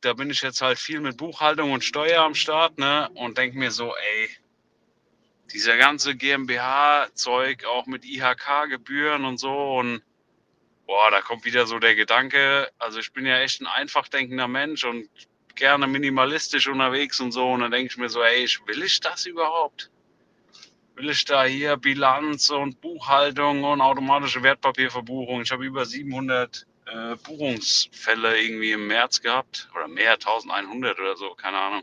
da 0.00 0.12
bin 0.12 0.30
ich 0.30 0.42
jetzt 0.42 0.62
halt 0.62 0.78
viel 0.78 1.00
mit 1.00 1.16
Buchhaltung 1.16 1.72
und 1.72 1.84
Steuer 1.84 2.22
am 2.22 2.34
Start, 2.34 2.78
ne? 2.78 3.08
Und 3.14 3.38
denke 3.38 3.58
mir 3.58 3.70
so, 3.70 3.94
ey, 3.94 4.30
dieser 5.52 5.76
ganze 5.76 6.14
GmbH-Zeug, 6.14 7.64
auch 7.64 7.86
mit 7.86 8.04
IHK-Gebühren 8.04 9.24
und 9.24 9.38
so 9.38 9.78
und 9.78 10.02
boah, 10.86 11.10
da 11.10 11.20
kommt 11.20 11.44
wieder 11.44 11.66
so 11.66 11.78
der 11.78 11.94
Gedanke, 11.94 12.70
also 12.78 12.98
ich 12.98 13.12
bin 13.12 13.26
ja 13.26 13.38
echt 13.40 13.60
ein 13.60 13.66
einfach 13.66 14.08
denkender 14.08 14.48
Mensch 14.48 14.84
und 14.84 15.08
gerne 15.54 15.86
minimalistisch 15.86 16.68
unterwegs 16.68 17.20
und 17.20 17.32
so 17.32 17.50
und 17.50 17.60
dann 17.60 17.70
denke 17.70 17.92
ich 17.92 17.98
mir 17.98 18.08
so, 18.08 18.22
ey, 18.22 18.46
will 18.66 18.82
ich 18.82 19.00
das 19.00 19.26
überhaupt? 19.26 19.90
Will 20.94 21.10
ich 21.10 21.24
da 21.24 21.44
hier 21.44 21.76
Bilanz 21.76 22.50
und 22.50 22.80
Buchhaltung 22.80 23.64
und 23.64 23.80
automatische 23.80 24.42
Wertpapierverbuchung? 24.42 25.42
Ich 25.42 25.50
habe 25.50 25.64
über 25.64 25.84
700 25.84 26.66
äh, 26.92 27.16
Buchungsfälle 27.16 28.40
irgendwie 28.40 28.72
im 28.72 28.86
März 28.86 29.20
gehabt 29.20 29.68
oder 29.74 29.88
mehr, 29.88 30.12
1100 30.12 30.98
oder 30.98 31.16
so, 31.16 31.34
keine 31.34 31.58
Ahnung. 31.58 31.82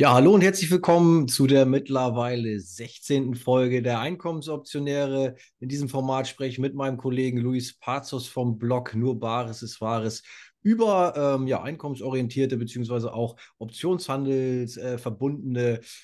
Ja, 0.00 0.14
hallo 0.14 0.32
und 0.32 0.42
herzlich 0.42 0.70
willkommen 0.70 1.26
zu 1.26 1.48
der 1.48 1.66
mittlerweile 1.66 2.60
16. 2.60 3.34
Folge 3.34 3.82
der 3.82 3.98
Einkommensoptionäre. 3.98 5.34
In 5.58 5.68
diesem 5.68 5.88
Format 5.88 6.28
spreche 6.28 6.52
ich 6.52 6.58
mit 6.60 6.76
meinem 6.76 6.98
Kollegen 6.98 7.38
Luis 7.38 7.76
Pazos 7.76 8.28
vom 8.28 8.58
Blog 8.58 8.94
Nur 8.94 9.18
Bares 9.18 9.60
ist 9.62 9.80
Wahres 9.80 10.22
über 10.62 11.14
ähm, 11.16 11.46
ja, 11.46 11.62
einkommensorientierte 11.62 12.56
beziehungsweise 12.56 13.12
auch 13.12 13.36
Optionshandels 13.58 14.76
äh, 14.76 14.98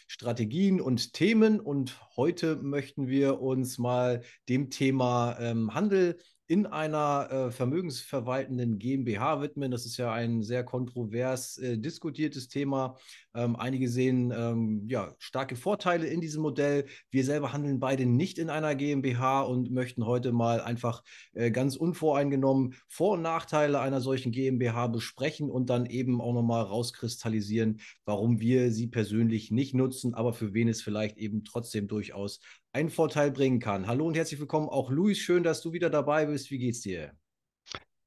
Strategien 0.07 0.81
und 0.81 1.13
Themen. 1.13 1.61
Und 1.61 1.99
heute 2.17 2.57
möchten 2.57 3.09
wir 3.09 3.41
uns 3.41 3.79
mal 3.79 4.23
dem 4.49 4.71
Thema 4.71 5.37
ähm, 5.41 5.75
Handel 5.75 6.19
in 6.47 6.67
einer 6.67 7.29
äh, 7.31 7.51
vermögensverwaltenden 7.51 8.79
GmbH 8.79 9.41
widmen. 9.41 9.71
Das 9.71 9.87
ist 9.87 9.97
ja 9.97 10.13
ein 10.13 10.43
sehr 10.43 10.63
kontrovers 10.63 11.57
äh, 11.59 11.79
diskutiertes 11.79 12.49
Thema. 12.49 12.99
Ähm, 13.37 13.57
einige 13.57 13.89
sehen 13.89 14.33
ähm, 14.37 14.85
ja, 14.87 15.15
starke 15.19 15.57
Vorteile 15.57 16.07
in 16.07 16.21
diesem 16.21 16.43
Modell. 16.43 16.87
Wir 17.11 17.25
selber 17.25 17.53
handeln 17.53 17.81
beide 17.81 18.07
nicht 18.07 18.39
in 18.39 18.49
einer 18.49 18.77
GmbH 18.77 19.43
und 19.43 19.73
möchten 19.73 20.07
heute 20.07 20.31
mal 20.31 20.61
einfach 20.61 21.03
äh, 21.33 21.51
ganz 21.51 21.75
unvoreingenommen 21.75 22.77
Vor- 22.89 23.15
und 23.15 23.23
Nachteile 23.23 23.81
einer 23.81 24.01
solchen 24.01 24.31
GmbH 24.31 24.87
besprechen 24.87 25.51
und 25.51 25.69
dann 25.69 25.87
eben 25.87 26.21
auch 26.21 26.33
nochmal 26.33 26.63
rauskristallisieren, 26.63 27.81
warum 28.05 28.39
wir 28.39 28.71
sie 28.71 28.87
persönlich 28.87 29.51
nicht 29.51 29.75
nutzen, 29.75 30.15
aber 30.15 30.33
für 30.33 30.55
wen 30.55 30.69
es 30.69 30.81
vielleicht 30.81 31.17
eben 31.17 31.43
trotzdem 31.43 31.89
durchaus 31.89 32.39
einen 32.73 32.91
Vorteil 32.91 33.33
bringen 33.33 33.59
kann. 33.59 33.89
Hallo 33.89 34.07
und 34.07 34.17
herzlich 34.17 34.39
willkommen 34.39 34.69
auch 34.69 34.91
Luis, 34.91 35.19
schön, 35.19 35.43
dass 35.43 35.61
du 35.61 35.73
wieder 35.73 35.91
dabei 35.91 36.27
bist. 36.27 36.53
Wie 36.53 36.59
geht's 36.59 36.83
dir? 36.83 37.13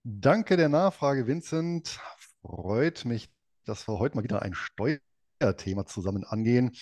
Danke 0.04 0.56
der 0.56 0.70
Nachfrage, 0.70 1.28
Vincent. 1.28 2.00
Freut 2.42 3.04
mich, 3.04 3.30
dass 3.66 3.90
wir 3.90 4.00
heute 4.00 4.16
mal 4.16 4.24
wieder 4.24 4.42
ein 4.42 4.54
Steuerthema 5.38 5.86
zusammen 5.86 6.24
angehen. 6.24 6.76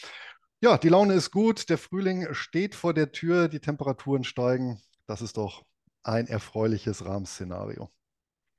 Ja, 0.61 0.77
die 0.77 0.89
Laune 0.89 1.13
ist 1.13 1.31
gut, 1.31 1.69
der 1.69 1.77
Frühling 1.77 2.33
steht 2.33 2.75
vor 2.75 2.93
der 2.93 3.11
Tür, 3.11 3.47
die 3.49 3.59
Temperaturen 3.59 4.23
steigen. 4.23 4.81
Das 5.05 5.21
ist 5.21 5.37
doch 5.37 5.63
ein 6.03 6.27
erfreuliches 6.27 7.05
Rahmenszenario. 7.05 7.89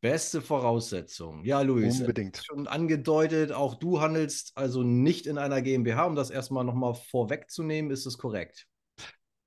Beste 0.03 0.43
Voraussetzung. 0.43 1.45
Ja, 1.45 1.63
Luis. 1.63 2.01
Unbedingt. 2.01 2.43
Schon 2.45 2.69
angedeutet, 2.69 3.51
auch 3.51 3.75
du 3.75 4.01
handelst 4.01 4.53
also 4.55 4.83
nicht 4.83 5.27
in 5.27 5.39
einer 5.39 5.63
GmbH, 5.63 6.05
um 6.05 6.15
das 6.15 6.31
erstmal 6.31 6.65
nochmal 6.65 6.95
vorwegzunehmen. 6.95 7.91
Ist 7.91 8.07
es 8.07 8.19
korrekt? 8.19 8.67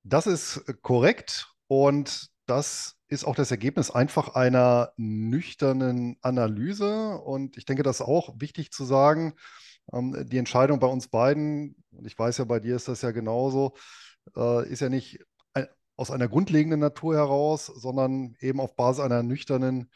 Das 0.03 0.27
ist 0.27 0.63
korrekt 0.81 1.53
und 1.67 2.29
das 2.47 2.95
ist 3.07 3.25
auch 3.25 3.35
das 3.35 3.51
Ergebnis 3.51 3.91
einfach 3.91 4.29
einer 4.35 4.91
nüchternen 4.97 6.17
Analyse. 6.21 7.19
Und 7.19 7.57
ich 7.57 7.65
denke, 7.65 7.83
das 7.83 7.97
ist 7.97 8.05
auch 8.05 8.33
wichtig 8.39 8.71
zu 8.71 8.85
sagen. 8.85 9.35
Ähm, 9.93 10.25
die 10.29 10.37
Entscheidung 10.37 10.79
bei 10.79 10.87
uns 10.87 11.07
beiden, 11.07 11.75
und 11.91 12.05
ich 12.05 12.17
weiß 12.17 12.37
ja, 12.37 12.45
bei 12.45 12.59
dir 12.59 12.75
ist 12.75 12.87
das 12.87 13.01
ja 13.01 13.11
genauso, 13.11 13.73
äh, 14.35 14.67
ist 14.69 14.81
ja 14.81 14.89
nicht 14.89 15.19
aus 15.99 16.11
einer 16.11 16.29
grundlegenden 16.29 16.79
Natur 16.79 17.15
heraus, 17.15 17.65
sondern 17.65 18.33
eben 18.39 18.61
auf 18.61 18.77
Basis 18.77 19.03
einer 19.03 19.21
nüchternen 19.21 19.91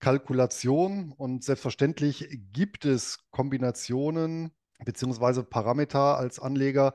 Kalkulation. 0.00 1.12
Und 1.16 1.44
selbstverständlich 1.44 2.40
gibt 2.52 2.84
es 2.84 3.18
Kombinationen 3.30 4.50
beziehungsweise 4.84 5.44
Parameter 5.44 6.18
als 6.18 6.40
Anleger, 6.40 6.94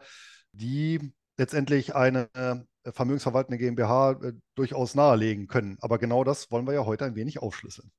die 0.51 1.13
letztendlich 1.37 1.95
eine 1.95 2.29
äh, 2.33 2.91
vermögensverwaltende 2.91 3.57
GmbH 3.57 4.19
äh, 4.21 4.33
durchaus 4.55 4.95
nahelegen 4.95 5.47
können. 5.47 5.77
Aber 5.79 5.97
genau 5.97 6.25
das 6.25 6.51
wollen 6.51 6.67
wir 6.67 6.73
ja 6.73 6.85
heute 6.85 7.05
ein 7.05 7.15
wenig 7.15 7.41
aufschlüsseln. 7.41 7.89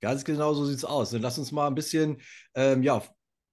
Ganz 0.00 0.24
genau 0.24 0.54
so 0.54 0.64
sieht 0.64 0.78
es 0.78 0.84
aus. 0.86 1.10
Dann 1.10 1.20
lass 1.20 1.38
uns 1.38 1.52
mal 1.52 1.66
ein 1.66 1.74
bisschen 1.74 2.22
ähm, 2.54 2.82
ja, 2.82 3.02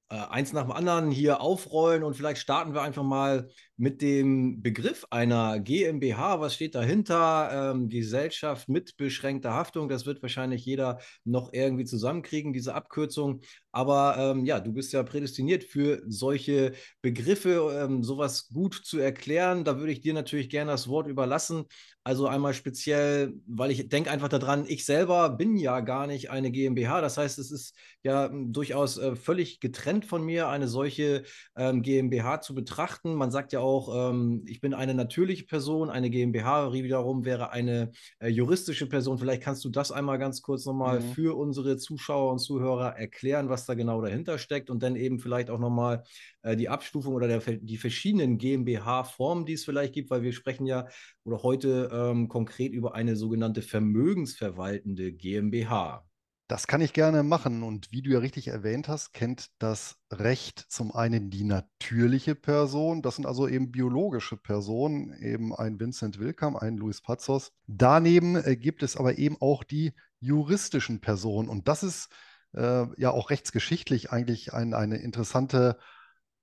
äh, 0.09 0.15
eins 0.15 0.53
nach 0.53 0.63
dem 0.63 0.71
anderen 0.71 1.11
hier 1.11 1.41
aufrollen 1.41 2.03
und 2.03 2.15
vielleicht 2.15 2.41
starten 2.41 2.73
wir 2.73 2.81
einfach 2.81 3.03
mal 3.03 3.49
mit 3.75 4.01
dem 4.01 4.61
Begriff 4.61 5.05
einer 5.11 5.59
GmbH. 5.59 6.39
Was 6.39 6.55
steht 6.55 6.75
dahinter? 6.75 7.71
Ähm, 7.71 7.89
Gesellschaft 7.89 8.69
mit 8.69 8.97
beschränkter 8.97 9.53
Haftung. 9.53 9.87
Das 9.89 10.05
wird 10.05 10.21
wahrscheinlich 10.21 10.65
jeder 10.65 10.99
noch 11.25 11.53
irgendwie 11.53 11.85
zusammenkriegen, 11.85 12.53
diese 12.53 12.73
Abkürzung. 12.73 13.41
Aber 13.71 14.17
ähm, 14.17 14.45
ja, 14.45 14.59
du 14.59 14.73
bist 14.73 14.93
ja 14.93 15.03
prädestiniert 15.03 15.63
für 15.63 16.01
solche 16.07 16.73
Begriffe, 17.01 17.83
ähm, 17.83 18.03
sowas 18.03 18.47
gut 18.47 18.73
zu 18.73 18.97
erklären. 18.97 19.63
Da 19.63 19.77
würde 19.77 19.91
ich 19.91 20.01
dir 20.01 20.13
natürlich 20.13 20.49
gerne 20.49 20.71
das 20.71 20.87
Wort 20.87 21.07
überlassen. 21.07 21.65
Also 22.03 22.25
einmal 22.27 22.53
speziell, 22.53 23.33
weil 23.45 23.69
ich 23.69 23.89
denke 23.89 24.09
einfach 24.09 24.29
daran, 24.29 24.65
ich 24.65 24.85
selber 24.85 25.29
bin 25.29 25.57
ja 25.57 25.81
gar 25.81 26.07
nicht 26.07 26.31
eine 26.31 26.51
GmbH. 26.51 27.01
Das 27.01 27.17
heißt, 27.17 27.37
es 27.37 27.51
ist 27.51 27.75
ja 28.01 28.29
hm, 28.29 28.53
durchaus 28.53 28.97
äh, 28.97 29.15
völlig 29.15 29.59
getrennt 29.59 29.96
von 30.05 30.23
mir, 30.23 30.49
eine 30.49 30.67
solche 30.67 31.23
ähm, 31.55 31.81
GmbH 31.81 32.41
zu 32.41 32.53
betrachten. 32.53 33.15
Man 33.15 33.31
sagt 33.31 33.53
ja 33.53 33.59
auch, 33.59 34.11
ähm, 34.11 34.43
ich 34.45 34.61
bin 34.61 34.73
eine 34.73 34.93
natürliche 34.93 35.45
Person, 35.45 35.89
eine 35.89 36.09
GmbH 36.09 36.73
wiederum 36.73 37.25
wäre 37.25 37.51
eine 37.51 37.91
äh, 38.19 38.29
juristische 38.29 38.87
Person. 38.87 39.17
Vielleicht 39.17 39.43
kannst 39.43 39.63
du 39.65 39.69
das 39.69 39.91
einmal 39.91 40.19
ganz 40.19 40.41
kurz 40.41 40.65
nochmal 40.65 40.99
mhm. 40.99 41.11
für 41.13 41.37
unsere 41.37 41.77
Zuschauer 41.77 42.31
und 42.31 42.39
Zuhörer 42.39 42.95
erklären, 42.97 43.49
was 43.49 43.65
da 43.65 43.73
genau 43.73 44.01
dahinter 44.01 44.37
steckt 44.37 44.69
und 44.69 44.83
dann 44.83 44.95
eben 44.95 45.19
vielleicht 45.19 45.49
auch 45.49 45.59
nochmal 45.59 46.03
äh, 46.43 46.55
die 46.55 46.69
Abstufung 46.69 47.13
oder 47.13 47.27
der, 47.27 47.39
die 47.39 47.77
verschiedenen 47.77 48.37
GmbH-Formen, 48.37 49.45
die 49.45 49.53
es 49.53 49.65
vielleicht 49.65 49.93
gibt, 49.93 50.09
weil 50.09 50.21
wir 50.21 50.33
sprechen 50.33 50.65
ja 50.65 50.87
oder 51.23 51.43
heute 51.43 51.89
ähm, 51.91 52.27
konkret 52.27 52.71
über 52.73 52.95
eine 52.95 53.15
sogenannte 53.15 53.61
vermögensverwaltende 53.61 55.11
GmbH. 55.11 56.06
Das 56.47 56.65
kann 56.65 56.79
ich 56.79 56.93
gerne 56.93 57.23
machen. 57.23 57.61
Und 57.61 57.91
wie 57.91 58.01
du 58.01 58.09
ja 58.11 58.19
richtig 58.19 58.47
erwähnt 58.47 58.87
hast, 58.87 59.13
kennt 59.13 59.49
das 59.59 59.97
Recht 60.11 60.65
zum 60.69 60.95
einen 60.95 61.29
die 61.29 61.43
natürliche 61.43 62.35
Person, 62.35 63.01
das 63.01 63.17
sind 63.17 63.25
also 63.25 63.49
eben 63.49 63.71
biologische 63.71 64.37
Personen, 64.37 65.11
eben 65.21 65.53
ein 65.53 65.79
Vincent 65.79 66.19
Wilkam, 66.19 66.55
ein 66.55 66.77
Luis 66.77 67.01
Pazos. 67.01 67.51
Daneben 67.67 68.37
äh, 68.37 68.55
gibt 68.55 68.81
es 68.81 68.95
aber 68.95 69.17
eben 69.17 69.35
auch 69.41 69.65
die 69.65 69.93
juristischen 70.19 71.01
Personen. 71.01 71.49
Und 71.49 71.67
das 71.67 71.83
ist 71.83 72.09
äh, 72.53 72.85
ja 72.95 73.11
auch 73.11 73.29
rechtsgeschichtlich 73.29 74.11
eigentlich 74.11 74.53
ein, 74.53 74.73
eine 74.73 74.97
interessante 74.97 75.77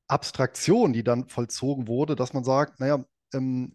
Abstraktion, 0.06 0.92
die 0.92 1.02
dann 1.02 1.28
vollzogen 1.28 1.88
wurde, 1.88 2.14
dass 2.14 2.34
man 2.34 2.44
sagt, 2.44 2.78
naja, 2.78 3.04
ähm, 3.32 3.74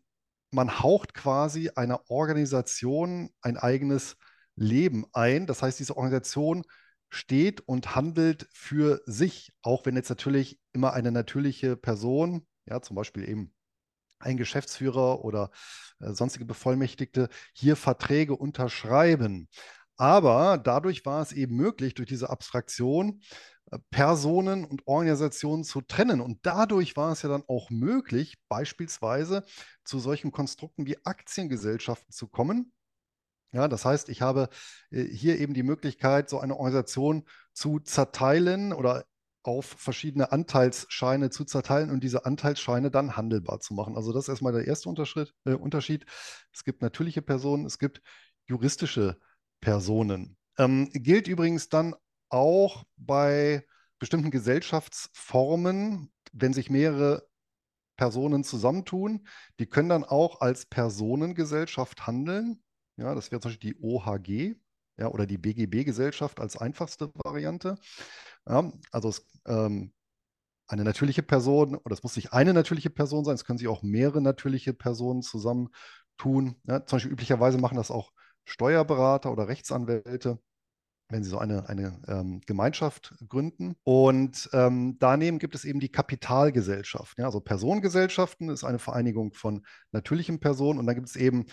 man 0.52 0.80
haucht 0.80 1.16
quasi 1.16 1.72
einer 1.76 2.10
Organisation 2.10 3.32
ein 3.42 3.58
eigenes 3.58 4.16
Leben 4.60 5.06
ein. 5.14 5.48
Das 5.48 5.62
heißt, 5.62 5.80
diese 5.80 5.98
Organisation 5.98 6.64
steht 7.10 7.62
und 7.62 7.96
handelt 7.96 8.48
für 8.54 9.02
sich, 9.06 9.52
auch 9.62 9.86
wenn 9.86 9.96
jetzt 9.96 10.10
natürlich 10.10 10.60
immer 10.74 10.94
eine 10.94 11.12
natürliche 11.12 11.76
Person, 11.76 12.46
ja, 12.68 12.82
zum 12.82 12.96
Beispiel 12.96 13.28
eben 13.28 13.54
ein 14.20 14.38
Geschäftsführer 14.38 15.24
oder 15.24 15.50
äh, 16.00 16.12
sonstige 16.14 16.46
Bevollmächtigte, 16.46 17.30
hier 17.54 17.76
Verträge 17.76 18.36
unterschreiben. 18.36 19.48
Aber 19.98 20.58
dadurch 20.58 21.06
war 21.06 21.22
es 21.22 21.32
eben 21.32 21.56
möglich, 21.56 21.94
durch 21.94 22.08
diese 22.08 22.30
Abstraktion 22.30 23.22
äh, 23.72 23.80
Personen 23.92 24.66
und 24.66 24.86
Organisationen 24.88 25.64
zu 25.64 25.82
trennen. 25.82 26.22
Und 26.22 26.40
dadurch 26.44 26.96
war 26.98 27.12
es 27.12 27.22
ja 27.22 27.30
dann 27.30 27.44
auch 27.48 27.70
möglich, 27.70 28.36
beispielsweise 28.50 29.46
zu 29.84 30.00
solchen 30.00 30.32
Konstrukten 30.32 30.86
wie 30.86 30.98
Aktiengesellschaften 31.06 32.12
zu 32.12 32.28
kommen. 32.28 32.74
Ja, 33.52 33.68
das 33.68 33.84
heißt, 33.86 34.10
ich 34.10 34.22
habe 34.22 34.50
äh, 34.92 35.04
hier 35.04 35.40
eben 35.40 35.54
die 35.54 35.64
Möglichkeit, 35.64 36.30
so 36.30 36.40
eine 36.40 36.56
Organisation 36.56 37.28
zu 37.54 37.80
zerteilen 37.80 38.74
oder 38.74 39.06
auf 39.44 39.66
verschiedene 39.66 40.32
Anteilsscheine 40.32 41.30
zu 41.30 41.46
zerteilen 41.46 41.90
und 41.90 42.04
diese 42.04 42.26
Anteilsscheine 42.26 42.92
dann 42.92 43.16
handelbar 43.16 43.60
zu 43.60 43.74
machen. 43.74 43.96
Also 43.96 44.12
das 44.12 44.26
ist 44.26 44.30
erstmal 44.30 44.54
der 44.54 44.68
erste 44.68 44.90
äh, 45.46 45.54
Unterschied. 45.54 46.06
Es 46.54 46.64
gibt 46.64 46.82
natürliche 46.82 47.22
Personen, 47.22 47.66
es 47.66 47.80
gibt 47.80 48.02
juristische 48.46 49.18
Personen. 49.62 50.38
Ähm, 50.58 50.90
gilt 50.94 51.28
übrigens 51.28 51.70
dann 51.70 51.96
auch 52.30 52.84
bei 52.98 53.66
bestimmten 53.98 54.32
Gesellschaftsformen, 54.32 56.12
wenn 56.32 56.54
sich 56.54 56.70
mehrere 56.70 57.28
Personen 57.98 58.44
zusammentun. 58.44 59.28
Die 59.60 59.68
können 59.68 59.90
dann 59.90 60.04
auch 60.04 60.42
als 60.42 60.66
Personengesellschaft 60.66 62.08
handeln. 62.08 62.62
Ja, 63.00 63.16
das 63.16 63.32
wäre 63.32 63.42
zum 63.42 63.52
Beispiel 63.52 63.74
die 63.74 63.80
OHG 63.82 64.56
ja, 64.98 65.08
oder 65.08 65.26
die 65.26 65.38
BGB-Gesellschaft 65.38 66.40
als 66.40 66.58
einfachste 66.58 67.12
Variante. 67.16 67.76
Ja, 68.48 68.72
also 68.92 69.10
es, 69.10 69.26
ähm, 69.48 69.94
eine 70.68 70.84
natürliche 70.84 71.24
Person, 71.24 71.76
oder 71.76 71.94
es 71.94 72.04
muss 72.04 72.16
nicht 72.16 72.34
eine 72.34 72.54
natürliche 72.54 72.90
Person 72.90 73.26
sein, 73.26 73.36
es 73.36 73.46
können 73.46 73.60
sich 73.60 73.68
auch 73.68 73.84
mehrere 73.84 74.22
natürliche 74.22 74.74
Personen 74.74 75.22
zusammentun. 75.24 76.62
Ja, 76.68 76.86
zum 76.86 76.98
Beispiel 76.98 77.12
üblicherweise 77.14 77.58
machen 77.58 77.78
das 77.78 77.92
auch 77.92 78.12
Steuerberater 78.46 79.32
oder 79.32 79.48
Rechtsanwälte 79.48 80.40
wenn 81.10 81.24
sie 81.24 81.30
so 81.30 81.40
eine, 81.40 81.68
eine 81.68 82.00
ähm, 82.08 82.42
Gemeinschaft 82.46 83.16
gründen. 83.28 83.76
Und 83.84 84.50
ähm, 84.54 84.98
daneben 85.00 85.40
gibt 85.40 85.56
es 85.56 85.66
eben 85.66 85.80
die 85.80 85.92
Kapitalgesellschaft. 85.92 87.18
Ja? 87.18 87.26
Also 87.26 87.40
Personengesellschaften 87.40 88.50
ist 88.50 88.64
eine 88.64 88.80
Vereinigung 88.80 89.34
von 89.34 89.66
natürlichen 89.92 90.40
Personen 90.40 90.80
und 90.80 90.86
dann 90.86 90.96
gibt 90.96 91.10
es 91.10 91.16
eben 91.16 91.46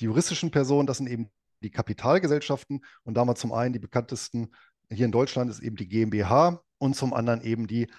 die 0.00 0.06
juristischen 0.06 0.50
Personen, 0.50 0.86
das 0.86 0.98
sind 0.98 1.08
eben 1.08 1.30
die 1.62 1.70
Kapitalgesellschaften 1.70 2.84
und 3.04 3.14
damals 3.14 3.40
zum 3.40 3.52
einen 3.52 3.72
die 3.72 3.78
bekanntesten 3.78 4.50
hier 4.90 5.06
in 5.06 5.12
Deutschland 5.12 5.50
ist 5.50 5.60
eben 5.60 5.76
die 5.76 5.88
GmbH 5.88 6.62
und 6.78 6.94
zum 6.94 7.14
anderen 7.14 7.42
eben 7.42 7.66
die 7.66 7.90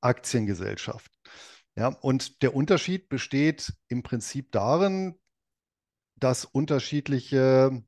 Aktiengesellschaft. 0.00 1.12
Ja, 1.76 1.88
und 1.88 2.42
der 2.42 2.54
Unterschied 2.54 3.08
besteht 3.08 3.72
im 3.88 4.02
Prinzip 4.02 4.50
darin, 4.52 5.18
dass 6.16 6.44
unterschiedliche 6.44 7.82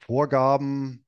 Vorgaben 0.00 1.06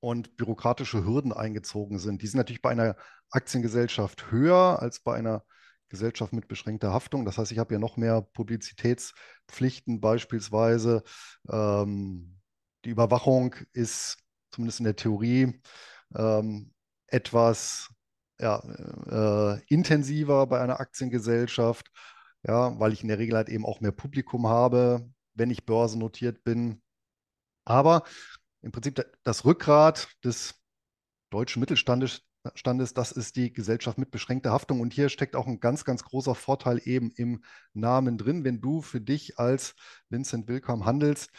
und 0.00 0.36
bürokratische 0.36 1.04
Hürden 1.04 1.32
eingezogen 1.32 1.98
sind. 1.98 2.22
Die 2.22 2.26
sind 2.26 2.38
natürlich 2.38 2.62
bei 2.62 2.70
einer 2.70 2.96
Aktiengesellschaft 3.30 4.30
höher 4.30 4.80
als 4.80 5.00
bei 5.00 5.14
einer 5.14 5.44
Gesellschaft 5.90 6.32
mit 6.32 6.48
beschränkter 6.48 6.92
Haftung. 6.92 7.24
Das 7.26 7.36
heißt, 7.36 7.52
ich 7.52 7.58
habe 7.58 7.74
ja 7.74 7.80
noch 7.80 7.98
mehr 7.98 8.22
Publizitätspflichten 8.22 10.00
beispielsweise. 10.00 11.02
Ähm, 11.50 12.40
die 12.84 12.90
Überwachung 12.90 13.54
ist 13.72 14.16
zumindest 14.50 14.80
in 14.80 14.84
der 14.84 14.96
Theorie 14.96 15.60
ähm, 16.16 16.72
etwas 17.08 17.90
ja, 18.40 18.62
äh, 19.10 19.60
intensiver 19.68 20.46
bei 20.46 20.60
einer 20.60 20.80
Aktiengesellschaft, 20.80 21.90
ja, 22.42 22.78
weil 22.80 22.92
ich 22.92 23.02
in 23.02 23.08
der 23.08 23.18
Regel 23.18 23.36
halt 23.36 23.50
eben 23.50 23.66
auch 23.66 23.80
mehr 23.80 23.92
Publikum 23.92 24.46
habe, 24.48 25.10
wenn 25.34 25.50
ich 25.50 25.66
börsennotiert 25.66 26.42
bin. 26.42 26.82
Aber 27.66 28.04
im 28.62 28.72
Prinzip 28.72 29.04
das 29.22 29.44
Rückgrat 29.44 30.08
des 30.24 30.54
deutschen 31.30 31.60
Mittelstandes, 31.60 32.22
Standes, 32.54 32.94
das 32.94 33.12
ist 33.12 33.36
die 33.36 33.52
Gesellschaft 33.52 33.98
mit 33.98 34.10
beschränkter 34.10 34.50
Haftung. 34.50 34.80
Und 34.80 34.92
hier 34.92 35.08
steckt 35.08 35.36
auch 35.36 35.46
ein 35.46 35.60
ganz, 35.60 35.84
ganz 35.84 36.04
großer 36.04 36.34
Vorteil 36.34 36.80
eben 36.84 37.10
im 37.10 37.42
Namen 37.74 38.18
drin. 38.18 38.44
Wenn 38.44 38.60
du 38.60 38.82
für 38.82 39.00
dich 39.00 39.38
als 39.38 39.74
Vincent 40.08 40.48
Willkomm 40.48 40.86
handelst, 40.86 41.30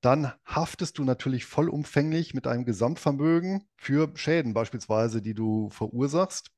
dann 0.00 0.32
haftest 0.44 0.98
du 0.98 1.04
natürlich 1.04 1.44
vollumfänglich 1.44 2.34
mit 2.34 2.46
einem 2.46 2.64
Gesamtvermögen 2.64 3.68
für 3.76 4.10
Schäden 4.14 4.54
beispielsweise, 4.54 5.20
die 5.20 5.34
du 5.34 5.68
verursachst 5.70 6.50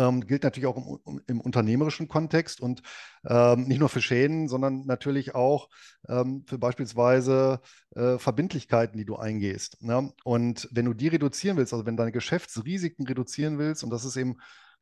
ähm, 0.00 0.26
gilt 0.26 0.42
natürlich 0.42 0.66
auch 0.66 1.00
im, 1.06 1.20
im 1.26 1.40
unternehmerischen 1.40 2.08
Kontext 2.08 2.60
und 2.60 2.82
ähm, 3.26 3.64
nicht 3.64 3.78
nur 3.78 3.88
für 3.88 4.00
Schäden, 4.00 4.48
sondern 4.48 4.86
natürlich 4.86 5.34
auch 5.34 5.68
ähm, 6.08 6.44
für 6.48 6.58
beispielsweise 6.58 7.60
äh, 7.94 8.18
Verbindlichkeiten, 8.18 8.96
die 8.96 9.04
du 9.04 9.16
eingehst. 9.16 9.82
Ne? 9.82 10.12
Und 10.24 10.68
wenn 10.72 10.86
du 10.86 10.94
die 10.94 11.08
reduzieren 11.08 11.56
willst, 11.56 11.72
also 11.72 11.86
wenn 11.86 11.96
deine 11.96 12.12
Geschäftsrisiken 12.12 13.06
reduzieren 13.06 13.58
willst, 13.58 13.84
und 13.84 13.90
das 13.90 14.04
ist 14.04 14.16
eben 14.16 14.36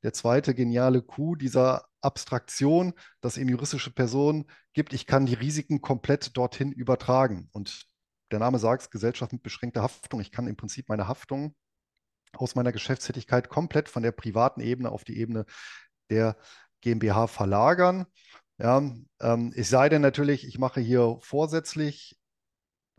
der 0.05 0.13
zweite 0.13 0.55
geniale 0.55 1.03
Coup 1.03 1.37
dieser 1.37 1.87
Abstraktion, 2.01 2.95
dass 3.21 3.37
eben 3.37 3.51
juristische 3.51 3.93
Personen 3.93 4.45
gibt, 4.73 4.93
ich 4.93 5.07
kann 5.07 5.27
die 5.27 5.35
Risiken 5.35 5.81
komplett 5.81 6.37
dorthin 6.37 6.71
übertragen. 6.71 7.49
Und 7.51 7.87
der 8.31 8.39
Name 8.39 8.59
sagt 8.61 8.83
es, 8.83 8.91
Gesellschaft 8.91 9.33
mit 9.33 9.43
beschränkter 9.43 9.83
Haftung. 9.83 10.21
Ich 10.21 10.31
kann 10.31 10.47
im 10.47 10.57
Prinzip 10.57 10.89
meine 10.89 11.09
Haftung 11.09 11.57
aus 12.37 12.55
meiner 12.55 12.73
Geschäftstätigkeit 12.73 13.49
komplett 13.49 13.89
von 13.89 14.03
der 14.03 14.13
privaten 14.13 14.61
Ebene 14.61 14.91
auf 14.91 15.05
die 15.05 15.19
Ebene 15.19 15.45
der 16.11 16.37
GmbH 16.81 17.27
verlagern. 17.27 18.07
Ja, 18.59 18.79
ähm, 19.21 19.53
es 19.55 19.71
sei 19.71 19.89
denn 19.89 20.03
natürlich, 20.03 20.47
ich 20.47 20.59
mache 20.59 20.81
hier 20.81 21.19
vorsätzlich, 21.21 22.19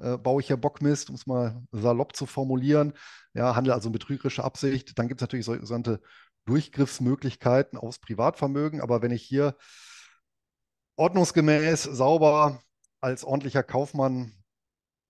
äh, 0.01 0.17
baue 0.17 0.41
ich 0.41 0.47
hier 0.47 0.57
Bockmist, 0.57 1.09
um 1.09 1.15
es 1.15 1.27
mal 1.27 1.61
salopp 1.71 2.15
zu 2.15 2.25
formulieren, 2.25 2.93
ja, 3.33 3.55
handle 3.55 3.73
also 3.73 3.89
in 3.89 3.93
betrügerischer 3.93 4.45
Absicht. 4.45 4.97
Dann 4.97 5.07
gibt 5.07 5.21
es 5.21 5.23
natürlich 5.23 5.45
sogenannte 5.45 6.01
Durchgriffsmöglichkeiten 6.45 7.77
aufs 7.77 7.99
Privatvermögen. 7.99 8.81
Aber 8.81 9.01
wenn 9.01 9.11
ich 9.11 9.23
hier 9.23 9.55
ordnungsgemäß, 10.95 11.83
sauber 11.83 12.61
als 13.01 13.23
ordentlicher 13.23 13.63
Kaufmann 13.63 14.33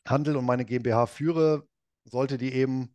handle 0.08 0.38
und 0.38 0.46
meine 0.46 0.66
GmbH 0.66 1.06
führe, 1.08 1.68
sollte 2.04 2.38
die 2.38 2.54
eben 2.54 2.94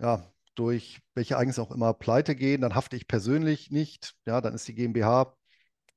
ja, 0.00 0.32
durch 0.54 1.00
welche 1.14 1.34
Ereignisse 1.34 1.62
auch 1.62 1.70
immer 1.70 1.94
pleite 1.94 2.34
gehen, 2.34 2.60
dann 2.60 2.74
hafte 2.74 2.96
ich 2.96 3.06
persönlich 3.06 3.70
nicht. 3.70 4.14
Ja, 4.26 4.40
dann 4.40 4.54
ist 4.54 4.66
die 4.68 4.74
GmbH, 4.74 5.36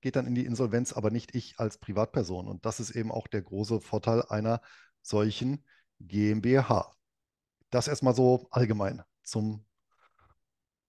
geht 0.01 0.15
dann 0.15 0.27
in 0.27 0.35
die 0.35 0.45
Insolvenz, 0.45 0.93
aber 0.93 1.11
nicht 1.11 1.35
ich 1.35 1.59
als 1.59 1.77
Privatperson. 1.77 2.47
Und 2.47 2.65
das 2.65 2.79
ist 2.79 2.91
eben 2.91 3.11
auch 3.11 3.27
der 3.27 3.41
große 3.41 3.81
Vorteil 3.81 4.23
einer 4.23 4.61
solchen 5.01 5.65
GmbH. 5.99 6.93
Das 7.69 7.87
erstmal 7.87 8.15
so 8.15 8.47
allgemein 8.51 9.01
zum, 9.23 9.65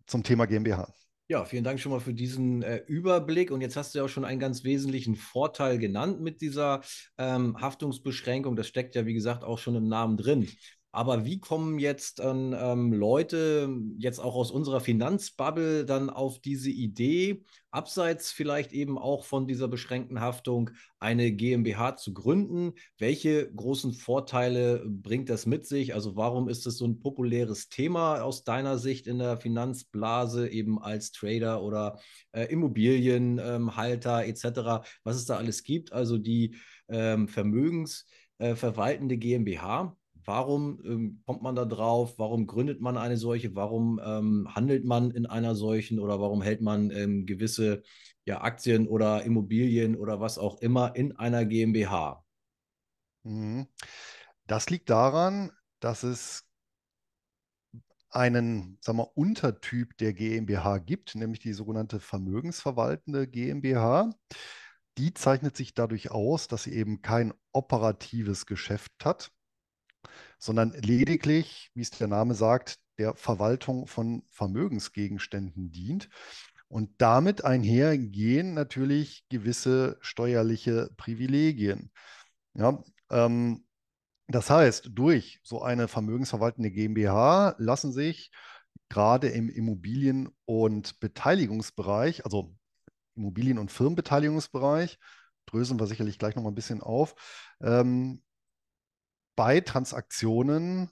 zum 0.07 0.23
Thema 0.23 0.47
GmbH. 0.47 0.93
Ja, 1.27 1.47
vielen 1.47 1.65
Dank 1.65 1.81
schon 1.81 1.91
mal 1.91 2.01
für 2.01 2.13
diesen 2.13 2.63
äh, 2.63 2.83
Überblick. 2.87 3.51
Und 3.51 3.63
jetzt 3.63 3.77
hast 3.77 3.95
du 3.95 3.99
ja 3.99 4.05
auch 4.05 4.09
schon 4.09 4.27
einen 4.27 4.41
ganz 4.41 4.63
wesentlichen 4.63 5.17
Vorteil 5.17 5.79
genannt 5.79 6.21
mit 6.21 6.43
dieser 6.43 6.83
ähm, 7.17 7.59
Haftungsbeschränkung. 7.59 8.57
Das 8.57 8.69
steckt 8.69 8.95
ja, 8.95 9.07
wie 9.07 9.15
gesagt, 9.15 9.43
auch 9.43 9.59
schon 9.59 9.75
im 9.75 9.89
Namen 9.89 10.19
drin. 10.19 10.51
Aber 10.95 11.25
wie 11.25 11.41
kommen 11.41 11.81
jetzt 11.81 12.21
ähm, 12.21 12.55
ähm, 12.57 12.93
Leute 12.93 13.69
jetzt 13.99 14.21
auch 14.21 14.37
aus 14.37 14.53
unserer 14.53 14.81
Finanzbubble 14.81 15.85
dann 15.85 16.09
auf 16.09 16.39
diese 16.39 16.71
Idee, 16.71 17.43
abseits 17.73 18.31
vielleicht 18.31 18.73
eben 18.73 18.97
auch 18.97 19.25
von 19.25 19.49
dieser 19.49 19.67
beschränkten 19.67 20.21
Haftung, 20.21 20.71
eine 21.01 21.33
GmbH 21.33 21.97
zu 21.97 22.15
gründen? 22.15 22.75
Welche 22.97 23.53
großen 23.53 23.93
Vorteile 23.93 24.85
bringt 24.87 25.31
das 25.31 25.47
mit 25.47 25.67
sich? 25.67 25.95
Also 25.95 26.15
warum 26.15 26.49
ist 26.49 26.65
es 26.65 26.79
so 26.79 26.87
ein 26.87 27.01
populäres 27.01 27.69
Thema 27.69 28.23
aus 28.23 28.45
deiner 28.45 28.79
Sicht 28.79 29.09
in 29.09 29.19
der 29.19 29.37
Finanzblase, 29.37 30.49
eben 30.49 30.81
als 30.81 31.11
Trader 31.11 31.61
oder 31.65 31.99
äh, 32.31 32.45
Immobilienhalter 32.45 34.23
ähm, 34.23 34.31
etc., 34.31 34.87
was 35.03 35.17
es 35.17 35.27
da 35.27 35.39
alles 35.39 35.65
gibt? 35.65 35.93
Also 35.93 36.19
die 36.19 36.55
ähm, 36.89 37.27
vermögensverwaltende 37.27 39.17
äh, 39.17 39.19
GmbH. 39.19 39.97
Warum 40.25 40.81
ähm, 40.85 41.23
kommt 41.27 41.43
man 41.43 41.55
da 41.55 41.65
drauf? 41.65 42.19
Warum 42.19 42.47
gründet 42.47 42.81
man 42.81 42.97
eine 42.97 43.17
solche? 43.17 43.55
Warum 43.55 44.01
ähm, 44.05 44.49
handelt 44.55 44.85
man 44.85 45.11
in 45.11 45.27
einer 45.27 45.55
solchen 45.55 45.99
oder 45.99 46.21
warum 46.21 46.43
hält 46.43 46.63
man 46.63 46.91
ähm, 46.91 47.27
gewisse 47.27 47.83
ja, 48.25 48.41
Aktien 48.41 48.87
oder 48.89 49.23
Immobilien 49.25 49.97
oder 49.97 50.21
was 50.21 50.39
auch 50.39 50.61
immer 50.61 50.97
in 50.97 51.17
einer 51.17 51.45
GmbH? 51.45 52.25
Mhm. 53.25 53.67
Das 54.47 54.71
liegt 54.71 54.91
daran, 54.91 55.51
dass 55.81 56.03
es 56.03 56.45
einen 58.11 58.79
sagen 58.81 58.99
wir, 58.99 59.17
Untertyp 59.17 59.97
der 59.99 60.15
GmbH 60.15 60.79
gibt, 60.79 61.15
nämlich 61.17 61.41
die 61.41 61.53
sogenannte 61.53 62.01
vermögensverwaltende 62.01 63.27
GmbH. 63.27 64.11
Die 64.99 65.13
zeichnet 65.13 65.57
sich 65.57 65.75
dadurch 65.75 66.11
aus, 66.13 66.47
dass 66.47 66.63
sie 66.65 66.73
eben 66.75 67.03
kein 67.03 67.35
operatives 67.53 68.47
Geschäft 68.47 68.93
hat, 69.05 69.33
sondern 70.45 70.73
lediglich, 70.73 71.71
wie 71.73 71.81
es 71.81 71.89
der 71.89 72.07
Name 72.07 72.35
sagt, 72.35 72.79
der 72.99 73.15
Verwaltung 73.15 73.87
von 73.87 74.25
Vermögensgegenständen 74.29 75.73
dient. 75.73 76.11
Und 76.69 76.91
damit 76.99 77.47
einhergehen 77.47 78.53
natürlich 78.53 79.25
gewisse 79.31 79.97
steuerliche 80.03 80.91
Privilegien. 80.99 81.91
Ja, 82.53 82.85
ähm, 83.09 83.65
das 84.29 84.51
heißt, 84.51 84.91
durch 84.93 85.41
so 85.43 85.63
eine 85.63 85.89
vermögensverwaltende 85.89 86.71
GmbH 86.71 87.55
lassen 87.57 87.93
sich 87.93 88.31
gerade 88.91 89.29
im 89.29 89.49
Immobilien- 89.49 90.29
und 90.45 91.01
Beteiligungsbereich, 91.01 92.27
also 92.27 92.55
Immobilien- 93.17 93.59
und 93.59 93.73
Firmenbeteiligungsbereich, 93.73 94.99
dröseln 95.47 95.81
wir 95.81 95.87
sicherlich 95.87 96.19
gleich 96.19 96.37
noch 96.37 96.43
mal 96.43 96.51
ein 96.51 96.55
bisschen 96.55 96.83
auf, 96.83 97.15
ähm, 97.63 98.21
bei 99.37 99.61
Transaktionen 99.61 100.91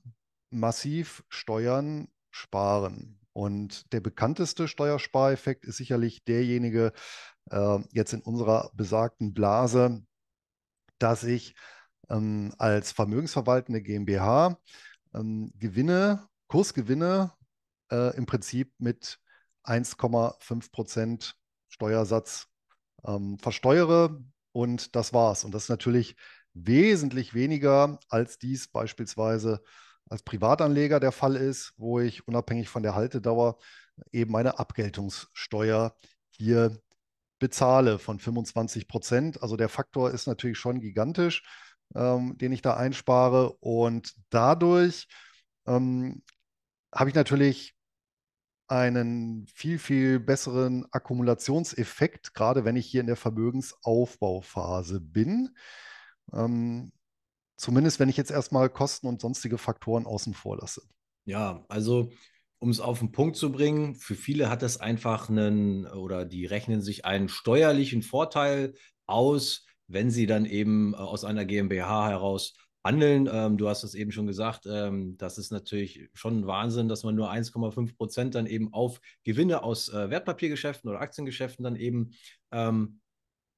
massiv 0.51 1.25
Steuern 1.29 2.09
sparen. 2.31 3.19
Und 3.33 3.93
der 3.93 4.01
bekannteste 4.01 4.69
Steuerspareffekt 4.69 5.65
ist 5.65 5.79
sicherlich 5.79 6.25
derjenige 6.25 6.93
äh, 7.51 7.79
jetzt 7.93 8.13
in 8.13 8.21
unserer 8.21 8.71
besagten 8.75 9.33
Blase, 9.33 10.05
dass 10.99 11.25
ich 11.25 11.55
ähm, 12.11 12.55
als 12.59 12.93
vermögensverwaltende 12.93 13.83
GmbH 13.83 14.59
ähm, 15.15 15.53
Gewinne, 15.59 16.29
Kursgewinne 16.49 17.33
äh, 17.91 18.15
im 18.17 18.27
Prinzip 18.27 18.73
mit 18.79 19.19
1,5 19.65 20.71
Prozent 20.71 21.37
Steuersatz 21.69 22.49
ähm, 23.05 23.39
versteuere 23.39 24.21
und 24.53 24.95
das 24.95 25.13
war's. 25.13 25.45
Und 25.45 25.55
das 25.55 25.65
ist 25.65 25.69
natürlich 25.71 26.17
wesentlich 26.55 27.35
weniger, 27.35 27.99
als 28.09 28.39
dies 28.39 28.69
beispielsweise 28.69 29.63
als 30.09 30.23
Privatanleger 30.23 31.01
der 31.01 31.13
Fall 31.13 31.37
ist, 31.37 31.73
wo 31.77 32.01
ich 32.01 32.27
unabhängig 32.29 32.69
von 32.69 32.83
der 32.83 32.95
Haltedauer 32.95 33.57
eben 34.11 34.33
meine 34.33 34.59
Abgeltungssteuer 34.59 35.97
hier 36.31 36.79
bezahle 37.39 37.99
von 37.99 38.21
25 38.21 38.89
Prozent. 38.89 39.43
Also 39.43 39.57
der 39.57 39.69
Faktor 39.69 40.11
ist 40.11 40.27
natürlich 40.27 40.59
schon 40.59 40.81
gigantisch, 40.81 41.43
ähm, 41.95 42.37
den 42.39 42.53
ich 42.53 42.63
da 42.63 42.77
einspare. 42.77 43.53
Und 43.61 44.15
dadurch 44.31 45.09
ähm, 45.67 46.23
habe 46.95 47.11
ich 47.11 47.17
natürlich 47.17 47.75
einen 48.69 49.47
viel, 49.49 49.79
viel 49.79 50.21
besseren 50.21 50.87
Akkumulationseffekt, 50.93 52.33
gerade 52.35 52.65
wenn 52.65 52.77
ich 52.77 52.87
hier 52.87 53.01
in 53.01 53.07
der 53.07 53.17
Vermögensaufbauphase 53.17 55.01
bin. 55.01 55.55
Ähm, 56.33 56.93
zumindest 57.57 58.01
wenn 58.01 58.09
ich 58.09 58.17
jetzt 58.17 58.31
erstmal 58.31 58.69
Kosten 58.69 59.07
und 59.07 59.21
sonstige 59.21 59.59
Faktoren 59.59 60.07
außen 60.07 60.35
vor 60.35 60.59
lasse. 60.59 60.83
Ja, 61.25 61.65
also 61.69 62.11
um 62.59 62.71
es 62.71 62.81
auf 62.81 63.01
den 63.01 63.13
Punkt 63.13 63.37
zu 63.37 63.51
bringen, 63.51 63.97
für 63.97 64.15
viele 64.15 64.49
hat 64.49 64.63
es 64.63 64.81
einfach 64.81 65.29
einen 65.29 65.87
oder 65.87 66.25
die 66.25 66.47
rechnen 66.47 66.81
sich 66.81 67.05
einen 67.05 67.29
steuerlichen 67.29 68.03
Vorteil 68.03 68.75
aus, 69.07 69.67
wenn 69.89 70.11
sie 70.11 70.27
dann 70.27 70.47
eben 70.47 70.95
äh, 70.95 70.97
aus 70.97 71.25
einer 71.25 71.45
GmbH 71.45 72.09
heraus 72.09 72.55
handeln. 72.85 73.29
Ähm, 73.31 73.59
du 73.59 73.69
hast 73.69 73.85
es 73.85 73.95
eben 73.95 74.13
schon 74.13 74.27
gesagt, 74.27 74.67
ähm, 74.67 75.17
das 75.17 75.39
ist 75.39 75.51
natürlich 75.51 76.09
schon 76.15 76.41
ein 76.41 76.47
Wahnsinn, 76.47 76.89
dass 76.89 77.05
man 77.05 77.15
nur 77.15 77.31
1,5 77.31 77.97
Prozent 77.97 78.35
dann 78.35 78.47
eben 78.47 78.73
auf 78.73 79.01
Gewinne 79.25 79.63
aus 79.63 79.89
äh, 79.89 80.11
Wertpapiergeschäften 80.11 80.89
oder 80.89 81.01
Aktiengeschäften 81.01 81.65
dann 81.65 81.77
eben 81.77 82.11
ähm, 82.51 83.01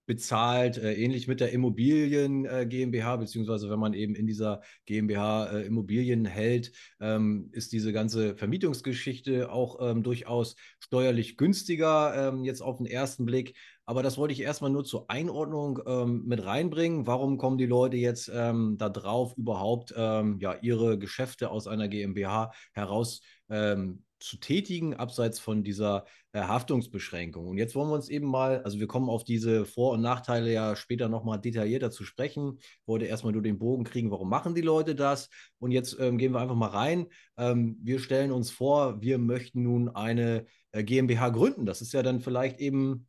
bezahlt, 0.07 0.79
äh, 0.79 0.95
ähnlich 0.95 1.29
mit 1.29 1.41
der 1.41 1.53
Immobilien 1.53 2.45
äh, 2.45 2.67
GmbH, 2.67 3.17
beziehungsweise 3.17 3.71
wenn 3.71 3.79
man 3.79 3.95
eben 3.95 4.15
in 4.15 4.27
dieser 4.27 4.61
GmbH 4.87 5.47
äh, 5.47 5.67
Immobilien 5.67 6.25
hält, 6.25 6.73
ähm, 7.01 7.49
ist 7.53 7.73
diese 7.73 7.93
ganze 7.93 8.37
Vermietungsgeschichte 8.37 9.51
auch 9.51 9.79
ähm, 9.81 10.03
durchaus 10.03 10.57
steuerlich 10.79 11.37
günstiger, 11.37 12.29
ähm, 12.29 12.45
jetzt 12.45 12.61
auf 12.61 12.77
den 12.77 12.87
ersten 12.87 13.25
Blick. 13.25 13.57
Aber 13.87 14.03
das 14.03 14.17
wollte 14.17 14.33
ich 14.33 14.41
erstmal 14.41 14.71
nur 14.71 14.85
zur 14.85 15.11
Einordnung 15.11 15.81
ähm, 15.87 16.25
mit 16.25 16.45
reinbringen. 16.45 17.07
Warum 17.07 17.37
kommen 17.37 17.59
die 17.59 17.67
Leute 17.67 17.97
jetzt 17.97 18.31
ähm, 18.33 18.77
da 18.79 18.89
drauf, 18.89 19.37
überhaupt 19.37 19.93
ähm, 19.97 20.39
ja, 20.41 20.55
ihre 20.63 20.99
Geschäfte 20.99 21.51
aus 21.51 21.67
einer 21.67 21.89
GmbH 21.89 22.53
heraus 22.73 23.21
ähm, 23.51 24.03
zu 24.25 24.39
tätigen, 24.39 24.95
abseits 24.95 25.39
von 25.39 25.63
dieser 25.63 26.07
äh, 26.33 26.41
Haftungsbeschränkung. 26.41 27.47
Und 27.47 27.59
jetzt 27.59 27.75
wollen 27.75 27.89
wir 27.89 27.95
uns 27.95 28.09
eben 28.09 28.27
mal, 28.27 28.63
also 28.63 28.81
wir 28.81 28.87
kommen 28.87 29.09
auf 29.09 29.25
diese 29.25 29.67
Vor- 29.67 29.93
und 29.93 30.01
Nachteile 30.01 30.53
ja 30.53 30.75
später 30.77 31.09
nochmal 31.09 31.41
detaillierter 31.41 31.91
zu 31.91 32.05
sprechen. 32.05 32.59
Ich 32.59 32.89
wollte 32.89 33.05
erstmal 33.05 33.33
nur 33.33 33.43
den 33.43 33.59
Bogen 33.59 33.85
kriegen, 33.85 34.11
warum 34.11 34.29
machen 34.29 34.55
die 34.55 34.63
Leute 34.63 34.95
das? 34.95 35.29
Und 35.59 35.71
jetzt 35.71 35.99
ähm, 36.01 36.19
gehen 36.19 36.33
wir 36.33 36.41
einfach 36.41 36.57
mal 36.57 36.71
rein. 36.71 37.07
Ähm, 37.37 37.77
wir 37.83 37.99
stellen 37.99 38.33
uns 38.33 38.51
vor, 38.51 39.01
wir 39.03 39.19
möchten 39.19 39.63
nun 39.63 39.89
eine 39.91 40.47
äh, 40.73 40.83
GmbH 40.83 41.29
gründen. 41.29 41.67
Das 41.67 41.83
ist 41.83 41.93
ja 41.93 42.03
dann 42.03 42.21
vielleicht 42.21 42.59
eben 42.61 43.07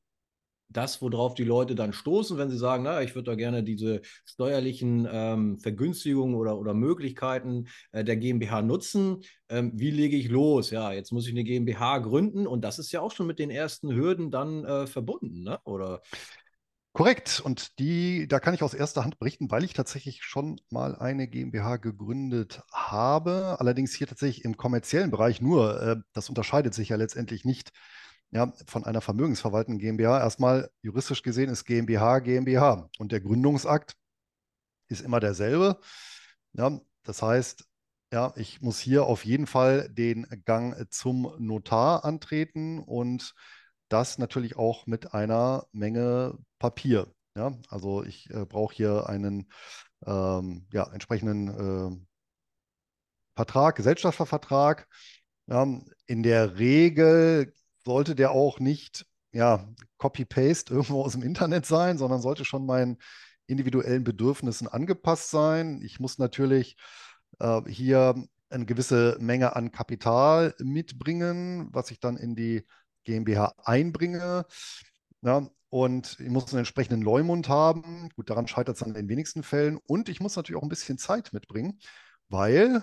das, 0.69 1.01
worauf 1.01 1.33
die 1.33 1.43
Leute 1.43 1.75
dann 1.75 1.93
stoßen, 1.93 2.37
wenn 2.37 2.49
sie 2.49 2.57
sagen, 2.57 2.83
na, 2.83 3.01
ich 3.01 3.15
würde 3.15 3.31
da 3.31 3.35
gerne 3.35 3.63
diese 3.63 4.01
steuerlichen 4.25 5.07
ähm, 5.11 5.59
Vergünstigungen 5.59 6.35
oder, 6.35 6.57
oder 6.57 6.73
Möglichkeiten 6.73 7.67
äh, 7.91 8.03
der 8.03 8.17
GmbH 8.17 8.61
nutzen. 8.61 9.21
Ähm, 9.49 9.71
wie 9.75 9.91
lege 9.91 10.17
ich 10.17 10.29
los? 10.29 10.71
Ja, 10.71 10.91
jetzt 10.91 11.11
muss 11.11 11.27
ich 11.27 11.33
eine 11.33 11.43
GmbH 11.43 11.99
gründen 11.99 12.47
und 12.47 12.61
das 12.61 12.79
ist 12.79 12.91
ja 12.91 13.01
auch 13.01 13.11
schon 13.11 13.27
mit 13.27 13.39
den 13.39 13.49
ersten 13.49 13.93
Hürden 13.93 14.31
dann 14.31 14.65
äh, 14.65 14.87
verbunden, 14.87 15.43
ne? 15.43 15.59
Oder? 15.63 16.01
Korrekt. 16.95 17.41
Und 17.43 17.77
die, 17.77 18.25
da 18.25 18.39
kann 18.39 18.53
ich 18.53 18.63
aus 18.63 18.73
erster 18.73 19.03
Hand 19.03 19.19
berichten, 19.19 19.51
weil 19.51 19.65
ich 19.65 19.73
tatsächlich 19.73 20.23
schon 20.23 20.61
mal 20.69 20.95
eine 20.95 21.27
GmbH 21.27 21.75
gegründet 21.75 22.61
habe. 22.71 23.57
Allerdings 23.59 23.93
hier 23.93 24.07
tatsächlich 24.07 24.45
im 24.45 24.55
kommerziellen 24.55 25.11
Bereich 25.11 25.41
nur. 25.41 25.81
Äh, 25.81 25.95
das 26.13 26.29
unterscheidet 26.29 26.73
sich 26.73 26.89
ja 26.89 26.95
letztendlich 26.95 27.43
nicht 27.43 27.71
ja, 28.35 28.51
von 28.67 28.83
einer 28.83 28.99
vermögensverwaltenden 28.99 29.79
GmbH. 29.79 30.19
Erstmal 30.19 30.69
juristisch 30.81 31.23
gesehen 31.23 31.49
ist 31.49 31.63
GmbH 31.63 32.19
GmbH 32.19 32.89
und 32.99 33.13
der 33.13 33.21
Gründungsakt 33.21 33.95
ist 34.89 35.01
immer 35.01 35.21
derselbe. 35.21 35.79
Ja, 36.51 36.81
das 37.03 37.21
heißt, 37.21 37.65
ja, 38.11 38.33
ich 38.35 38.61
muss 38.61 38.79
hier 38.79 39.05
auf 39.05 39.23
jeden 39.23 39.47
Fall 39.47 39.87
den 39.89 40.27
Gang 40.43 40.85
zum 40.91 41.33
Notar 41.39 42.03
antreten 42.03 42.79
und 42.79 43.33
das 43.87 44.17
natürlich 44.17 44.57
auch 44.57 44.85
mit 44.85 45.13
einer 45.13 45.65
Menge 45.71 46.37
Papier. 46.59 47.07
Ja, 47.37 47.57
also 47.69 48.03
ich 48.03 48.29
äh, 48.31 48.45
brauche 48.45 48.75
hier 48.75 49.07
einen 49.07 49.49
ähm, 50.05 50.67
ja, 50.73 50.91
entsprechenden 50.91 51.47
äh, 51.47 52.05
Vertrag, 53.35 53.77
Gesellschaftervertrag. 53.77 54.89
Ja, 55.47 55.65
in 56.07 56.23
der 56.23 56.57
Regel 56.57 57.53
sollte 57.85 58.15
der 58.15 58.31
auch 58.31 58.59
nicht 58.59 59.05
ja, 59.31 59.67
Copy-Paste 59.97 60.73
irgendwo 60.73 61.03
aus 61.03 61.13
dem 61.13 61.23
Internet 61.23 61.65
sein, 61.65 61.97
sondern 61.97 62.21
sollte 62.21 62.45
schon 62.45 62.65
meinen 62.65 62.97
individuellen 63.47 64.03
Bedürfnissen 64.03 64.67
angepasst 64.67 65.29
sein. 65.29 65.81
Ich 65.83 65.99
muss 65.99 66.17
natürlich 66.17 66.77
äh, 67.39 67.61
hier 67.67 68.15
eine 68.49 68.65
gewisse 68.65 69.17
Menge 69.19 69.55
an 69.55 69.71
Kapital 69.71 70.55
mitbringen, 70.59 71.67
was 71.71 71.91
ich 71.91 71.99
dann 71.99 72.17
in 72.17 72.35
die 72.35 72.65
GmbH 73.03 73.53
einbringe. 73.63 74.45
Ja, 75.21 75.47
und 75.69 76.17
ich 76.19 76.29
muss 76.29 76.49
einen 76.49 76.59
entsprechenden 76.59 77.01
Leumund 77.01 77.49
haben. 77.49 78.09
Gut, 78.15 78.29
daran 78.29 78.47
scheitert 78.47 78.77
es 78.77 78.83
an 78.83 78.93
den 78.93 79.09
wenigsten 79.09 79.43
Fällen. 79.43 79.77
Und 79.85 80.09
ich 80.09 80.21
muss 80.21 80.35
natürlich 80.35 80.57
auch 80.57 80.63
ein 80.63 80.69
bisschen 80.69 80.97
Zeit 80.97 81.33
mitbringen, 81.33 81.79
weil 82.29 82.81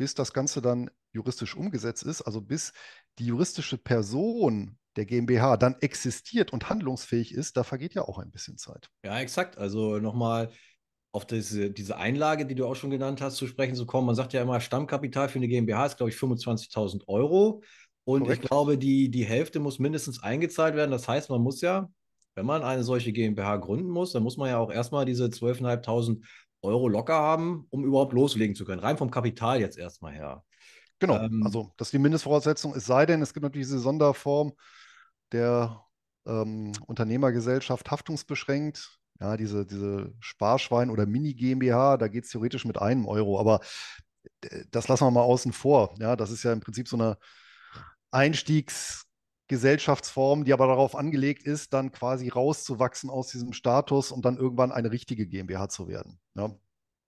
bis 0.00 0.14
das 0.14 0.32
Ganze 0.32 0.62
dann 0.62 0.90
juristisch 1.12 1.54
umgesetzt 1.54 2.04
ist, 2.04 2.22
also 2.22 2.40
bis 2.40 2.72
die 3.18 3.26
juristische 3.26 3.76
Person 3.76 4.78
der 4.96 5.04
GmbH 5.04 5.58
dann 5.58 5.76
existiert 5.82 6.54
und 6.54 6.70
handlungsfähig 6.70 7.34
ist, 7.34 7.58
da 7.58 7.64
vergeht 7.64 7.92
ja 7.92 8.08
auch 8.08 8.18
ein 8.18 8.30
bisschen 8.30 8.56
Zeit. 8.56 8.88
Ja, 9.04 9.20
exakt. 9.20 9.58
Also 9.58 9.98
nochmal 9.98 10.52
auf 11.12 11.26
diese, 11.26 11.70
diese 11.70 11.98
Einlage, 11.98 12.46
die 12.46 12.54
du 12.54 12.66
auch 12.66 12.76
schon 12.76 12.88
genannt 12.88 13.20
hast, 13.20 13.36
zu 13.36 13.46
sprechen 13.46 13.74
zu 13.74 13.84
kommen. 13.84 14.06
Man 14.06 14.14
sagt 14.14 14.32
ja 14.32 14.40
immer, 14.40 14.58
Stammkapital 14.58 15.28
für 15.28 15.38
eine 15.38 15.48
GmbH 15.48 15.84
ist, 15.84 15.98
glaube 15.98 16.08
ich, 16.08 16.16
25.000 16.16 17.06
Euro. 17.06 17.62
Und 18.04 18.22
Korrekt. 18.22 18.42
ich 18.42 18.48
glaube, 18.48 18.78
die, 18.78 19.10
die 19.10 19.26
Hälfte 19.26 19.60
muss 19.60 19.78
mindestens 19.78 20.22
eingezahlt 20.22 20.76
werden. 20.76 20.92
Das 20.92 21.08
heißt, 21.08 21.28
man 21.28 21.42
muss 21.42 21.60
ja, 21.60 21.90
wenn 22.34 22.46
man 22.46 22.62
eine 22.62 22.84
solche 22.84 23.12
GmbH 23.12 23.58
gründen 23.58 23.90
muss, 23.90 24.12
dann 24.12 24.22
muss 24.22 24.38
man 24.38 24.48
ja 24.48 24.56
auch 24.56 24.72
erstmal 24.72 25.04
diese 25.04 25.26
12.500 25.26 26.24
Euro 26.62 26.88
locker 26.88 27.14
haben, 27.14 27.66
um 27.70 27.84
überhaupt 27.84 28.12
loslegen 28.12 28.54
zu 28.54 28.64
können. 28.64 28.80
Rein 28.80 28.98
vom 28.98 29.10
Kapital 29.10 29.60
jetzt 29.60 29.78
erstmal 29.78 30.12
her. 30.12 30.44
Genau, 30.98 31.16
ähm, 31.16 31.42
also 31.44 31.72
das 31.76 31.88
ist 31.88 31.92
die 31.92 31.98
Mindestvoraussetzung, 31.98 32.74
es 32.74 32.84
sei 32.84 33.06
denn, 33.06 33.22
es 33.22 33.32
gibt 33.32 33.42
natürlich 33.42 33.66
diese 33.66 33.78
Sonderform 33.78 34.52
der 35.32 35.82
ähm, 36.26 36.72
Unternehmergesellschaft 36.86 37.90
haftungsbeschränkt. 37.90 38.98
Ja, 39.18 39.36
diese, 39.36 39.66
diese 39.66 40.14
Sparschwein- 40.20 40.90
oder 40.90 41.04
Mini-GmbH, 41.06 41.98
da 41.98 42.08
geht 42.08 42.24
es 42.24 42.30
theoretisch 42.30 42.64
mit 42.64 42.78
einem 42.80 43.06
Euro, 43.06 43.38
aber 43.38 43.60
äh, 44.42 44.64
das 44.70 44.88
lassen 44.88 45.04
wir 45.04 45.10
mal 45.10 45.22
außen 45.22 45.52
vor. 45.52 45.94
Ja, 45.98 46.16
das 46.16 46.30
ist 46.30 46.42
ja 46.42 46.52
im 46.52 46.60
Prinzip 46.60 46.88
so 46.88 46.96
eine 46.96 47.18
Einstiegsgesellschaftsform, 49.50 50.44
die 50.44 50.52
aber 50.52 50.66
darauf 50.66 50.94
angelegt 50.94 51.42
ist, 51.42 51.72
dann 51.72 51.92
quasi 51.92 52.28
rauszuwachsen 52.28 53.10
aus 53.10 53.28
diesem 53.28 53.52
Status 53.52 54.12
und 54.12 54.24
dann 54.24 54.36
irgendwann 54.36 54.72
eine 54.72 54.92
richtige 54.92 55.26
GmbH 55.26 55.68
zu 55.68 55.88
werden. 55.88 56.18
Ja. 56.36 56.54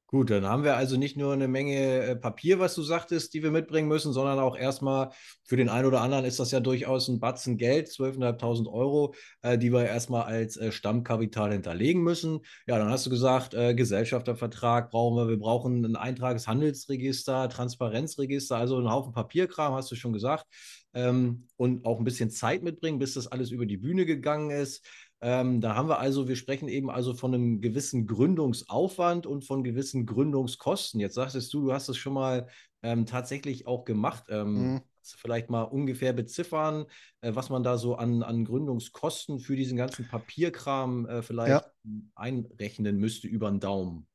Gut, 0.08 0.28
dann 0.28 0.44
haben 0.44 0.62
wir 0.62 0.76
also 0.76 0.98
nicht 0.98 1.16
nur 1.16 1.32
eine 1.32 1.48
Menge 1.48 2.02
äh, 2.02 2.16
Papier, 2.16 2.58
was 2.58 2.74
du 2.74 2.82
sagtest, 2.82 3.32
die 3.32 3.42
wir 3.42 3.50
mitbringen 3.50 3.88
müssen, 3.88 4.12
sondern 4.12 4.40
auch 4.40 4.58
erstmal 4.58 5.10
für 5.42 5.56
den 5.56 5.70
einen 5.70 5.86
oder 5.86 6.02
anderen 6.02 6.26
ist 6.26 6.38
das 6.38 6.50
ja 6.50 6.60
durchaus 6.60 7.08
ein 7.08 7.18
Batzen 7.18 7.56
Geld, 7.56 7.88
12.500 7.88 8.70
Euro, 8.70 9.14
äh, 9.40 9.56
die 9.56 9.72
wir 9.72 9.86
erstmal 9.86 10.24
als 10.24 10.58
äh, 10.58 10.70
Stammkapital 10.70 11.52
hinterlegen 11.52 12.02
müssen. 12.02 12.40
Ja, 12.66 12.78
dann 12.78 12.90
hast 12.90 13.06
du 13.06 13.10
gesagt, 13.10 13.52
Gesellschaftervertrag 13.52 14.90
brauchen 14.90 15.16
wir, 15.16 15.28
wir 15.28 15.38
brauchen 15.38 15.82
ein 15.82 15.96
Eintragshandelsregister, 15.96 17.48
Transparenzregister, 17.48 18.56
also 18.58 18.76
einen 18.76 18.90
Haufen 18.90 19.12
Papierkram, 19.12 19.72
hast 19.72 19.90
du 19.90 19.94
schon 19.94 20.12
gesagt. 20.12 20.44
Ähm, 20.94 21.46
und 21.56 21.84
auch 21.86 21.98
ein 21.98 22.04
bisschen 22.04 22.30
Zeit 22.30 22.62
mitbringen, 22.62 22.98
bis 22.98 23.14
das 23.14 23.26
alles 23.26 23.50
über 23.50 23.66
die 23.66 23.78
Bühne 23.78 24.04
gegangen 24.06 24.50
ist. 24.50 24.84
Ähm, 25.22 25.60
da 25.60 25.76
haben 25.76 25.88
wir 25.88 26.00
also, 26.00 26.26
wir 26.26 26.34
sprechen 26.34 26.68
eben 26.68 26.90
also 26.90 27.14
von 27.14 27.32
einem 27.32 27.60
gewissen 27.60 28.08
Gründungsaufwand 28.08 29.24
und 29.24 29.44
von 29.44 29.62
gewissen 29.62 30.04
Gründungskosten. 30.04 30.98
Jetzt 31.00 31.14
sagtest 31.14 31.54
du, 31.54 31.62
du 31.62 31.72
hast 31.72 31.88
es 31.88 31.96
schon 31.96 32.14
mal 32.14 32.48
ähm, 32.82 33.06
tatsächlich 33.06 33.68
auch 33.68 33.84
gemacht. 33.84 34.24
Ähm, 34.28 34.74
mhm. 34.74 34.82
Vielleicht 35.04 35.50
mal 35.50 35.62
ungefähr 35.62 36.12
beziffern, 36.12 36.86
äh, 37.20 37.34
was 37.34 37.50
man 37.50 37.62
da 37.62 37.78
so 37.78 37.94
an, 37.94 38.22
an 38.22 38.44
Gründungskosten 38.44 39.38
für 39.38 39.56
diesen 39.56 39.76
ganzen 39.76 40.08
Papierkram 40.08 41.06
äh, 41.06 41.22
vielleicht 41.22 41.64
ja. 41.64 41.92
einrechnen 42.14 42.98
müsste 42.98 43.28
über 43.28 43.48
den 43.50 43.60
Daumen. 43.60 44.06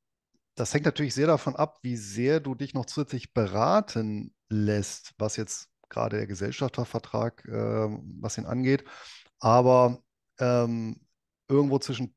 Das 0.56 0.74
hängt 0.74 0.86
natürlich 0.86 1.14
sehr 1.14 1.28
davon 1.28 1.56
ab, 1.56 1.80
wie 1.84 1.98
sehr 1.98 2.40
du 2.40 2.56
dich 2.56 2.74
noch 2.74 2.86
zusätzlich 2.86 3.34
beraten 3.34 4.34
lässt, 4.50 5.14
was 5.18 5.38
jetzt 5.38 5.70
gerade 5.90 6.18
der 6.18 6.28
Gesellschaftervertrag, 6.28 7.46
äh, 7.46 7.88
was 8.22 8.38
ihn 8.38 8.46
angeht. 8.46 8.84
Aber 9.40 10.00
ähm, 10.40 11.00
irgendwo 11.48 11.80
zwischen 11.80 12.16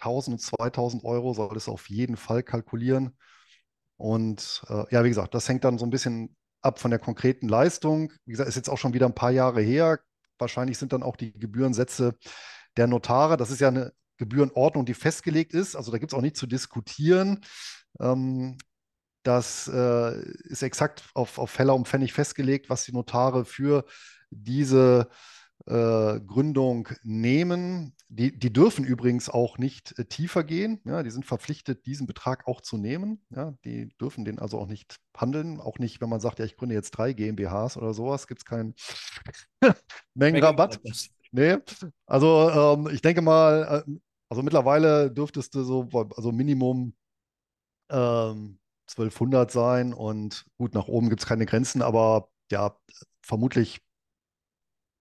1000 0.00 0.34
und 0.34 0.40
2000 0.40 1.04
Euro 1.04 1.34
soll 1.34 1.56
es 1.56 1.68
auf 1.68 1.88
jeden 1.88 2.16
Fall 2.16 2.42
kalkulieren. 2.42 3.16
Und 3.96 4.62
äh, 4.68 4.84
ja, 4.90 5.04
wie 5.04 5.08
gesagt, 5.08 5.34
das 5.34 5.48
hängt 5.48 5.64
dann 5.64 5.78
so 5.78 5.84
ein 5.84 5.90
bisschen 5.90 6.36
ab 6.62 6.78
von 6.78 6.90
der 6.90 7.00
konkreten 7.00 7.48
Leistung. 7.48 8.12
Wie 8.24 8.32
gesagt, 8.32 8.48
ist 8.48 8.56
jetzt 8.56 8.70
auch 8.70 8.78
schon 8.78 8.94
wieder 8.94 9.06
ein 9.06 9.14
paar 9.14 9.30
Jahre 9.30 9.60
her. 9.60 10.00
Wahrscheinlich 10.38 10.78
sind 10.78 10.92
dann 10.92 11.02
auch 11.02 11.16
die 11.16 11.32
Gebührensätze 11.32 12.16
der 12.76 12.86
Notare. 12.86 13.36
Das 13.36 13.50
ist 13.50 13.60
ja 13.60 13.68
eine 13.68 13.92
Gebührenordnung, 14.18 14.84
die 14.84 14.94
festgelegt 14.94 15.52
ist. 15.52 15.74
Also 15.74 15.90
da 15.90 15.98
gibt 15.98 16.12
es 16.12 16.16
auch 16.16 16.22
nicht 16.22 16.36
zu 16.36 16.46
diskutieren. 16.46 17.44
Ähm, 18.00 18.56
das 19.22 19.68
äh, 19.68 20.20
ist 20.44 20.62
exakt 20.62 21.04
auf, 21.14 21.38
auf 21.38 21.58
Heller 21.58 21.74
und 21.74 21.88
Pfennig 21.88 22.12
festgelegt, 22.12 22.70
was 22.70 22.84
die 22.84 22.92
Notare 22.92 23.44
für 23.44 23.84
diese 24.30 25.08
äh, 25.66 26.20
Gründung 26.20 26.88
nehmen. 27.02 27.94
Die, 28.08 28.38
die 28.38 28.52
dürfen 28.52 28.84
übrigens 28.84 29.28
auch 29.28 29.58
nicht 29.58 29.98
äh, 29.98 30.04
tiefer 30.06 30.44
gehen. 30.44 30.80
Ja, 30.84 31.02
die 31.02 31.10
sind 31.10 31.26
verpflichtet, 31.26 31.84
diesen 31.84 32.06
Betrag 32.06 32.46
auch 32.46 32.60
zu 32.60 32.78
nehmen. 32.78 33.22
Ja, 33.30 33.54
die 33.64 33.88
dürfen 34.00 34.24
den 34.24 34.38
also 34.38 34.58
auch 34.58 34.66
nicht 34.66 34.96
handeln. 35.16 35.60
Auch 35.60 35.78
nicht, 35.78 36.00
wenn 36.00 36.08
man 36.08 36.20
sagt, 36.20 36.38
ja, 36.38 36.44
ich 36.44 36.56
gründe 36.56 36.74
jetzt 36.74 36.92
drei 36.92 37.12
GmbHs 37.12 37.76
oder 37.76 37.92
sowas, 37.92 38.26
gibt 38.26 38.40
es 38.40 38.44
keinen 38.44 38.74
Mengenrabatt. 40.14 40.80
Nee, 41.32 41.58
also 42.06 42.50
ähm, 42.50 42.88
ich 42.90 43.02
denke 43.02 43.20
mal, 43.20 43.84
äh, 43.86 43.92
also 44.30 44.42
mittlerweile 44.42 45.10
dürftest 45.10 45.54
du 45.54 45.62
so, 45.62 45.88
also 46.16 46.32
Minimum 46.32 46.94
ähm, 47.90 48.57
1200 48.88 49.50
sein 49.50 49.92
und 49.92 50.46
gut, 50.56 50.74
nach 50.74 50.88
oben 50.88 51.10
gibt 51.10 51.20
es 51.20 51.26
keine 51.26 51.46
Grenzen, 51.46 51.82
aber 51.82 52.30
ja, 52.50 52.76
vermutlich 53.22 53.80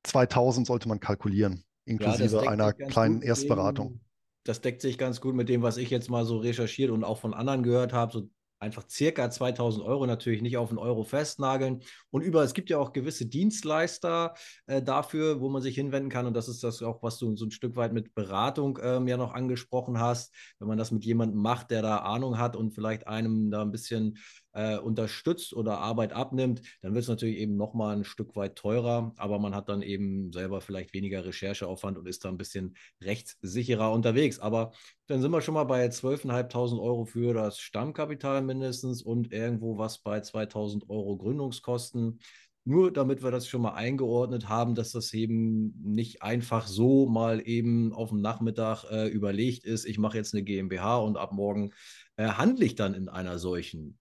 2000 0.04 0.68
sollte 0.68 0.88
man 0.88 1.00
kalkulieren, 1.00 1.64
inklusive 1.86 2.44
ja, 2.44 2.52
einer 2.52 2.74
kleinen 2.74 3.22
Erstberatung. 3.22 4.02
das 4.44 4.62
deckt 4.62 4.82
sich 4.82 4.98
ganz 4.98 5.22
gut 5.22 5.36
mit 5.36 5.50
dem, 5.50 5.62
was 5.62 5.78
ich 5.78 5.90
jetzt 5.90 6.10
mal 6.10 6.26
so 6.26 6.38
recherchiert 6.38 6.92
und 6.92 7.04
auch 7.04 7.18
von 7.18 7.34
anderen 7.34 7.64
gehört 7.64 7.94
habe. 7.94 8.12
So 8.12 8.30
einfach 8.60 8.88
circa 8.90 9.30
2000 9.30 9.86
Euro 9.86 10.06
natürlich 10.06 10.42
nicht 10.42 10.58
auf 10.58 10.70
einen 10.70 10.78
Euro 10.78 11.04
festnageln. 11.04 11.82
Und 12.10 12.22
über, 12.22 12.44
es 12.44 12.54
gibt 12.54 12.70
ja 12.70 12.78
auch 12.78 12.94
gewisse 12.94 13.26
Dienstleister 13.26 14.34
äh, 14.66 14.82
dafür, 14.82 15.42
wo 15.42 15.50
man 15.50 15.62
sich 15.62 15.76
hinwenden 15.76 16.10
kann. 16.10 16.26
Und 16.26 16.34
das 16.34 16.48
ist 16.48 16.64
das 16.64 16.82
auch, 16.82 17.04
was 17.04 17.18
du 17.18 17.36
so 17.36 17.46
ein 17.46 17.52
Stück 17.52 17.76
weit 17.76 17.94
mit 17.94 18.16
Beratung 18.16 18.80
ähm, 18.82 19.08
ja 19.08 19.18
noch 19.18 19.34
angesprochen 19.34 20.00
hast. 20.00 20.34
Wenn 20.60 20.68
man 20.68 20.78
das 20.78 20.92
mit 20.92 21.06
jemandem 21.06 21.42
macht, 21.42 21.72
der 21.72 21.82
da 21.82 21.98
Ahnung 21.98 22.38
hat 22.38 22.56
und 22.56 22.72
vielleicht 22.72 23.08
einem 23.08 23.52
da 23.52 23.62
ein 23.62 23.72
bisschen 23.72 24.18
äh, 24.58 24.78
unterstützt 24.78 25.54
oder 25.54 25.78
Arbeit 25.78 26.14
abnimmt, 26.14 26.62
dann 26.82 26.94
wird 26.96 27.04
es 27.04 27.10
natürlich 27.10 27.38
eben 27.38 27.56
nochmal 27.56 27.96
ein 27.96 28.04
Stück 28.04 28.36
weit 28.36 28.56
teurer, 28.56 29.14
aber 29.18 29.38
man 29.38 29.54
hat 29.54 29.70
dann 29.70 29.84
eben 29.84 30.34
selber 30.34 30.62
vielleicht 30.62 30.94
weniger 30.94 31.24
Rechercheaufwand 31.24 31.98
und 31.98 32.08
ist 32.08 32.26
da 32.26 32.30
ein 32.30 32.38
bisschen 32.38 32.76
rechtssicherer 33.02 33.92
unterwegs. 33.92 34.40
Aber 34.40 34.72
dann 35.06 35.22
sind 35.22 35.32
wir 35.32 35.42
schon 35.42 35.54
mal 35.54 35.66
bei 35.66 35.86
12.500 35.86 36.82
Euro 36.82 37.06
für 37.06 37.34
das 37.36 37.60
Stammkapital 37.60 38.42
mindestens 38.42 39.04
und 39.04 39.32
irgendwo 39.32 39.78
was 39.78 40.00
bei 40.00 40.20
2.000 40.20 40.90
Euro 40.90 41.18
Gründungskosten. 41.18 42.20
Nur 42.66 42.92
damit 42.92 43.24
wir 43.24 43.32
das 43.32 43.48
schon 43.48 43.62
mal 43.62 43.76
eingeordnet 43.76 44.50
haben, 44.50 44.76
dass 44.76 44.92
das 44.92 45.14
eben 45.14 45.74
nicht 45.84 46.24
einfach 46.24 46.68
so 46.68 47.06
mal 47.08 47.42
eben 47.48 47.94
auf 47.94 48.10
dem 48.10 48.20
Nachmittag 48.22 48.84
äh, 48.92 49.08
überlegt 49.08 49.64
ist, 49.66 49.86
ich 49.86 50.00
mache 50.00 50.18
jetzt 50.18 50.34
eine 50.34 50.44
GmbH 50.44 50.98
und 50.98 51.16
ab 51.16 51.32
morgen 51.32 51.72
äh, 52.18 52.28
handle 52.28 52.66
ich 52.66 52.76
dann 52.76 52.94
in 52.94 53.08
einer 53.08 53.38
solchen. 53.40 53.98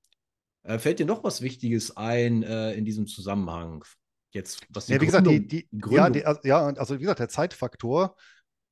Äh, 0.67 0.79
fällt 0.79 0.99
dir 0.99 1.07
noch 1.07 1.25
was 1.25 1.43
Wichtiges 1.43 1.97
ein 1.97 2.43
äh, 2.43 2.73
in 2.75 2.85
diesem 2.85 3.07
Zusammenhang? 3.07 3.85
Jetzt, 4.33 4.67
was 4.71 4.87
die 4.87 4.93
ja, 4.95 5.01
wie 5.01 5.07
Gründung, 5.07 5.35
gesagt, 5.35 5.53
die, 5.53 5.69
die, 5.71 5.95
ja, 5.95 6.11
die, 6.11 6.49
ja, 6.49 6.67
also 6.67 6.97
wie 6.97 7.01
gesagt, 7.01 7.21
der 7.21 7.29
Zeitfaktor. 7.29 8.17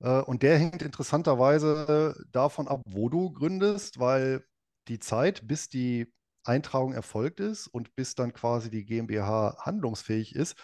Äh, 0.00 0.20
und 0.22 0.42
der 0.42 0.58
hängt 0.58 0.82
interessanterweise 0.82 2.14
davon 2.32 2.68
ab, 2.68 2.82
wo 2.86 3.08
du 3.08 3.32
gründest, 3.32 3.98
weil 3.98 4.44
die 4.88 4.98
Zeit, 4.98 5.46
bis 5.46 5.68
die 5.68 6.12
Eintragung 6.44 6.92
erfolgt 6.92 7.40
ist 7.40 7.68
und 7.68 7.94
bis 7.96 8.14
dann 8.14 8.34
quasi 8.34 8.70
die 8.70 8.84
GmbH 8.84 9.56
handlungsfähig 9.60 10.34
ist, 10.34 10.56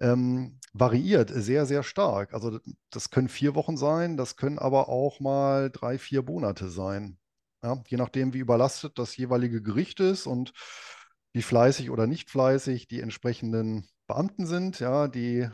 ähm, 0.00 0.58
variiert 0.72 1.30
sehr, 1.30 1.66
sehr 1.66 1.82
stark. 1.82 2.32
Also 2.32 2.58
das 2.90 3.10
können 3.10 3.28
vier 3.28 3.54
Wochen 3.54 3.76
sein, 3.76 4.16
das 4.16 4.36
können 4.36 4.58
aber 4.58 4.88
auch 4.88 5.20
mal 5.20 5.70
drei, 5.70 5.98
vier 5.98 6.22
Monate 6.22 6.70
sein. 6.70 7.19
Ja, 7.62 7.82
je 7.88 7.96
nachdem, 7.98 8.32
wie 8.32 8.38
überlastet 8.38 8.98
das 8.98 9.16
jeweilige 9.16 9.62
Gericht 9.62 10.00
ist 10.00 10.26
und 10.26 10.52
wie 11.32 11.42
fleißig 11.42 11.90
oder 11.90 12.06
nicht 12.06 12.30
fleißig 12.30 12.88
die 12.88 13.00
entsprechenden 13.00 13.88
Beamten 14.06 14.46
sind, 14.46 14.80
ja, 14.80 15.08
die 15.08 15.48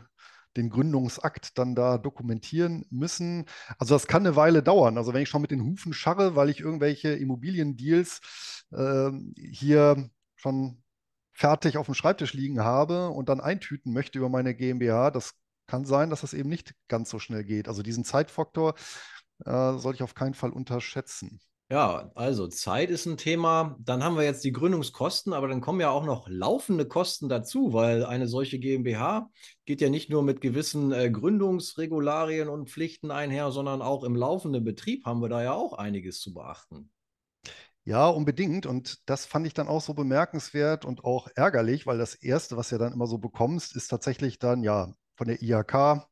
den 0.55 0.69
Gründungsakt 0.69 1.57
dann 1.57 1.75
da 1.75 1.97
dokumentieren 1.99 2.85
müssen. 2.89 3.45
Also 3.77 3.93
das 3.95 4.07
kann 4.07 4.25
eine 4.25 4.35
Weile 4.35 4.63
dauern. 4.63 4.97
Also 4.97 5.13
wenn 5.13 5.21
ich 5.21 5.29
schon 5.29 5.41
mit 5.41 5.51
den 5.51 5.63
Hufen 5.63 5.93
scharre, 5.93 6.35
weil 6.35 6.49
ich 6.49 6.61
irgendwelche 6.61 7.09
Immobiliendeals 7.09 8.65
äh, 8.71 9.11
hier 9.37 10.09
schon 10.35 10.81
fertig 11.33 11.77
auf 11.77 11.85
dem 11.85 11.93
Schreibtisch 11.93 12.33
liegen 12.33 12.61
habe 12.63 13.09
und 13.09 13.29
dann 13.29 13.39
eintüten 13.41 13.93
möchte 13.93 14.17
über 14.17 14.29
meine 14.29 14.55
GmbH, 14.55 15.11
das 15.11 15.33
kann 15.67 15.85
sein, 15.85 16.09
dass 16.09 16.21
das 16.21 16.33
eben 16.33 16.49
nicht 16.49 16.73
ganz 16.87 17.09
so 17.11 17.19
schnell 17.19 17.43
geht. 17.43 17.67
Also 17.67 17.83
diesen 17.83 18.03
Zeitfaktor 18.03 18.73
äh, 19.45 19.77
soll 19.77 19.93
ich 19.95 20.03
auf 20.03 20.15
keinen 20.15 20.33
Fall 20.33 20.51
unterschätzen. 20.51 21.39
Ja, 21.69 22.11
also 22.15 22.47
Zeit 22.47 22.89
ist 22.89 23.05
ein 23.07 23.17
Thema. 23.17 23.75
Dann 23.79 24.01
haben 24.01 24.15
wir 24.15 24.23
jetzt 24.23 24.45
die 24.45 24.53
Gründungskosten, 24.53 25.33
aber 25.33 25.49
dann 25.49 25.59
kommen 25.59 25.81
ja 25.81 25.89
auch 25.89 26.05
noch 26.05 26.29
laufende 26.29 26.87
Kosten 26.87 27.27
dazu, 27.27 27.73
weil 27.73 28.05
eine 28.05 28.29
solche 28.29 28.57
GmbH 28.57 29.29
geht 29.65 29.81
ja 29.81 29.89
nicht 29.89 30.09
nur 30.09 30.23
mit 30.23 30.39
gewissen 30.39 30.93
äh, 30.93 31.11
Gründungsregularien 31.11 32.47
und 32.47 32.69
Pflichten 32.69 33.11
einher, 33.11 33.51
sondern 33.51 33.81
auch 33.81 34.05
im 34.05 34.15
laufenden 34.15 34.63
Betrieb 34.63 35.03
haben 35.05 35.21
wir 35.21 35.27
da 35.27 35.43
ja 35.43 35.51
auch 35.51 35.73
einiges 35.73 36.21
zu 36.21 36.33
beachten. 36.33 36.89
Ja, 37.83 38.07
unbedingt. 38.07 38.65
Und 38.65 39.01
das 39.09 39.25
fand 39.25 39.45
ich 39.45 39.53
dann 39.53 39.67
auch 39.67 39.81
so 39.81 39.93
bemerkenswert 39.93 40.85
und 40.85 41.03
auch 41.03 41.27
ärgerlich, 41.35 41.85
weil 41.85 41.97
das 41.97 42.15
Erste, 42.15 42.55
was 42.55 42.69
du 42.69 42.77
dann 42.77 42.93
immer 42.93 43.07
so 43.07 43.17
bekommst, 43.17 43.75
ist 43.75 43.89
tatsächlich 43.89 44.39
dann 44.39 44.63
ja 44.63 44.93
von 45.17 45.27
der 45.27 45.41
IHK 45.41 46.07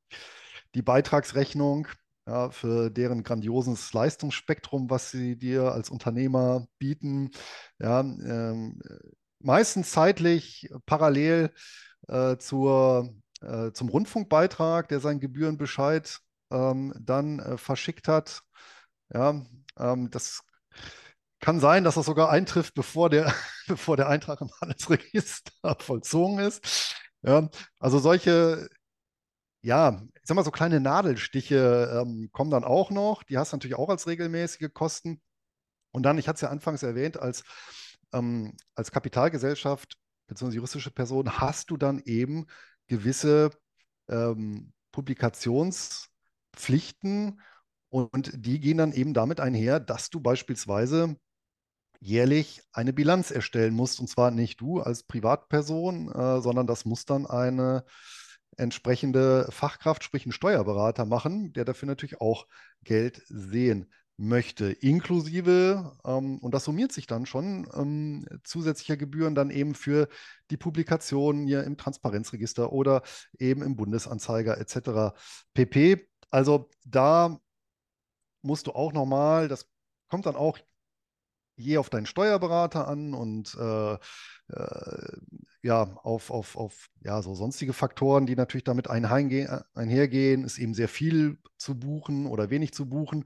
die 0.73 0.81
Beitragsrechnung 0.81 1.87
ja, 2.27 2.49
für 2.49 2.89
deren 2.89 3.23
grandioses 3.23 3.93
Leistungsspektrum, 3.93 4.89
was 4.89 5.11
sie 5.11 5.38
dir 5.38 5.71
als 5.71 5.89
Unternehmer 5.89 6.67
bieten. 6.79 7.31
Ja, 7.79 8.01
ähm, 8.01 8.81
meistens 9.39 9.91
zeitlich 9.91 10.69
parallel 10.85 11.51
äh, 12.07 12.38
zur, 12.38 13.13
äh, 13.41 13.71
zum 13.71 13.89
Rundfunkbeitrag, 13.89 14.88
der 14.89 14.99
seinen 14.99 15.19
Gebührenbescheid 15.19 16.19
ähm, 16.51 16.93
dann 16.99 17.39
äh, 17.39 17.57
verschickt 17.57 18.07
hat. 18.07 18.41
Ja, 19.13 19.41
ähm, 19.79 20.09
das 20.11 20.43
kann 21.39 21.59
sein, 21.59 21.83
dass 21.83 21.95
das 21.95 22.05
sogar 22.07 22.29
eintrifft, 22.29 22.73
bevor 22.73 23.09
der, 23.09 23.33
bevor 23.67 23.97
der 23.97 24.09
Eintrag 24.09 24.41
im 24.41 24.49
Handelsregister 24.61 25.51
vollzogen 25.79 26.39
ist. 26.39 26.95
Ja, 27.21 27.49
also 27.79 27.99
solche 27.99 28.67
ja, 29.65 29.99
ich 30.13 30.21
sag 30.23 30.36
mal, 30.36 30.45
so 30.45 30.51
kleine 30.51 30.80
Nadelstiche 30.80 31.99
ähm, 31.99 32.30
kommen 32.32 32.51
dann 32.51 32.63
auch 32.63 32.91
noch. 32.91 33.23
Die 33.23 33.39
hast 33.39 33.51
du 33.51 33.58
natürlich 33.58 33.75
auch 33.75 33.89
als 33.89 34.06
regelmäßige 34.06 34.71
Kosten. 34.71 35.19
Und 35.91 36.04
dann, 36.04 36.19
ich 36.19 36.28
hatte 36.28 36.36
es 36.36 36.41
ja 36.41 36.49
anfangs 36.49 36.84
erwähnt, 36.84 37.17
als, 37.17 37.43
ähm, 38.13 38.56
als 38.75 38.91
Kapitalgesellschaft 38.91 39.97
bzw. 40.28 40.54
juristische 40.54 40.91
Person 40.91 41.39
hast 41.39 41.71
du 41.71 41.78
dann 41.78 41.99
eben 42.06 42.45
gewisse 42.86 43.49
ähm, 44.08 44.71
Publikationspflichten 44.91 47.41
und 47.89 48.32
die 48.36 48.60
gehen 48.60 48.78
dann 48.78 48.93
eben 48.93 49.15
damit 49.15 49.39
einher, 49.39 49.80
dass 49.80 50.12
du 50.12 50.19
beispielsweise 50.19 51.15
jährlich 51.99 52.62
eine 52.71 52.93
Bilanz 52.93 53.32
erstellen 53.32 53.73
musst. 53.73 53.99
Und 53.99 54.10
zwar 54.10 54.30
nicht 54.30 54.62
du 54.62 54.82
als 54.82 55.01
Privatperson, 55.01 56.12
äh, 56.12 56.39
sondern 56.41 56.67
das 56.67 56.86
muss 56.86 57.06
dann 57.06 57.25
eine 57.25 57.84
entsprechende 58.57 59.47
Fachkraft, 59.51 60.03
sprich 60.03 60.25
ein 60.25 60.31
Steuerberater 60.31 61.05
machen, 61.05 61.53
der 61.53 61.65
dafür 61.65 61.87
natürlich 61.87 62.21
auch 62.21 62.47
Geld 62.83 63.21
sehen 63.27 63.91
möchte, 64.17 64.71
inklusive, 64.71 65.97
ähm, 66.05 66.39
und 66.39 66.53
das 66.53 66.63
summiert 66.63 66.91
sich 66.91 67.05
dann 67.05 67.25
schon, 67.25 67.67
ähm, 67.73 68.25
zusätzlicher 68.43 68.97
Gebühren 68.97 69.35
dann 69.35 69.49
eben 69.49 69.75
für 69.75 70.07
die 70.51 70.57
Publikationen 70.57 71.45
hier 71.45 71.63
im 71.63 71.77
Transparenzregister 71.77 72.71
oder 72.71 73.01
eben 73.37 73.61
im 73.61 73.75
Bundesanzeiger 73.75 74.57
etc. 74.57 75.13
pp. 75.53 76.07
Also 76.29 76.69
da 76.85 77.39
musst 78.41 78.67
du 78.67 78.71
auch 78.71 78.93
nochmal, 78.93 79.47
das 79.47 79.67
kommt 80.09 80.25
dann 80.25 80.35
auch 80.35 80.59
je 81.57 81.77
auf 81.77 81.89
deinen 81.89 82.05
Steuerberater 82.05 82.87
an 82.87 83.13
und 83.13 83.55
äh, 83.55 83.93
äh, 83.93 85.17
ja, 85.65 85.97
auf, 86.04 86.30
auf, 86.30 86.56
auf 86.56 86.89
ja, 87.04 87.23
so 87.23 87.34
sonstige 87.34 87.73
Faktoren, 87.73 88.28
die 88.28 88.36
natürlich 88.36 88.65
damit 88.65 88.88
einhergehen, 88.88 89.49
einhergehen, 89.73 90.43
ist 90.43 90.60
eben 90.60 90.75
sehr 90.75 90.88
viel 90.88 91.39
zu 91.58 91.73
buchen 91.80 92.28
oder 92.28 92.51
wenig 92.51 92.71
zu 92.71 92.88
buchen. 92.88 93.25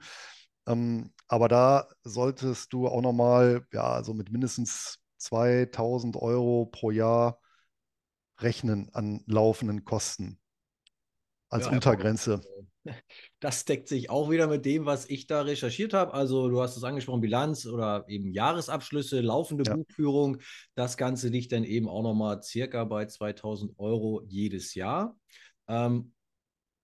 Ähm, 0.65 1.12
aber 1.28 1.49
da 1.49 1.89
solltest 2.02 2.71
du 2.71 2.88
auch 2.88 3.02
nochmal, 3.02 3.67
ja, 3.73 4.02
so 4.04 4.13
mit 4.13 4.32
mindestens 4.32 4.99
2000 5.17 6.15
Euro 6.15 6.65
pro 6.65 6.91
Jahr 6.91 7.41
rechnen 8.39 8.89
an 8.93 9.21
laufenden 9.25 9.84
Kosten 9.84 10.39
als 11.49 11.65
ja, 11.65 11.73
Untergrenze. 11.73 12.39
Das 13.39 13.65
deckt 13.65 13.87
sich 13.87 14.09
auch 14.09 14.29
wieder 14.29 14.47
mit 14.47 14.65
dem, 14.65 14.85
was 14.85 15.09
ich 15.09 15.27
da 15.27 15.41
recherchiert 15.41 15.93
habe. 15.93 16.13
Also 16.13 16.49
du 16.49 16.61
hast 16.61 16.77
es 16.77 16.83
angesprochen, 16.83 17.21
Bilanz 17.21 17.65
oder 17.65 18.05
eben 18.07 18.31
Jahresabschlüsse, 18.31 19.21
laufende 19.21 19.63
ja. 19.65 19.75
Buchführung. 19.75 20.37
Das 20.75 20.97
Ganze 20.97 21.29
liegt 21.29 21.51
dann 21.51 21.63
eben 21.63 21.87
auch 21.87 22.03
nochmal 22.03 22.41
circa 22.41 22.83
bei 22.85 23.05
2000 23.05 23.77
Euro 23.77 24.23
jedes 24.27 24.75
Jahr. 24.75 25.17
Ähm, 25.67 26.13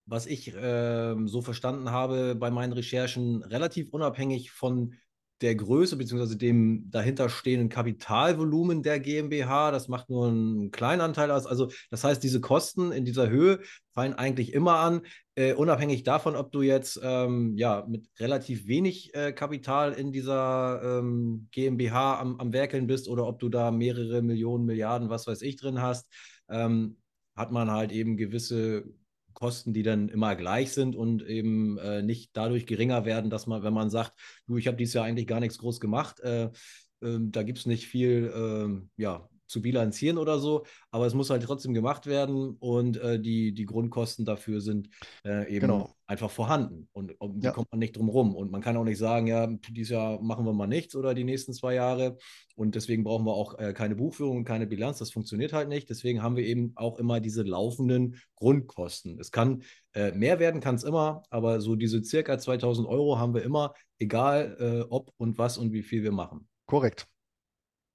was 0.05 0.27
ich 0.27 0.53
äh, 0.53 1.15
so 1.25 1.41
verstanden 1.41 1.91
habe 1.91 2.36
bei 2.36 2.51
meinen 2.51 2.73
Recherchen, 2.73 3.43
relativ 3.43 3.89
unabhängig 3.89 4.51
von 4.51 4.93
der 5.41 5.56
Größe 5.56 5.98
bzw. 5.98 6.36
dem 6.36 6.89
dahinterstehenden 6.89 7.69
Kapitalvolumen 7.69 8.84
der 8.84 9.00
GmbH. 9.00 9.71
Das 9.71 9.88
macht 9.88 10.10
nur 10.10 10.28
einen 10.28 10.71
kleinen 10.71 11.02
Anteil 11.02 11.32
aus. 11.32 11.45
Also 11.45 11.69
das 11.89 12.04
heißt, 12.04 12.24
diese 12.24 12.41
Kosten 12.41 12.91
in 12.91 13.06
dieser 13.06 13.30
Höhe 13.30 13.60
fallen 13.93 14.13
eigentlich 14.13 14.54
immer 14.54 14.78
an, 14.78 15.02
äh, 15.36 15.54
unabhängig 15.54 16.04
davon, 16.04 16.36
ob 16.36 16.52
du 16.52 16.62
jetzt 16.62 17.00
ähm, 17.04 17.58
ja, 17.58 17.86
mit 17.88 18.08
relativ 18.19 18.67
wenig 18.67 19.13
äh, 19.13 19.34
Kapital 19.34 19.93
in 19.93 20.12
dieser 20.12 21.00
ähm, 21.00 21.48
GmbH 21.52 22.19
am, 22.19 22.39
am 22.39 22.54
Werkeln 22.54 22.88
bist 22.88 23.10
oder 23.10 23.28
ob 23.28 23.39
du 23.39 23.50
da 23.50 23.71
mehrere 23.71 24.21
Millionen, 24.21 24.65
Milliarden, 24.65 25.10
was 25.10 25.28
weiß 25.28 25.41
ich 25.41 25.58
drin 25.58 25.82
hast. 25.82 26.08
Ähm, 26.50 26.98
hat 27.36 27.52
man 27.52 27.69
halt 27.69 27.91
eben 27.91 28.15
gewisse 28.15 28.86
Kosten, 29.36 29.74
die 29.74 29.84
dann 29.84 30.10
immer 30.10 30.36
gleich 30.36 30.71
sind 30.71 30.95
und 30.95 31.21
eben 31.24 31.78
äh, 31.78 32.02
nicht 32.02 32.32
dadurch 32.34 32.65
geringer 32.65 33.06
werden, 33.06 33.30
dass 33.30 33.45
man, 33.45 33.62
wenn 33.62 33.74
man 33.74 33.91
sagt, 33.91 34.13
du, 34.48 34.58
ich 34.58 34.65
habe 34.65 34.78
dieses 34.78 34.95
Jahr 34.95 35.06
eigentlich 35.06 35.28
gar 35.28 35.39
nichts 35.39 35.60
groß 35.60 35.80
gemacht, 35.80 36.19
äh, 36.21 36.45
äh, 36.45 37.19
da 37.19 37.43
gibt 37.43 37.60
es 37.60 37.67
nicht 37.67 37.86
viel, 37.88 38.34
ähm, 38.36 38.89
ja, 38.98 39.30
zu 39.47 39.62
bilanzieren 39.62 40.17
oder 40.17 40.39
so, 40.39 40.65
aber 40.91 41.05
es 41.05 41.13
muss 41.13 41.29
halt 41.29 41.43
trotzdem 41.43 41.73
gemacht 41.73 42.05
werden 42.05 42.55
und 42.60 42.97
äh, 42.97 43.19
die, 43.19 43.53
die 43.53 43.65
Grundkosten 43.65 44.25
dafür 44.25 44.62
sind 44.62 44.89
äh, 45.23 45.47
eben 45.49 45.67
genau. 45.67 45.95
einfach 46.08 46.31
vorhanden 46.31 46.88
und 46.93 47.19
um 47.19 47.39
die 47.39 47.45
ja. 47.45 47.51
kommt 47.51 47.71
man 47.71 47.79
nicht 47.79 47.97
drum 47.97 48.10
rum 48.10 48.36
und 48.36 48.51
man 48.51 48.62
kann 48.62 48.77
auch 48.77 48.84
nicht 48.84 48.97
sagen, 48.97 49.27
ja, 49.27 49.47
dieses 49.69 49.91
Jahr 49.91 50.21
machen 50.21 50.45
wir 50.45 50.53
mal 50.53 50.67
nichts 50.67 50.95
oder 50.95 51.13
die 51.13 51.23
nächsten 51.23 51.53
zwei 51.53 51.75
Jahre 51.75 52.17
und 52.55 52.75
deswegen 52.75 53.03
brauchen 53.03 53.25
wir 53.25 53.34
auch 53.34 53.58
äh, 53.60 53.73
keine 53.73 53.95
Buchführung 53.95 54.38
und 54.38 54.45
keine 54.45 54.67
Bilanz, 54.67 54.99
das 54.99 55.12
funktioniert 55.12 55.53
halt 55.53 55.69
nicht, 55.69 55.89
deswegen 55.89 56.21
haben 56.21 56.36
wir 56.36 56.45
eben 56.45 56.71
auch 56.75 56.97
immer 56.97 57.19
diese 57.19 57.43
laufenden 57.43 58.21
Grundkosten. 58.36 59.19
Es 59.19 59.31
kann 59.31 59.63
äh, 59.93 60.12
mehr 60.12 60.39
werden, 60.39 60.62
kann 60.62 60.75
es 60.75 60.84
immer, 60.84 61.23
aber 61.29 61.62
so 61.62 61.75
diese 61.75 62.03
circa 62.03 62.38
2000 62.38 62.88
Euro 62.88 63.19
haben 63.19 63.34
wir 63.34 63.43
immer, 63.43 63.73
egal 63.99 64.58
äh, 64.60 64.86
ob 64.89 65.12
und 65.17 65.38
was 65.38 65.58
und 65.58 65.71
wie 65.71 65.84
viel 65.84 66.03
wir 66.03 66.12
machen. 66.12 66.47
Korrekt. 66.65 67.08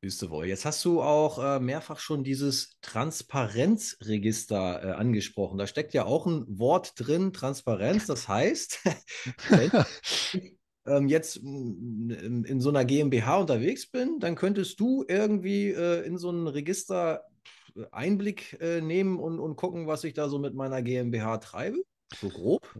Du 0.02 0.30
wohl. 0.30 0.46
Jetzt 0.46 0.64
hast 0.64 0.82
du 0.86 1.02
auch 1.02 1.38
äh, 1.38 1.60
mehrfach 1.60 1.98
schon 1.98 2.24
dieses 2.24 2.78
Transparenzregister 2.80 4.82
äh, 4.82 4.92
angesprochen. 4.92 5.58
Da 5.58 5.66
steckt 5.66 5.92
ja 5.92 6.06
auch 6.06 6.26
ein 6.26 6.46
Wort 6.48 6.94
drin, 6.96 7.34
Transparenz. 7.34 8.06
Das 8.06 8.26
heißt, 8.26 8.78
wenn 9.50 9.70
ich 10.02 10.56
ähm, 10.86 11.08
jetzt 11.08 11.36
in, 11.36 12.44
in, 12.44 12.60
so 12.60 12.70
einer 12.70 12.86
GmbH 12.86 13.40
unterwegs 13.40 13.90
bin, 13.90 14.18
dann 14.20 14.36
könntest 14.36 14.80
du 14.80 15.04
irgendwie 15.06 15.68
äh, 15.68 16.02
in 16.06 16.16
so 16.16 16.30
ein 16.30 16.46
Register 16.46 17.26
äh, 17.76 17.84
Einblick 17.92 18.58
äh, 18.58 18.80
nehmen 18.80 19.18
und, 19.18 19.38
und 19.38 19.56
gucken, 19.56 19.86
was 19.86 20.04
ich 20.04 20.14
da 20.14 20.30
so 20.30 20.38
mit 20.38 20.54
meiner 20.54 20.80
GmbH 20.80 21.36
treibe. 21.38 21.76
So 22.18 22.30
grob. 22.30 22.74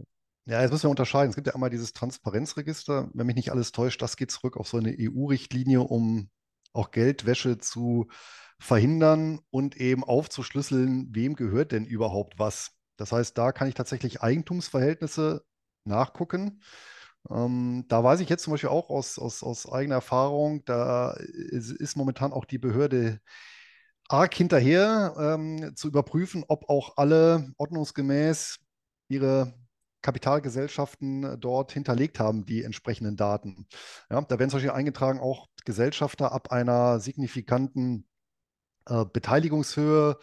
Ja, 0.45 0.63
jetzt 0.63 0.71
müssen 0.71 0.85
wir 0.85 0.89
unterscheiden. 0.89 1.29
Es 1.29 1.35
gibt 1.35 1.45
ja 1.45 1.53
einmal 1.53 1.69
dieses 1.69 1.93
Transparenzregister. 1.93 3.11
Wenn 3.13 3.27
mich 3.27 3.35
nicht 3.35 3.51
alles 3.51 3.71
täuscht, 3.71 4.01
das 4.01 4.17
geht 4.17 4.31
zurück 4.31 4.57
auf 4.57 4.67
so 4.67 4.77
eine 4.77 4.95
EU-Richtlinie, 4.99 5.81
um 5.81 6.31
auch 6.73 6.91
Geldwäsche 6.91 7.57
zu 7.57 8.07
verhindern 8.59 9.39
und 9.49 9.77
eben 9.77 10.03
aufzuschlüsseln, 10.03 11.09
wem 11.13 11.35
gehört 11.35 11.71
denn 11.71 11.85
überhaupt 11.85 12.37
was. 12.37 12.71
Das 12.97 13.11
heißt, 13.11 13.37
da 13.37 13.51
kann 13.51 13.67
ich 13.67 13.73
tatsächlich 13.73 14.21
Eigentumsverhältnisse 14.21 15.43
nachgucken. 15.83 16.61
Ähm, 17.29 17.85
da 17.87 18.03
weiß 18.03 18.19
ich 18.19 18.29
jetzt 18.29 18.43
zum 18.43 18.51
Beispiel 18.51 18.69
auch 18.69 18.89
aus, 18.89 19.19
aus, 19.19 19.43
aus 19.43 19.71
eigener 19.71 19.95
Erfahrung, 19.95 20.63
da 20.65 21.11
ist, 21.11 21.71
ist 21.71 21.97
momentan 21.97 22.33
auch 22.33 22.45
die 22.45 22.57
Behörde 22.57 23.19
arg 24.09 24.33
hinterher 24.33 25.15
ähm, 25.17 25.75
zu 25.75 25.87
überprüfen, 25.87 26.43
ob 26.47 26.69
auch 26.69 26.97
alle 26.97 27.51
ordnungsgemäß 27.57 28.59
ihre 29.07 29.53
Kapitalgesellschaften 30.01 31.39
dort 31.39 31.71
hinterlegt 31.71 32.19
haben, 32.19 32.45
die 32.45 32.63
entsprechenden 32.63 33.15
Daten. 33.15 33.67
Ja, 34.09 34.21
da 34.21 34.39
werden 34.39 34.49
zum 34.49 34.57
Beispiel 34.57 34.71
eingetragen 34.71 35.19
auch 35.19 35.47
Gesellschafter 35.65 36.31
ab 36.31 36.51
einer 36.51 36.99
signifikanten 36.99 38.07
äh, 38.87 39.05
Beteiligungshöhe. 39.05 40.17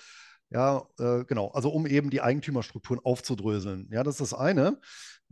Ja, 0.51 0.87
äh, 0.99 1.25
genau, 1.25 1.49
also 1.49 1.71
um 1.71 1.87
eben 1.87 2.11
die 2.11 2.23
Eigentümerstrukturen 2.23 3.05
aufzudröseln. 3.05 3.89
Ja, 3.91 4.03
das 4.03 4.21
ist 4.21 4.33
das 4.33 4.39
eine. 4.39 4.81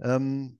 Ähm, 0.01 0.59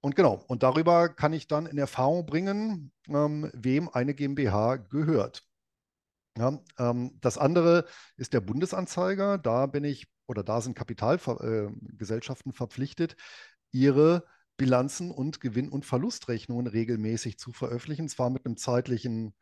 und 0.00 0.16
genau, 0.16 0.44
und 0.48 0.62
darüber 0.62 1.08
kann 1.08 1.32
ich 1.32 1.46
dann 1.46 1.66
in 1.66 1.78
Erfahrung 1.78 2.26
bringen, 2.26 2.92
ähm, 3.08 3.50
wem 3.54 3.88
eine 3.88 4.14
GmbH 4.14 4.76
gehört. 4.76 5.42
Ja, 6.36 6.60
ähm, 6.78 7.18
das 7.20 7.38
andere 7.38 7.86
ist 8.16 8.32
der 8.34 8.40
Bundesanzeiger. 8.40 9.38
Da 9.38 9.66
bin 9.66 9.84
ich 9.84 10.06
oder 10.26 10.42
da 10.42 10.60
sind 10.60 10.76
Kapitalgesellschaften 10.76 12.52
äh, 12.52 12.54
verpflichtet, 12.54 13.16
ihre 13.70 14.24
Bilanzen 14.56 15.10
und 15.10 15.40
Gewinn- 15.40 15.70
und 15.70 15.84
Verlustrechnungen 15.84 16.66
regelmäßig 16.66 17.38
zu 17.38 17.52
veröffentlichen, 17.52 18.08
zwar 18.08 18.30
mit 18.30 18.46
einem 18.46 18.56
zeitlichen, 18.56 19.34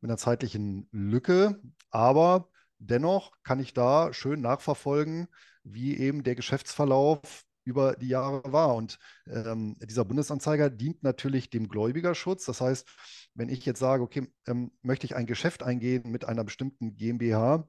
mit 0.00 0.10
einer 0.10 0.18
zeitlichen 0.18 0.88
Lücke, 0.90 1.60
aber 1.90 2.48
dennoch 2.78 3.32
kann 3.42 3.60
ich 3.60 3.74
da 3.74 4.12
schön 4.12 4.40
nachverfolgen, 4.40 5.28
wie 5.62 5.96
eben 5.96 6.22
der 6.22 6.34
Geschäftsverlauf 6.34 7.44
über 7.64 7.96
die 7.96 8.08
Jahre 8.08 8.52
war. 8.52 8.74
Und 8.74 8.98
ähm, 9.26 9.76
dieser 9.80 10.04
Bundesanzeiger 10.04 10.70
dient 10.70 11.02
natürlich 11.02 11.50
dem 11.50 11.68
Gläubigerschutz. 11.68 12.44
Das 12.44 12.60
heißt, 12.60 12.86
wenn 13.34 13.48
ich 13.48 13.66
jetzt 13.66 13.80
sage, 13.80 14.02
okay, 14.02 14.32
ähm, 14.46 14.70
möchte 14.82 15.06
ich 15.06 15.16
ein 15.16 15.26
Geschäft 15.26 15.62
eingehen 15.62 16.10
mit 16.10 16.24
einer 16.24 16.44
bestimmten 16.44 16.96
GmbH, 16.96 17.68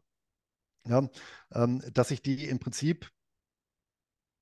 ja, 0.87 1.09
ähm, 1.51 1.81
dass 1.93 2.11
ich 2.11 2.21
die 2.21 2.45
im 2.45 2.59
Prinzip 2.59 3.09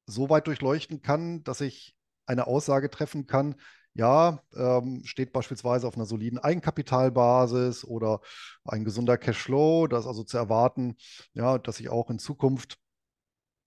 so 0.08 0.30
weit 0.30 0.48
durchleuchten 0.48 1.02
kann, 1.02 1.44
dass 1.44 1.62
ich 1.62 1.95
eine 2.26 2.48
Aussage 2.48 2.90
treffen 2.90 3.28
kann, 3.28 3.56
ja, 3.94 4.42
ähm, 4.56 5.04
steht 5.06 5.32
beispielsweise 5.32 5.88
auf 5.88 5.96
einer 5.96 6.06
soliden 6.06 6.38
Eigenkapitalbasis 6.38 7.86
oder 7.86 8.20
ein 8.66 8.84
gesunder 8.84 9.18
Cashflow, 9.18 9.88
das 9.88 10.02
ist 10.02 10.08
also 10.08 10.24
zu 10.24 10.38
erwarten, 10.38 10.96
ja, 11.34 11.58
dass 11.58 11.80
ich 11.80 11.90
auch 11.90 12.10
in 12.10 12.20
Zukunft 12.20 12.78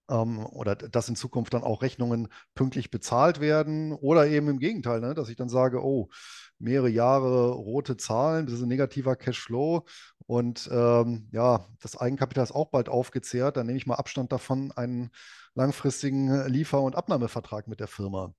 ähm, 0.09 0.45
oder 0.45 0.75
dass 0.75 1.09
in 1.09 1.15
Zukunft 1.15 1.53
dann 1.53 1.63
auch 1.63 1.81
Rechnungen 1.81 2.27
pünktlich 2.55 2.91
bezahlt 2.91 3.39
werden 3.39 3.93
oder 3.93 4.27
eben 4.27 4.49
im 4.49 4.59
Gegenteil, 4.59 4.99
ne, 4.99 5.13
dass 5.13 5.29
ich 5.29 5.35
dann 5.35 5.49
sage, 5.49 5.83
oh, 5.83 6.09
mehrere 6.57 6.89
Jahre 6.89 7.51
rote 7.51 7.97
Zahlen, 7.97 8.45
das 8.45 8.55
ist 8.55 8.61
ein 8.63 8.67
negativer 8.67 9.15
Cashflow 9.15 9.85
und 10.25 10.69
ähm, 10.71 11.29
ja, 11.31 11.65
das 11.81 11.97
Eigenkapital 11.97 12.43
ist 12.43 12.51
auch 12.51 12.69
bald 12.69 12.89
aufgezehrt, 12.89 13.57
dann 13.57 13.65
nehme 13.65 13.77
ich 13.77 13.87
mal 13.87 13.95
Abstand 13.95 14.31
davon, 14.31 14.71
einen 14.73 15.11
langfristigen 15.55 16.47
Liefer- 16.47 16.81
und 16.81 16.95
Abnahmevertrag 16.95 17.67
mit 17.67 17.79
der 17.79 17.87
Firma 17.87 18.33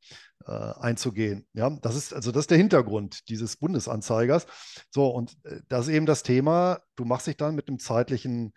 äh, 0.47 0.53
einzugehen. 0.53 1.47
Ja, 1.53 1.71
das 1.71 1.97
ist 1.97 2.15
also 2.15 2.33
das 2.33 2.45
ist 2.45 2.51
der 2.51 2.59
Hintergrund 2.59 3.29
dieses 3.29 3.57
Bundesanzeigers. 3.57 4.47
So, 4.91 5.09
und 5.09 5.37
äh, 5.45 5.61
das 5.69 5.89
ist 5.89 5.95
eben 5.95 6.07
das 6.07 6.23
Thema, 6.23 6.81
du 6.97 7.05
machst 7.05 7.27
dich 7.27 7.37
dann 7.37 7.55
mit 7.55 7.69
dem 7.69 7.79
zeitlichen, 7.79 8.53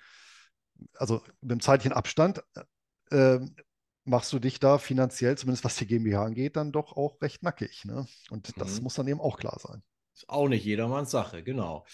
also 0.95 1.21
mit 1.41 1.51
dem 1.51 1.59
zeitlichen 1.59 1.93
Abstand 1.93 2.43
äh, 3.13 3.39
machst 4.05 4.33
du 4.33 4.39
dich 4.39 4.59
da 4.59 4.77
finanziell, 4.77 5.37
zumindest 5.37 5.63
was 5.63 5.77
die 5.77 5.87
GmbH 5.87 6.25
angeht, 6.25 6.55
dann 6.55 6.71
doch 6.71 6.95
auch 6.97 7.21
recht 7.21 7.43
nackig. 7.43 7.85
Ne? 7.85 8.05
Und 8.29 8.59
das 8.59 8.77
mhm. 8.77 8.83
muss 8.83 8.95
dann 8.95 9.07
eben 9.07 9.21
auch 9.21 9.37
klar 9.37 9.57
sein. 9.59 9.81
Ist 10.13 10.29
auch 10.29 10.47
nicht 10.47 10.65
jedermanns 10.65 11.11
Sache, 11.11 11.43
genau. 11.43 11.85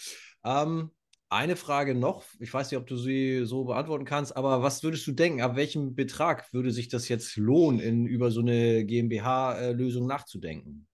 Ähm, 0.44 0.90
eine 1.28 1.54
Frage 1.54 1.94
noch, 1.94 2.24
ich 2.40 2.52
weiß 2.52 2.70
nicht, 2.70 2.78
ob 2.78 2.86
du 2.86 2.96
sie 2.96 3.44
so 3.44 3.64
beantworten 3.64 4.04
kannst, 4.04 4.36
aber 4.36 4.62
was 4.62 4.82
würdest 4.82 5.06
du 5.06 5.12
denken, 5.12 5.40
ab 5.40 5.54
welchem 5.54 5.94
Betrag 5.94 6.52
würde 6.52 6.72
sich 6.72 6.88
das 6.88 7.08
jetzt 7.08 7.36
lohnen, 7.36 7.78
in, 7.78 8.06
über 8.06 8.32
so 8.32 8.40
eine 8.40 8.84
GmbH-Lösung 8.84 10.06
nachzudenken? 10.06 10.88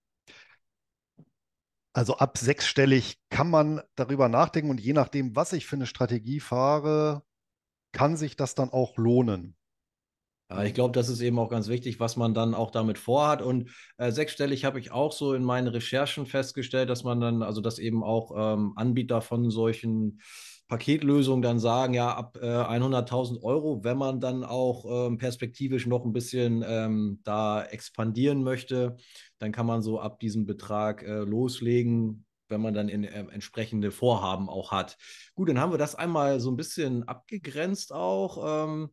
Also 1.95 2.19
ab 2.19 2.37
sechsstellig 2.37 3.19
kann 3.31 3.49
man 3.49 3.81
darüber 3.95 4.29
nachdenken 4.29 4.69
und 4.69 4.81
je 4.81 4.93
nachdem, 4.93 5.35
was 5.35 5.55
ich 5.55 5.65
für 5.65 5.77
eine 5.77 5.87
Strategie 5.87 6.41
fahre, 6.41 7.23
kann 7.93 8.19
sich 8.19 8.37
das 8.37 8.55
dann 8.55 8.69
auch 8.69 8.99
lohnen. 8.99 9.57
Ja, 10.49 10.63
ich 10.63 10.75
glaube, 10.75 10.93
das 10.93 11.09
ist 11.09 11.21
eben 11.21 11.39
auch 11.41 11.49
ganz 11.49 11.67
wichtig, 11.69 11.99
was 11.99 12.17
man 12.17 12.33
dann 12.33 12.55
auch 12.55 12.71
damit 12.71 12.99
vorhat. 12.99 13.43
Und 13.43 13.71
äh, 13.99 14.13
sechsstellig 14.13 14.65
habe 14.65 14.79
ich 14.79 14.93
auch 14.93 15.11
so 15.13 15.35
in 15.35 15.43
meinen 15.43 15.67
Recherchen 15.67 16.25
festgestellt, 16.27 16.89
dass 16.89 17.03
man 17.03 17.21
dann, 17.21 17.43
also 17.43 17.61
dass 17.61 17.81
eben 17.81 18.05
auch 18.05 18.33
ähm, 18.37 18.73
Anbieter 18.77 19.21
von 19.23 19.51
solchen 19.51 20.21
Paketlösungen 20.69 21.43
dann 21.43 21.59
sagen, 21.59 21.95
ja, 21.95 22.13
ab 22.15 22.39
äh, 22.41 22.47
100.000 22.47 23.43
Euro, 23.43 23.83
wenn 23.83 23.99
man 23.99 24.21
dann 24.21 24.45
auch 24.45 24.85
ähm, 25.09 25.19
perspektivisch 25.19 25.87
noch 25.87 26.05
ein 26.05 26.13
bisschen 26.13 26.65
ähm, 26.67 27.21
da 27.25 27.65
expandieren 27.65 28.45
möchte, 28.45 28.97
dann 29.39 29.51
kann 29.53 29.67
man 29.67 29.83
so 29.83 30.01
ab 30.01 30.21
diesem 30.21 30.47
Betrag 30.47 31.03
äh, 31.03 31.19
loslegen, 31.25 32.25
wenn 32.49 32.61
man 32.61 32.75
dann 32.75 32.89
in, 32.89 33.03
äh, 33.03 33.25
entsprechende 33.33 33.91
Vorhaben 33.91 34.49
auch 34.49 34.71
hat. 34.71 34.97
Gut, 35.35 35.49
dann 35.49 35.59
haben 35.61 35.73
wir 35.73 35.79
das 35.79 35.97
einmal 35.97 36.39
so 36.41 36.51
ein 36.53 36.57
bisschen 36.57 37.03
abgegrenzt 37.09 37.93
auch. 37.93 38.65
Ähm, 38.69 38.91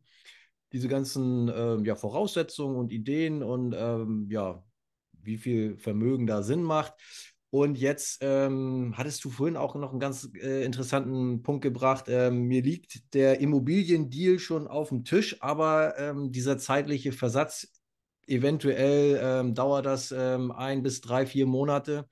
diese 0.74 0.88
ganzen 0.88 1.48
äh, 1.48 1.76
ja, 1.84 1.94
Voraussetzungen 1.94 2.76
und 2.76 2.92
Ideen 2.92 3.44
und 3.44 3.74
ähm, 3.78 4.26
ja, 4.28 4.64
wie 5.22 5.38
viel 5.38 5.78
Vermögen 5.78 6.26
da 6.26 6.42
Sinn 6.42 6.64
macht. 6.64 6.94
Und 7.50 7.78
jetzt 7.78 8.18
ähm, 8.20 8.94
hattest 8.96 9.24
du 9.24 9.30
vorhin 9.30 9.56
auch 9.56 9.76
noch 9.76 9.92
einen 9.92 10.00
ganz 10.00 10.28
äh, 10.34 10.64
interessanten 10.64 11.44
Punkt 11.44 11.62
gebracht. 11.62 12.06
Ähm, 12.08 12.48
mir 12.48 12.62
liegt 12.62 13.14
der 13.14 13.38
Immobiliendeal 13.40 14.40
schon 14.40 14.66
auf 14.66 14.88
dem 14.88 15.04
Tisch, 15.04 15.40
aber 15.40 15.96
ähm, 15.96 16.32
dieser 16.32 16.58
zeitliche 16.58 17.12
Versatz, 17.12 17.68
eventuell 18.26 19.20
ähm, 19.22 19.54
dauert 19.54 19.86
das 19.86 20.10
ähm, 20.10 20.50
ein 20.50 20.82
bis 20.82 21.00
drei, 21.00 21.26
vier 21.26 21.46
Monate. 21.46 22.08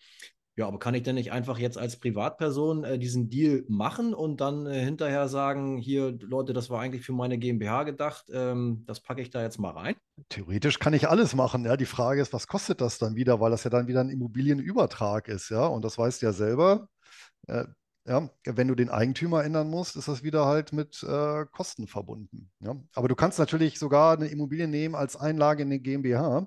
Ja, 0.57 0.67
aber 0.67 0.79
kann 0.79 0.93
ich 0.95 1.03
denn 1.03 1.15
nicht 1.15 1.33
einfach 1.33 1.59
jetzt 1.59 1.79
als 1.79 1.99
Privatperson 1.99 2.85
äh, 2.85 2.99
diesen 2.99 3.31
Deal 3.31 3.65
machen 3.69 4.13
und 4.13 4.43
dann 4.43 4.67
äh, 4.67 4.85
hinterher 4.85 5.27
sagen, 5.29 5.79
hier, 5.79 6.15
Leute, 6.21 6.53
das 6.53 6.69
war 6.69 6.81
eigentlich 6.81 7.07
für 7.07 7.15
meine 7.15 7.39
GmbH 7.39 7.85
gedacht, 7.85 8.27
ähm, 8.31 8.85
das 8.87 9.01
packe 9.01 9.23
ich 9.23 9.31
da 9.31 9.43
jetzt 9.43 9.59
mal 9.59 9.71
rein? 9.71 9.95
Theoretisch 10.29 10.79
kann 10.79 10.93
ich 10.93 11.09
alles 11.09 11.35
machen. 11.35 11.65
Ja, 11.65 11.79
die 11.79 11.87
Frage 11.87 12.21
ist, 12.21 12.35
was 12.35 12.49
kostet 12.49 12.83
das 12.83 12.99
dann 12.99 13.17
wieder, 13.17 13.41
weil 13.41 13.51
das 13.51 13.65
ja 13.65 13.71
dann 13.71 13.87
wieder 13.87 14.01
ein 14.01 14.11
Immobilienübertrag 14.11 15.29
ist, 15.29 15.49
ja. 15.49 15.65
Und 15.65 15.87
das 15.87 15.97
weißt 15.97 16.21
du 16.21 16.27
ja 16.27 16.33
selber. 16.33 16.89
Äh, 17.47 17.65
ja, 18.05 18.29
wenn 18.45 18.69
du 18.69 18.75
den 18.75 18.91
Eigentümer 18.91 19.45
ändern 19.45 19.71
musst, 19.71 19.97
ist 19.97 20.09
das 20.09 20.23
wieder 20.23 20.45
halt 20.45 20.75
mit 20.75 21.03
äh, 21.03 21.47
Kosten 21.47 21.87
verbunden. 21.87 22.51
Ja. 22.61 22.77
Aber 22.95 23.09
du 23.09 23.15
kannst 23.15 23.39
natürlich 23.39 23.79
sogar 23.79 24.17
eine 24.17 24.27
Immobilie 24.27 24.69
nehmen 24.69 24.97
als 24.97 25.17
Einlage 25.17 25.63
in 25.63 25.69
eine 25.69 25.79
GmbH 25.79 26.47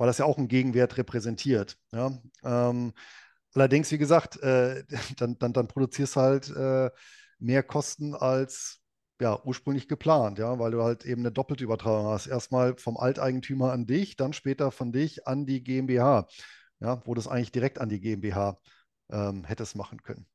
weil 0.00 0.06
das 0.06 0.16
ja 0.16 0.24
auch 0.24 0.38
einen 0.38 0.48
Gegenwert 0.48 0.96
repräsentiert. 0.96 1.76
Ja? 1.92 2.10
Ähm, 2.42 2.94
allerdings, 3.52 3.90
wie 3.92 3.98
gesagt, 3.98 4.42
äh, 4.42 4.82
dann, 5.18 5.38
dann, 5.38 5.52
dann 5.52 5.68
produzierst 5.68 6.16
du 6.16 6.20
halt 6.20 6.50
äh, 6.56 6.90
mehr 7.38 7.62
Kosten 7.62 8.14
als 8.14 8.80
ja, 9.20 9.38
ursprünglich 9.44 9.88
geplant, 9.88 10.38
ja, 10.38 10.58
weil 10.58 10.70
du 10.70 10.82
halt 10.82 11.04
eben 11.04 11.20
eine 11.20 11.32
doppelte 11.32 11.64
Übertragung 11.64 12.06
hast. 12.06 12.28
Erstmal 12.28 12.78
vom 12.78 12.96
Alteigentümer 12.96 13.72
an 13.72 13.84
dich, 13.84 14.16
dann 14.16 14.32
später 14.32 14.70
von 14.70 14.90
dich 14.90 15.26
an 15.26 15.44
die 15.44 15.62
GmbH, 15.62 16.26
ja, 16.80 17.02
wo 17.04 17.12
du 17.12 17.20
es 17.20 17.28
eigentlich 17.28 17.52
direkt 17.52 17.78
an 17.78 17.90
die 17.90 18.00
GmbH 18.00 18.56
ähm, 19.10 19.44
hättest 19.44 19.76
machen 19.76 20.02
können. 20.02 20.29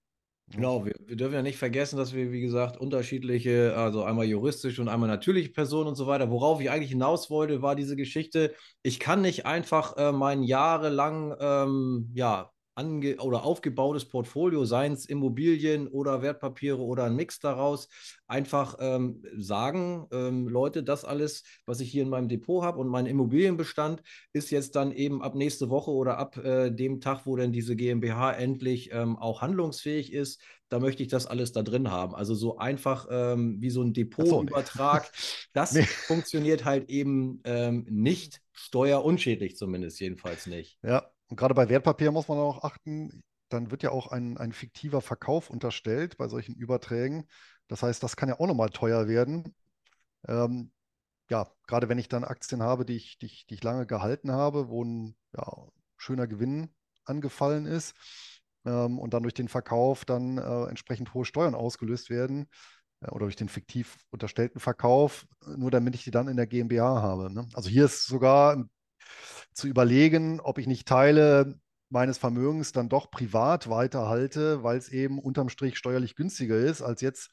Genau, 0.52 0.86
wir, 0.86 0.94
wir, 1.00 1.16
dürfen 1.16 1.34
ja 1.34 1.42
nicht 1.42 1.58
vergessen, 1.58 1.98
dass 1.98 2.14
wir, 2.14 2.32
wie 2.32 2.42
gesagt, 2.42 2.78
unterschiedliche, 2.78 3.76
also 3.76 4.04
einmal 4.04 4.26
juristische 4.26 4.82
und 4.82 4.90
einmal 4.90 5.10
natürliche 5.10 5.50
Personen 5.50 5.88
und 5.90 5.96
so 5.96 6.06
weiter. 6.08 6.30
Worauf 6.30 6.62
ich 6.62 6.70
eigentlich 6.70 6.92
hinaus 6.92 7.30
wollte, 7.30 7.62
war 7.62 7.76
diese 7.76 7.96
Geschichte, 7.96 8.54
ich 8.84 9.00
kann 9.00 9.22
nicht 9.22 9.46
einfach 9.46 9.98
äh, 9.98 10.12
mein 10.12 10.44
jahrelang, 10.44 11.36
ähm, 11.40 12.12
ja, 12.14 12.52
ange 12.76 13.18
oder 13.18 13.44
aufgebautes 13.44 14.06
Portfolio, 14.06 14.66
seien 14.66 14.94
es 14.94 15.06
Immobilien 15.06 15.88
oder 15.88 16.22
Wertpapiere 16.22 16.82
oder 16.82 17.06
ein 17.06 17.16
Mix 17.16 17.40
daraus, 17.40 17.88
einfach 18.28 18.78
ähm, 18.80 19.24
sagen, 19.38 20.08
ähm, 20.12 20.48
Leute, 20.48 20.84
das 20.84 21.06
alles, 21.06 21.44
was 21.66 21.80
ich 21.80 21.90
hier 21.90 22.04
in 22.04 22.10
meinem 22.10 22.28
Depot 22.28 22.64
habe 22.64 22.80
und 22.80 22.88
mein 22.88 23.06
Immobilienbestand, 23.06 24.04
ist 24.34 24.52
jetzt 24.52 24.76
dann 24.76 24.92
eben 24.92 25.22
ab 25.22 25.36
nächste 25.36 25.70
Woche 25.70 25.92
oder 25.92 26.18
ab 26.18 26.38
äh, 26.38 26.70
dem 26.70 27.02
Tag, 27.02 27.26
wo 27.26 27.36
dann 27.36 27.52
diese 27.52 27.76
GmbH 27.76 28.34
endlich 28.34 28.92
ähm, 28.92 29.18
auch 29.18 29.42
handlungsfähig 29.42 30.12
ist, 30.12 30.42
da 30.70 30.80
möchte 30.80 31.04
ich 31.04 31.10
das 31.10 31.28
alles 31.28 31.52
da 31.52 31.62
drin 31.62 31.92
haben. 31.92 32.16
Also 32.16 32.34
so 32.34 32.58
einfach 32.58 33.08
ähm, 33.10 33.58
wie 33.62 33.70
so 33.70 33.82
ein 33.82 33.94
Depotübertrag. 33.94 35.06
So. 35.06 35.12
Das 35.54 35.72
nee. 35.72 35.84
funktioniert 35.84 36.66
halt 36.66 36.90
eben 36.90 37.40
ähm, 37.46 37.86
nicht 37.90 38.42
steuerunschädlich 38.52 39.56
zumindest, 39.56 40.02
jedenfalls 40.02 40.48
nicht. 40.48 40.78
Ja, 40.84 41.10
und 41.28 41.38
gerade 41.38 41.54
bei 41.54 41.70
Wertpapieren 41.70 42.14
muss 42.14 42.28
man 42.28 42.38
auch 42.38 42.64
achten, 42.64 43.24
dann 43.50 43.72
wird 43.72 43.84
ja 43.84 43.92
auch 43.92 44.08
ein, 44.12 44.38
ein 44.38 44.52
fiktiver 44.52 45.02
Verkauf 45.02 45.50
unterstellt 45.50 46.18
bei 46.18 46.28
solchen 46.28 46.56
Überträgen. 46.56 47.28
Das 47.68 47.84
heißt, 47.84 48.02
das 48.04 48.16
kann 48.16 48.30
ja 48.30 48.40
auch 48.40 48.48
nochmal 48.48 48.70
teuer 48.70 49.08
werden. 49.08 49.56
Ähm, 50.28 50.72
ja, 51.30 51.48
gerade 51.68 51.90
wenn 51.90 51.98
ich 51.98 52.10
dann 52.10 52.24
Aktien 52.24 52.62
habe, 52.62 52.86
die 52.86 52.96
ich, 52.96 53.18
die 53.18 53.28
ich, 53.28 53.46
die 53.48 53.56
ich 53.56 53.64
lange 53.64 53.86
gehalten 53.86 54.32
habe, 54.32 54.70
wo 54.70 54.84
ein 54.84 55.16
ja, 55.36 55.46
schöner 55.98 56.28
Gewinn 56.28 56.74
angefallen 57.06 57.66
ist 57.66 57.96
ähm, 58.66 59.00
und 59.00 59.14
dann 59.14 59.24
durch 59.24 59.34
den 59.34 59.48
Verkauf 59.48 60.06
dann 60.06 60.38
äh, 60.38 60.66
entsprechend 60.66 61.14
hohe 61.14 61.26
Steuern 61.26 61.56
ausgelöst 61.56 62.10
werden 62.10 62.48
äh, 63.02 63.10
oder 63.10 63.26
durch 63.26 63.36
den 63.36 63.50
fiktiv 63.50 63.98
unterstellten 64.12 64.60
Verkauf, 64.60 65.26
nur 65.46 65.72
damit 65.72 65.96
ich 65.96 66.04
die 66.04 66.12
dann 66.12 66.28
in 66.28 66.38
der 66.38 66.48
GmbH 66.48 67.02
habe. 67.02 67.34
Ne? 67.34 67.48
Also 67.54 67.70
hier 67.70 67.86
ist 67.86 68.06
sogar 68.06 68.64
zu 69.56 69.68
überlegen, 69.68 70.40
ob 70.40 70.58
ich 70.58 70.68
nicht 70.68 70.88
Teile 70.88 71.60
meines 71.90 72.18
Vermögens 72.18 72.72
dann 72.72 72.90
doch 72.90 73.10
privat 73.10 73.70
weiterhalte, 73.70 74.64
weil 74.64 74.78
es 74.78 74.90
eben 74.90 75.18
unterm 75.18 75.50
Strich 75.50 75.78
steuerlich 75.78 76.16
günstiger 76.16 76.58
ist, 76.58 76.82
als 76.82 77.02
jetzt 77.02 77.32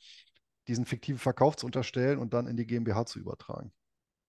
diesen 0.68 0.86
fiktiven 0.86 1.18
Verkauf 1.18 1.56
zu 1.56 1.66
unterstellen 1.66 2.18
und 2.18 2.32
dann 2.32 2.46
in 2.46 2.56
die 2.56 2.66
GmbH 2.66 3.06
zu 3.06 3.18
übertragen. 3.18 3.72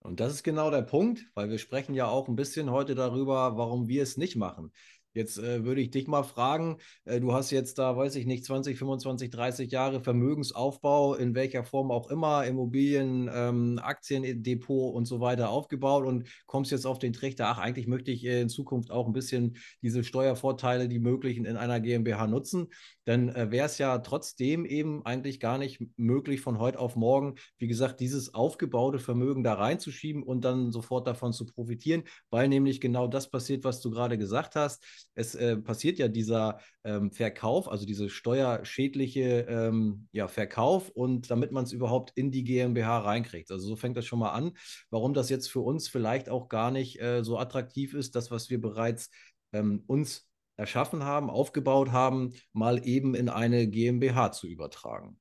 Und 0.00 0.20
das 0.20 0.34
ist 0.34 0.42
genau 0.42 0.70
der 0.70 0.82
Punkt, 0.82 1.24
weil 1.34 1.48
wir 1.48 1.58
sprechen 1.58 1.94
ja 1.94 2.06
auch 2.06 2.28
ein 2.28 2.36
bisschen 2.36 2.70
heute 2.70 2.94
darüber, 2.94 3.56
warum 3.56 3.88
wir 3.88 4.02
es 4.02 4.16
nicht 4.16 4.36
machen. 4.36 4.72
Jetzt 5.16 5.38
äh, 5.38 5.64
würde 5.64 5.80
ich 5.80 5.90
dich 5.92 6.08
mal 6.08 6.24
fragen, 6.24 6.78
äh, 7.04 7.20
du 7.20 7.32
hast 7.32 7.52
jetzt 7.52 7.78
da, 7.78 7.96
weiß 7.96 8.16
ich 8.16 8.26
nicht, 8.26 8.44
20, 8.44 8.76
25, 8.76 9.30
30 9.30 9.70
Jahre 9.70 10.00
Vermögensaufbau, 10.00 11.14
in 11.14 11.36
welcher 11.36 11.62
Form 11.62 11.92
auch 11.92 12.10
immer, 12.10 12.44
Immobilien, 12.44 13.30
ähm, 13.32 13.78
Aktiendepot 13.80 14.92
und 14.92 15.06
so 15.06 15.20
weiter 15.20 15.50
aufgebaut 15.50 16.04
und 16.04 16.28
kommst 16.46 16.72
jetzt 16.72 16.84
auf 16.84 16.98
den 16.98 17.12
Trichter, 17.12 17.46
ach, 17.46 17.58
eigentlich 17.58 17.86
möchte 17.86 18.10
ich 18.10 18.24
äh, 18.24 18.40
in 18.40 18.48
Zukunft 18.48 18.90
auch 18.90 19.06
ein 19.06 19.12
bisschen 19.12 19.56
diese 19.82 20.02
Steuervorteile, 20.02 20.88
die 20.88 20.98
möglichen 20.98 21.44
in 21.44 21.56
einer 21.56 21.78
GmbH 21.78 22.26
nutzen. 22.26 22.66
Dann 23.04 23.28
äh, 23.30 23.50
wäre 23.50 23.66
es 23.66 23.78
ja 23.78 23.98
trotzdem 23.98 24.64
eben 24.64 25.04
eigentlich 25.04 25.40
gar 25.40 25.58
nicht 25.58 25.82
möglich, 25.96 26.40
von 26.40 26.58
heute 26.58 26.78
auf 26.78 26.96
morgen, 26.96 27.34
wie 27.58 27.68
gesagt, 27.68 28.00
dieses 28.00 28.34
aufgebaute 28.34 28.98
Vermögen 28.98 29.44
da 29.44 29.54
reinzuschieben 29.54 30.22
und 30.22 30.44
dann 30.44 30.72
sofort 30.72 31.06
davon 31.06 31.32
zu 31.32 31.46
profitieren, 31.46 32.04
weil 32.30 32.48
nämlich 32.48 32.80
genau 32.80 33.06
das 33.06 33.30
passiert, 33.30 33.64
was 33.64 33.80
du 33.80 33.90
gerade 33.90 34.18
gesagt 34.18 34.56
hast 34.56 34.84
es 35.14 35.34
äh, 35.34 35.56
passiert 35.56 35.98
ja 35.98 36.08
dieser 36.08 36.58
ähm, 36.84 37.10
Verkauf, 37.10 37.68
also 37.68 37.86
diese 37.86 38.08
steuerschädliche 38.10 39.46
ähm, 39.48 40.08
ja, 40.12 40.28
Verkauf 40.28 40.90
und 40.90 41.30
damit 41.30 41.52
man 41.52 41.64
es 41.64 41.72
überhaupt 41.72 42.12
in 42.14 42.30
die 42.30 42.44
GmbH 42.44 42.98
reinkriegt. 42.98 43.50
Also 43.50 43.66
so 43.66 43.76
fängt 43.76 43.96
das 43.96 44.06
schon 44.06 44.18
mal 44.18 44.32
an, 44.32 44.52
warum 44.90 45.14
das 45.14 45.30
jetzt 45.30 45.50
für 45.50 45.60
uns 45.60 45.88
vielleicht 45.88 46.28
auch 46.28 46.48
gar 46.48 46.70
nicht 46.70 47.00
äh, 47.00 47.22
so 47.22 47.38
attraktiv 47.38 47.94
ist, 47.94 48.14
das, 48.16 48.30
was 48.30 48.50
wir 48.50 48.60
bereits 48.60 49.10
ähm, 49.52 49.84
uns 49.86 50.28
erschaffen 50.56 51.04
haben, 51.04 51.30
aufgebaut 51.30 51.92
haben, 51.92 52.34
mal 52.52 52.86
eben 52.86 53.14
in 53.14 53.28
eine 53.28 53.66
GmbH 53.68 54.32
zu 54.32 54.46
übertragen. 54.46 55.18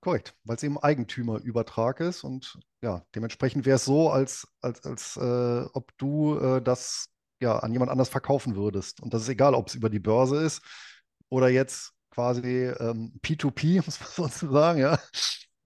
Korrekt, 0.00 0.34
weil 0.44 0.56
es 0.56 0.62
eben 0.62 0.78
Eigentümerübertrag 0.78 2.00
ist 2.00 2.24
und 2.24 2.58
ja, 2.80 3.04
dementsprechend 3.14 3.66
wäre 3.66 3.76
es 3.76 3.84
so, 3.84 4.10
als, 4.10 4.48
als, 4.62 4.84
als 4.86 5.16
äh, 5.16 5.64
ob 5.74 5.92
du 5.98 6.38
äh, 6.38 6.62
das 6.62 7.10
ja, 7.40 7.58
an 7.58 7.72
jemand 7.72 7.90
anders 7.90 8.08
verkaufen 8.08 8.54
würdest. 8.56 9.00
Und 9.02 9.12
das 9.12 9.22
ist 9.22 9.28
egal, 9.28 9.54
ob 9.54 9.68
es 9.68 9.74
über 9.74 9.90
die 9.90 9.98
Börse 9.98 10.42
ist 10.42 10.62
oder 11.28 11.48
jetzt 11.48 11.92
quasi 12.10 12.66
ähm, 12.66 13.18
P2P, 13.22 13.76
muss 13.84 14.00
man 14.00 14.08
sozusagen, 14.10 14.80
ja. 14.80 14.98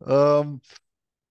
Ähm, 0.04 0.60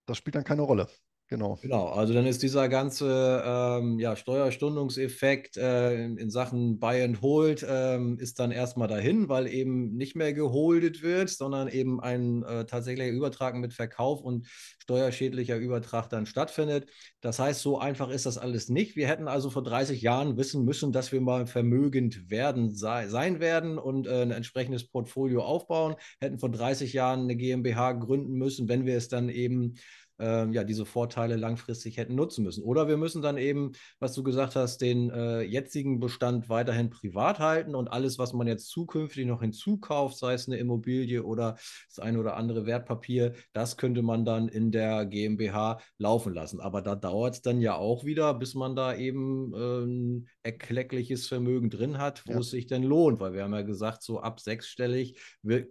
das 0.06 0.18
spielt 0.18 0.36
dann 0.36 0.44
keine 0.44 0.64
Rolle. 0.64 0.88
Genau. 1.30 1.58
Genau, 1.62 1.88
also 1.88 2.14
dann 2.14 2.28
ist 2.28 2.44
dieser 2.44 2.68
ganze 2.70 3.42
ähm, 3.46 3.98
ja, 3.98 4.16
Steuerstundungseffekt 4.16 5.58
äh, 5.58 6.06
in, 6.06 6.30
Sachen 6.30 6.80
Buy 6.80 7.02
and 7.02 7.22
Hold 7.22 7.66
ähm, 7.68 8.20
ist 8.20 8.40
dann 8.40 8.52
erstmal 8.52 8.88
dahin, 8.88 9.30
weil 9.30 9.48
eben 9.48 9.96
nicht 9.96 10.16
mehr 10.16 10.34
geholdet 10.34 11.02
wird, 11.02 11.30
sondern 11.30 11.70
eben 11.70 12.02
ein 12.02 12.44
äh, 12.44 12.66
tatsächlicher 12.66 13.10
Übertrag 13.10 13.56
mit 13.56 13.74
Verkauf 13.74 14.22
und 14.22 14.48
steuerschädlicher 14.80 15.56
Übertrag 15.56 16.10
dann 16.10 16.26
stattfindet. 16.26 16.90
Das 17.22 17.40
heißt, 17.40 17.62
so 17.62 17.80
einfach 17.80 18.10
ist 18.10 18.26
das 18.26 18.38
alles 18.38 18.68
nicht. 18.68 18.98
Wir 18.98 19.08
hätten 19.08 19.30
also 19.30 19.50
vor 19.50 19.64
30 19.64 20.02
Jahren 20.02 20.38
wissen 20.38 20.66
müssen, 20.66 20.92
dass 20.92 21.14
wir 21.14 21.22
mal 21.22 21.48
vermögend 21.48 22.30
werden, 22.30 22.76
sei, 22.76 23.08
sein 23.08 23.40
werden 23.40 23.78
und 23.78 24.08
äh, 24.08 24.22
ein 24.24 24.32
entsprechendes 24.32 24.90
Portfolio 24.90 25.42
aufbauen, 25.44 25.96
hätten 26.20 26.38
vor 26.38 26.52
30 26.52 26.92
Jahren 26.92 27.22
eine 27.22 27.38
GmbH 27.38 27.94
gründen 27.94 28.34
müssen, 28.34 28.68
wenn 28.68 28.86
wir 28.86 28.98
es 28.98 29.08
dann 29.08 29.30
eben 29.30 29.76
äh, 30.20 30.50
ja, 30.52 30.64
diese 30.64 30.86
Vorteile 30.86 31.36
langfristig 31.36 31.98
hätten 31.98 32.16
nutzen 32.16 32.44
müssen. 32.44 32.64
Oder 32.64 32.88
wir 32.88 32.98
müssen 32.98 33.22
dann 33.22 33.38
eben, 33.38 33.72
was 34.00 34.14
du 34.14 34.24
gesagt 34.24 34.56
hast, 34.56 34.82
den 34.82 35.10
äh, 35.10 35.42
jetzigen 35.42 36.00
Bestand 36.00 36.50
weiterhin 36.50 36.90
privat 36.90 37.40
halten 37.40 37.76
und 37.76 37.88
alles, 37.88 38.18
was 38.20 38.34
man 38.34 38.48
jetzt 38.48 38.70
zukünftig 38.70 39.26
noch 39.26 39.42
hinzukauft, 39.42 40.18
sei 40.18 40.34
es 40.34 40.48
eine 40.48 40.58
Immobilie 40.58 41.24
oder 41.24 41.58
das 41.88 42.00
eine 42.00 42.20
oder 42.20 42.38
andere 42.38 42.66
Wertpapier, 42.66 43.34
das 43.54 43.78
könnte 43.78 44.02
man 44.02 44.26
dann 44.26 44.48
in 44.48 44.72
der 44.72 45.06
GmbH 45.06 45.80
laufen 45.98 46.34
lassen. 46.34 46.60
Aber 46.60 46.82
da 46.82 46.96
dauert 46.96 47.36
es 47.36 47.42
dann 47.42 47.62
ja 47.62 47.76
auch 47.76 48.06
wieder, 48.06 48.34
bis 48.34 48.56
man 48.56 48.76
da 48.76 48.96
eben 48.96 49.54
äh, 49.54 49.86
ein 49.86 50.30
erkleckliches 50.44 51.28
Vermögen 51.28 51.70
drin 51.70 51.98
hat, 51.98 52.24
wo 52.28 52.34
ja. 52.34 52.40
es 52.40 52.50
sich 52.50 52.68
denn 52.68 52.84
lohnt, 52.84 53.20
weil 53.20 53.34
wir 53.34 53.44
haben 53.44 53.54
ja 53.54 53.62
gesagt, 53.62 54.04
so 54.04 54.20
ab 54.20 54.40
sechsstellig 54.40 55.20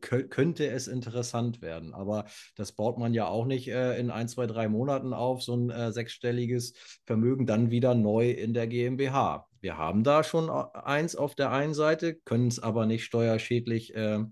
könnte 0.00 0.68
es 0.68 0.88
interessant 0.88 1.60
werden. 1.62 1.94
Aber 1.94 2.24
das 2.56 2.72
baut 2.72 2.98
man 2.98 3.14
ja 3.14 3.26
auch 3.26 3.46
nicht 3.46 3.68
äh, 3.68 3.98
in 3.98 4.10
ein, 4.10 4.28
zwei, 4.32 4.46
drei 4.46 4.68
Monaten 4.68 5.12
auf, 5.12 5.42
so 5.42 5.54
ein 5.54 5.70
äh, 5.70 5.92
sechsstelliges 5.92 6.74
Vermögen 7.06 7.46
dann 7.46 7.70
wieder 7.70 7.94
neu 7.94 8.30
in 8.30 8.54
der 8.54 8.66
GmbH. 8.66 9.46
Wir 9.60 9.78
haben 9.78 10.02
da 10.04 10.24
schon 10.24 10.48
äh, 10.48 10.78
eins 10.78 11.16
auf 11.16 11.34
der 11.34 11.52
einen 11.52 11.74
Seite, 11.74 12.14
können 12.14 12.48
es 12.48 12.58
aber 12.58 12.86
nicht 12.86 13.04
steuerschädlich 13.04 13.94
äh, 13.94 14.24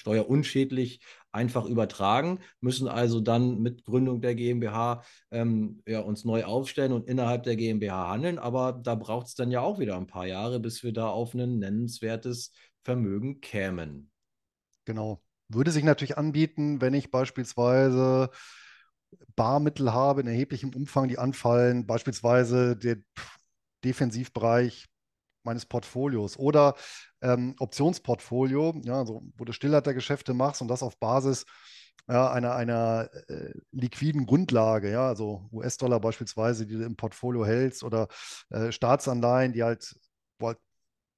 steuerunschädlich 0.00 1.00
einfach 1.30 1.64
übertragen, 1.66 2.40
müssen 2.60 2.88
also 2.88 3.20
dann 3.20 3.60
mit 3.60 3.84
Gründung 3.84 4.20
der 4.20 4.34
GmbH 4.34 5.04
ähm, 5.30 5.82
ja, 5.86 6.00
uns 6.00 6.24
neu 6.24 6.44
aufstellen 6.44 6.92
und 6.92 7.08
innerhalb 7.08 7.44
der 7.44 7.56
GmbH 7.56 8.08
handeln. 8.08 8.38
Aber 8.38 8.72
da 8.72 8.94
braucht 8.96 9.28
es 9.28 9.34
dann 9.34 9.50
ja 9.50 9.60
auch 9.60 9.78
wieder 9.78 9.96
ein 9.96 10.06
paar 10.06 10.26
Jahre, 10.26 10.58
bis 10.58 10.82
wir 10.82 10.92
da 10.92 11.08
auf 11.08 11.34
ein 11.34 11.58
nennenswertes 11.58 12.52
Vermögen 12.82 13.40
kämen. 13.40 14.10
Genau. 14.86 15.22
Würde 15.48 15.70
sich 15.70 15.84
natürlich 15.84 16.16
anbieten, 16.16 16.80
wenn 16.80 16.94
ich 16.94 17.10
beispielsweise 17.10 18.30
Barmittel 19.36 19.92
habe 19.92 20.20
in 20.20 20.26
erheblichem 20.26 20.74
Umfang, 20.74 21.08
die 21.08 21.18
anfallen, 21.18 21.86
beispielsweise 21.86 22.76
der 22.76 22.96
Defensivbereich 23.84 24.86
meines 25.42 25.66
Portfolios 25.66 26.36
oder 26.36 26.74
ähm, 27.22 27.54
Optionsportfolio, 27.58 28.80
ja, 28.84 28.98
also 28.98 29.22
wo 29.36 29.44
du 29.44 29.52
Stillhaltergeschäfte 29.52 30.34
machst 30.34 30.60
und 30.62 30.68
das 30.68 30.82
auf 30.82 30.98
Basis 30.98 31.46
ja, 32.08 32.30
einer, 32.30 32.54
einer 32.54 33.08
äh, 33.28 33.52
liquiden 33.72 34.26
Grundlage, 34.26 34.90
ja, 34.90 35.06
also 35.08 35.48
US-Dollar 35.52 36.00
beispielsweise, 36.00 36.66
die 36.66 36.76
du 36.76 36.84
im 36.84 36.96
Portfolio 36.96 37.46
hältst 37.46 37.84
oder 37.84 38.08
äh, 38.50 38.72
Staatsanleihen, 38.72 39.52
die 39.52 39.62
halt, 39.62 39.94
wo 40.38 40.48
halt, 40.48 40.58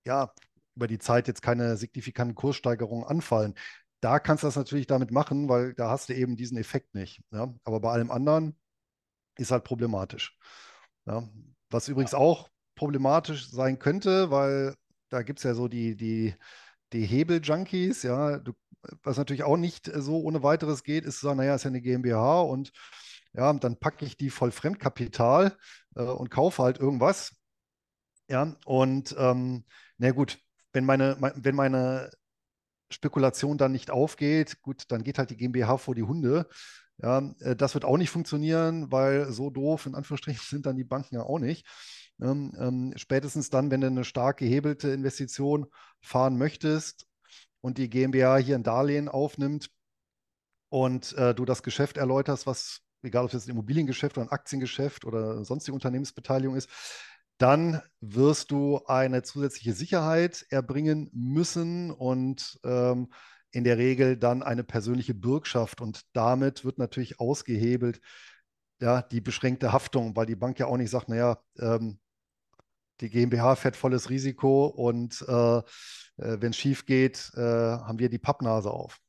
ja, 0.07 0.33
über 0.75 0.87
die 0.87 0.99
Zeit 0.99 1.29
jetzt 1.29 1.43
keine 1.43 1.77
signifikanten 1.77 2.35
Kurssteigerungen 2.35 3.07
anfallen. 3.07 3.55
Da 4.03 4.19
kannst 4.19 4.43
du 4.43 4.49
das 4.49 4.57
natürlich 4.57 4.89
damit 4.89 5.13
machen, 5.13 5.49
weil 5.49 5.75
da 5.75 5.89
hast 5.89 6.09
du 6.09 6.15
eben 6.15 6.37
diesen 6.37 6.59
Effekt 6.59 6.95
nicht. 6.95 7.23
Ja? 7.31 7.55
Aber 7.63 7.81
bei 7.81 7.93
allem 7.93 8.11
anderen 8.11 8.59
ist 9.37 9.53
halt 9.53 9.63
problematisch. 9.63 10.37
Ja? 11.07 11.29
Was 11.71 11.89
übrigens 11.89 12.13
auch 12.13 12.51
problematisch 12.75 13.49
sein 13.49 13.79
könnte, 13.79 14.31
weil 14.33 14.75
da 15.09 15.23
gibt 15.23 15.39
es 15.39 15.45
ja 15.45 15.55
so 15.55 15.69
die, 15.69 15.97
die, 15.97 16.35
die 16.93 17.07
Hebel-Junkies, 17.07 18.03
ja, 18.03 18.39
du, 18.39 18.53
was 19.05 19.19
natürlich 19.19 19.45
auch 19.45 19.57
nicht 19.57 19.89
so 19.95 20.21
ohne 20.21 20.43
weiteres 20.43 20.83
geht, 20.83 21.05
ist 21.05 21.21
zu 21.21 21.27
sagen, 21.27 21.39
naja, 21.39 21.55
ist 21.55 21.63
ja 21.63 21.69
eine 21.69 21.81
GmbH 21.81 22.41
und 22.41 22.73
ja, 23.35 23.53
dann 23.53 23.79
packe 23.79 24.05
ich 24.05 24.17
die 24.17 24.31
voll 24.31 24.51
Fremdkapital 24.51 25.57
äh, 25.95 26.03
und 26.03 26.29
kaufe 26.31 26.63
halt 26.63 26.79
irgendwas. 26.79 27.37
Ja, 28.29 28.57
und 28.65 29.15
ähm, 29.17 29.65
na 29.99 30.11
gut, 30.11 30.41
wenn 30.73 30.85
meine, 30.85 31.17
wenn 31.37 31.55
meine 31.55 32.11
Spekulation 32.93 33.59
dann 33.59 33.73
nicht 33.73 33.91
aufgeht, 33.91 34.63
gut, 34.63 34.85
dann 34.89 35.03
geht 35.03 35.19
halt 35.19 35.31
die 35.31 35.37
GmbH 35.37 35.79
vor 35.79 35.95
die 35.95 36.03
Hunde. 36.03 36.47
Ja, 36.99 37.19
äh, 37.41 37.57
das 37.57 37.75
wird 37.75 37.85
auch 37.85 37.99
nicht 37.99 38.11
funktionieren, 38.11 38.91
weil 38.93 39.33
so 39.33 39.51
doof 39.51 39.87
in 39.87 39.95
Anführungsstrichen 39.95 40.43
sind 40.49 40.67
dann 40.67 40.77
die 40.77 40.85
Banken 40.85 41.17
ja 41.17 41.23
auch 41.23 41.39
nicht. 41.39 41.67
Ähm, 42.21 42.53
ähm, 42.59 42.93
spätestens 42.97 43.51
dann, 43.51 43.71
wenn 43.71 43.81
du 43.81 43.89
eine 43.89 44.05
stark 44.05 44.39
gehebelte 44.39 44.91
Investition 44.91 45.67
fahren 46.01 46.37
möchtest 46.39 47.07
und 47.61 47.79
die 47.79 47.91
GmbH 47.91 48.37
hier 48.39 48.57
ein 48.57 48.63
Darlehen 48.63 49.09
aufnimmt 49.09 49.71
und 50.69 51.13
äh, 51.15 51.35
du 51.35 51.45
das 51.45 51.63
Geschäft 51.63 51.97
erläuterst, 51.97 52.47
was, 52.47 52.81
egal 53.03 53.25
ob 53.25 53.35
es 53.35 53.47
ein 53.47 53.51
Immobiliengeschäft 53.51 54.17
oder 54.17 54.27
ein 54.27 54.33
Aktiengeschäft 54.33 55.05
oder 55.05 55.45
sonstige 55.45 55.75
Unternehmensbeteiligung 55.75 56.57
ist, 56.57 56.71
dann 57.43 57.83
wirst 58.01 58.53
du 58.53 58.81
eine 58.87 59.25
zusätzliche 59.25 59.73
Sicherheit 59.73 60.47
erbringen 60.51 61.11
müssen 61.13 61.91
und 61.91 62.61
ähm, 62.63 63.13
in 63.51 63.65
der 63.65 63.79
Regel 63.79 64.17
dann 64.17 64.45
eine 64.45 64.63
persönliche 64.63 65.13
Bürgschaft. 65.13 65.81
Und 65.81 66.03
damit 66.13 66.65
wird 66.65 66.79
natürlich 66.79 67.19
ausgehebelt 67.19 68.01
ja, 68.81 69.03
die 69.03 69.21
beschränkte 69.21 69.73
Haftung, 69.73 70.15
weil 70.15 70.27
die 70.27 70.37
Bank 70.37 70.61
ja 70.61 70.67
auch 70.67 70.77
nicht 70.77 70.91
sagt, 70.91 71.09
naja, 71.09 71.39
ähm, 71.59 71.99
die 73.01 73.11
GmbH 73.11 73.57
fährt 73.57 73.77
volles 73.77 74.09
Risiko 74.09 74.67
und 74.67 75.25
äh, 75.27 75.59
äh, 75.59 75.63
wenn 76.17 76.51
es 76.51 76.57
schief 76.57 76.87
geht, 76.87 77.33
äh, 77.35 77.41
haben 77.41 77.99
wir 77.99 78.09
die 78.09 78.19
Pappnase 78.19 78.71
auf. 78.71 79.02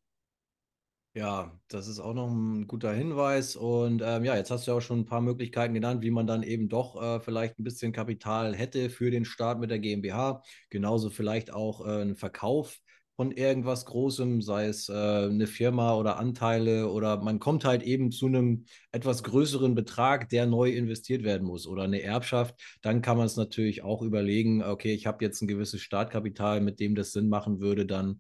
Ja, 1.16 1.60
das 1.68 1.88
ist 1.88 2.00
auch 2.00 2.16
noch 2.16 2.28
ein 2.28 2.66
guter 2.66 2.92
Hinweis. 2.92 3.56
Und 3.56 4.02
ähm, 4.04 4.24
ja, 4.26 4.36
jetzt 4.36 4.50
hast 4.50 4.66
du 4.66 4.72
ja 4.72 4.78
auch 4.78 4.82
schon 4.82 5.02
ein 5.02 5.06
paar 5.06 5.22
Möglichkeiten 5.22 5.76
genannt, 5.76 6.02
wie 6.02 6.10
man 6.10 6.26
dann 6.26 6.42
eben 6.42 6.70
doch 6.70 7.00
äh, 7.00 7.20
vielleicht 7.20 7.60
ein 7.60 7.64
bisschen 7.64 7.92
Kapital 7.92 8.56
hätte 8.56 8.90
für 8.90 9.12
den 9.12 9.24
Start 9.24 9.60
mit 9.60 9.70
der 9.70 9.78
GmbH. 9.78 10.42
Genauso 10.72 11.12
vielleicht 11.12 11.54
auch 11.54 11.86
äh, 11.86 12.02
ein 12.02 12.16
Verkauf 12.16 12.80
von 13.16 13.32
irgendwas 13.32 13.86
Großem, 13.86 14.42
sei 14.42 14.66
es 14.66 14.90
äh, 14.90 14.94
eine 14.94 15.46
Firma 15.46 15.94
oder 15.96 16.18
Anteile 16.18 16.90
oder 16.90 17.22
man 17.22 17.40
kommt 17.40 17.64
halt 17.64 17.84
eben 17.84 18.12
zu 18.12 18.26
einem 18.26 18.66
etwas 18.92 19.22
größeren 19.22 19.76
Betrag, 19.76 20.30
der 20.30 20.48
neu 20.48 20.72
investiert 20.72 21.22
werden 21.24 21.46
muss 21.46 21.68
oder 21.68 21.84
eine 21.84 22.02
Erbschaft, 22.02 22.56
dann 22.82 23.04
kann 23.04 23.18
man 23.18 23.28
es 23.28 23.36
natürlich 23.38 23.84
auch 23.84 24.02
überlegen, 24.02 24.64
okay, 24.64 24.96
ich 24.96 25.06
habe 25.06 25.24
jetzt 25.24 25.44
ein 25.44 25.48
gewisses 25.48 25.82
Startkapital, 25.82 26.60
mit 26.60 26.80
dem 26.80 26.96
das 26.96 27.12
Sinn 27.12 27.30
machen 27.30 27.60
würde, 27.62 27.86
dann 27.86 28.20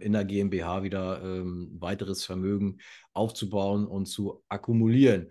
in 0.00 0.12
der 0.12 0.24
GmbH 0.24 0.82
wieder 0.82 1.22
ähm, 1.22 1.76
weiteres 1.78 2.24
Vermögen 2.24 2.78
aufzubauen 3.12 3.86
und 3.86 4.06
zu 4.06 4.42
akkumulieren. 4.48 5.30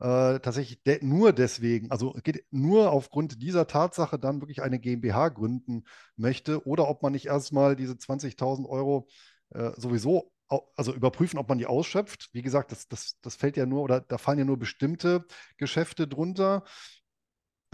äh, 0.00 0.38
tatsächlich 0.40 0.82
de 0.84 1.04
nur 1.04 1.32
deswegen, 1.32 1.90
also 1.90 2.14
nur 2.50 2.92
aufgrund 2.92 3.42
dieser 3.42 3.66
Tatsache 3.66 4.18
dann 4.18 4.40
wirklich 4.40 4.62
eine 4.62 4.78
GmbH 4.78 5.28
gründen 5.30 5.84
möchte 6.16 6.64
oder 6.66 6.88
ob 6.88 7.02
man 7.02 7.12
nicht 7.12 7.26
erstmal 7.26 7.74
diese 7.76 7.98
20.000 7.98 8.68
Euro 8.68 9.08
äh, 9.50 9.72
sowieso 9.76 10.32
also 10.76 10.94
überprüfen, 10.94 11.38
ob 11.38 11.48
man 11.48 11.58
die 11.58 11.66
ausschöpft. 11.66 12.30
Wie 12.32 12.42
gesagt, 12.42 12.72
das, 12.72 12.88
das, 12.88 13.16
das 13.22 13.36
fällt 13.36 13.56
ja 13.56 13.66
nur 13.66 13.82
oder 13.82 14.00
da 14.00 14.18
fallen 14.18 14.38
ja 14.38 14.44
nur 14.44 14.58
bestimmte 14.58 15.24
Geschäfte 15.56 16.08
drunter. 16.08 16.64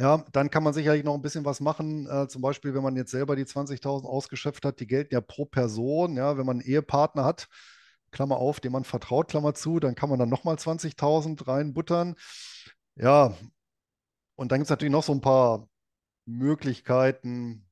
Ja, 0.00 0.25
dann 0.33 0.50
kann 0.50 0.64
man 0.64 0.72
sicherlich 0.75 1.04
noch 1.04 1.14
ein 1.14 1.22
bisschen 1.22 1.44
was 1.44 1.60
machen. 1.60 2.08
Äh, 2.08 2.27
zum 2.27 2.42
Beispiel, 2.42 2.75
wenn 2.75 2.83
man 2.83 2.96
jetzt 2.96 3.12
selber 3.12 3.37
die 3.37 3.44
20.000 3.44 4.06
ausgeschöpft 4.06 4.64
hat, 4.64 4.81
die 4.81 4.88
gelten 4.88 5.14
ja 5.14 5.20
pro 5.20 5.44
Person. 5.44 6.16
Ja, 6.16 6.37
wenn 6.37 6.46
man 6.46 6.60
einen 6.60 6.68
Ehepartner 6.68 7.25
hat, 7.25 7.48
Klammer 8.10 8.38
auf, 8.38 8.58
dem 8.60 8.72
man 8.72 8.85
vertraut, 8.85 9.29
Klammer 9.29 9.54
zu, 9.54 9.79
dann 9.79 9.94
kann 9.94 10.08
man 10.10 10.18
dann 10.18 10.29
nochmal 10.29 10.58
20.000 10.58 11.46
reinbuttern. 11.46 12.16
Ja, 12.96 13.35
und 14.37 14.50
dann 14.50 14.60
gibt 14.60 14.66
es 14.66 14.70
natürlich 14.70 14.92
noch 14.92 15.04
so 15.04 15.12
ein 15.12 15.20
paar 15.20 15.68
Möglichkeiten, 16.27 17.63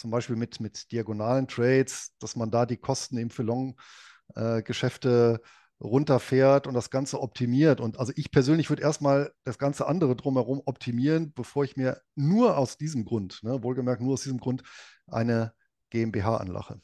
zum 0.00 0.10
Beispiel 0.10 0.36
mit, 0.36 0.60
mit 0.60 0.90
diagonalen 0.92 1.46
Trades, 1.46 2.12
dass 2.18 2.36
man 2.36 2.50
da 2.50 2.66
die 2.66 2.78
Kosten 2.78 3.18
eben 3.18 3.30
für 3.30 3.42
Long-Geschäfte 3.42 5.40
äh, 5.42 5.46
runterfährt 5.82 6.66
und 6.66 6.74
das 6.74 6.90
Ganze 6.90 7.20
optimiert. 7.20 7.80
Und 7.80 7.98
also 7.98 8.12
ich 8.16 8.30
persönlich 8.30 8.68
würde 8.68 8.82
erstmal 8.82 9.32
das 9.44 9.58
ganze 9.58 9.86
andere 9.86 10.16
drumherum 10.16 10.60
optimieren, 10.64 11.32
bevor 11.32 11.64
ich 11.64 11.76
mir 11.76 12.00
nur 12.14 12.58
aus 12.58 12.76
diesem 12.76 13.04
Grund, 13.04 13.42
ne, 13.42 13.62
wohlgemerkt 13.62 14.02
nur 14.02 14.14
aus 14.14 14.22
diesem 14.22 14.38
Grund, 14.38 14.62
eine 15.06 15.52
GmbH 15.90 16.36
anlache. 16.36 16.80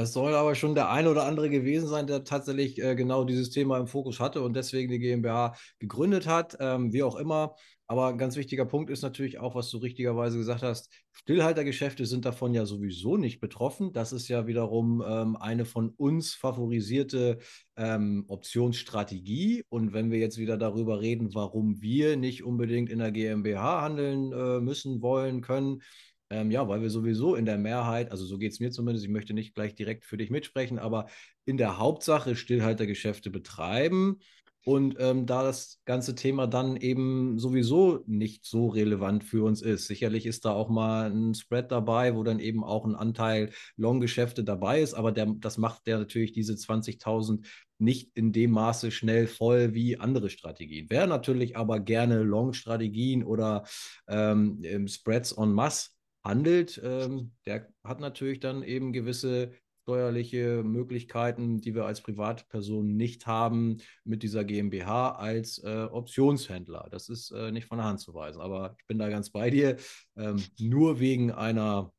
Das 0.00 0.14
soll 0.14 0.34
aber 0.34 0.54
schon 0.54 0.74
der 0.74 0.88
eine 0.88 1.10
oder 1.10 1.26
andere 1.26 1.50
gewesen 1.50 1.86
sein, 1.86 2.06
der 2.06 2.24
tatsächlich 2.24 2.80
äh, 2.82 2.94
genau 2.94 3.24
dieses 3.24 3.50
Thema 3.50 3.76
im 3.76 3.86
Fokus 3.86 4.18
hatte 4.18 4.40
und 4.40 4.56
deswegen 4.56 4.90
die 4.90 4.98
GmbH 4.98 5.54
gegründet 5.78 6.26
hat, 6.26 6.56
ähm, 6.58 6.90
wie 6.94 7.02
auch 7.02 7.16
immer. 7.16 7.54
Aber 7.86 8.06
ein 8.06 8.16
ganz 8.16 8.36
wichtiger 8.36 8.64
Punkt 8.64 8.88
ist 8.88 9.02
natürlich 9.02 9.38
auch, 9.40 9.54
was 9.54 9.68
du 9.68 9.76
richtigerweise 9.76 10.38
gesagt 10.38 10.62
hast, 10.62 10.90
Stillhaltergeschäfte 11.12 12.06
sind 12.06 12.24
davon 12.24 12.54
ja 12.54 12.64
sowieso 12.64 13.18
nicht 13.18 13.40
betroffen. 13.40 13.92
Das 13.92 14.14
ist 14.14 14.28
ja 14.28 14.46
wiederum 14.46 15.04
ähm, 15.06 15.36
eine 15.36 15.66
von 15.66 15.90
uns 15.90 16.32
favorisierte 16.32 17.40
ähm, 17.76 18.24
Optionsstrategie. 18.28 19.64
Und 19.68 19.92
wenn 19.92 20.10
wir 20.10 20.18
jetzt 20.18 20.38
wieder 20.38 20.56
darüber 20.56 21.02
reden, 21.02 21.34
warum 21.34 21.82
wir 21.82 22.16
nicht 22.16 22.42
unbedingt 22.42 22.88
in 22.88 23.00
der 23.00 23.12
GmbH 23.12 23.82
handeln 23.82 24.32
äh, 24.32 24.60
müssen, 24.60 25.02
wollen, 25.02 25.42
können, 25.42 25.82
ähm, 26.30 26.50
ja, 26.50 26.66
weil 26.68 26.80
wir 26.80 26.90
sowieso 26.90 27.34
in 27.34 27.44
der 27.44 27.58
Mehrheit, 27.58 28.12
also 28.12 28.24
so 28.24 28.38
geht 28.38 28.52
es 28.52 28.60
mir 28.60 28.70
zumindest, 28.70 29.04
ich 29.04 29.10
möchte 29.10 29.34
nicht 29.34 29.54
gleich 29.54 29.74
direkt 29.74 30.04
für 30.04 30.16
dich 30.16 30.30
mitsprechen, 30.30 30.78
aber 30.78 31.06
in 31.44 31.56
der 31.56 31.78
Hauptsache 31.78 32.36
Stillhaltergeschäfte 32.36 33.30
betreiben. 33.30 34.20
Und 34.66 34.96
ähm, 34.98 35.24
da 35.24 35.42
das 35.42 35.80
ganze 35.86 36.14
Thema 36.14 36.46
dann 36.46 36.76
eben 36.76 37.38
sowieso 37.38 38.04
nicht 38.06 38.44
so 38.44 38.68
relevant 38.68 39.24
für 39.24 39.42
uns 39.42 39.62
ist. 39.62 39.86
Sicherlich 39.86 40.26
ist 40.26 40.44
da 40.44 40.52
auch 40.52 40.68
mal 40.68 41.10
ein 41.10 41.34
Spread 41.34 41.72
dabei, 41.72 42.14
wo 42.14 42.22
dann 42.22 42.40
eben 42.40 42.62
auch 42.62 42.84
ein 42.84 42.94
Anteil 42.94 43.52
Long-Geschäfte 43.76 44.44
dabei 44.44 44.82
ist, 44.82 44.92
aber 44.92 45.12
der, 45.12 45.34
das 45.38 45.56
macht 45.56 45.86
der 45.86 45.98
natürlich 45.98 46.32
diese 46.32 46.56
20.000 46.56 47.46
nicht 47.78 48.10
in 48.14 48.32
dem 48.32 48.50
Maße 48.50 48.90
schnell 48.90 49.26
voll 49.26 49.72
wie 49.72 49.98
andere 49.98 50.28
Strategien. 50.28 50.88
Wer 50.90 51.06
natürlich 51.06 51.56
aber 51.56 51.80
gerne 51.80 52.22
Long-Strategien 52.22 53.24
oder 53.24 53.64
ähm, 54.08 54.86
Spreads 54.86 55.32
en 55.32 55.54
masse 55.54 55.88
handelt, 56.24 56.80
ähm, 56.84 57.32
der 57.46 57.68
hat 57.84 58.00
natürlich 58.00 58.40
dann 58.40 58.62
eben 58.62 58.92
gewisse 58.92 59.52
steuerliche 59.82 60.62
Möglichkeiten, 60.62 61.60
die 61.60 61.74
wir 61.74 61.84
als 61.84 62.00
Privatperson 62.00 62.96
nicht 62.96 63.26
haben 63.26 63.78
mit 64.04 64.22
dieser 64.22 64.44
GmbH 64.44 65.12
als 65.12 65.58
äh, 65.58 65.88
Optionshändler. 65.90 66.88
Das 66.90 67.08
ist 67.08 67.30
äh, 67.32 67.50
nicht 67.50 67.66
von 67.66 67.78
der 67.78 67.86
Hand 67.86 68.00
zu 68.00 68.14
weisen. 68.14 68.40
Aber 68.40 68.76
ich 68.78 68.86
bin 68.86 68.98
da 68.98 69.08
ganz 69.08 69.30
bei 69.30 69.50
dir. 69.50 69.78
Ähm, 70.16 70.42
nur 70.58 71.00
wegen 71.00 71.32
einer 71.32 71.92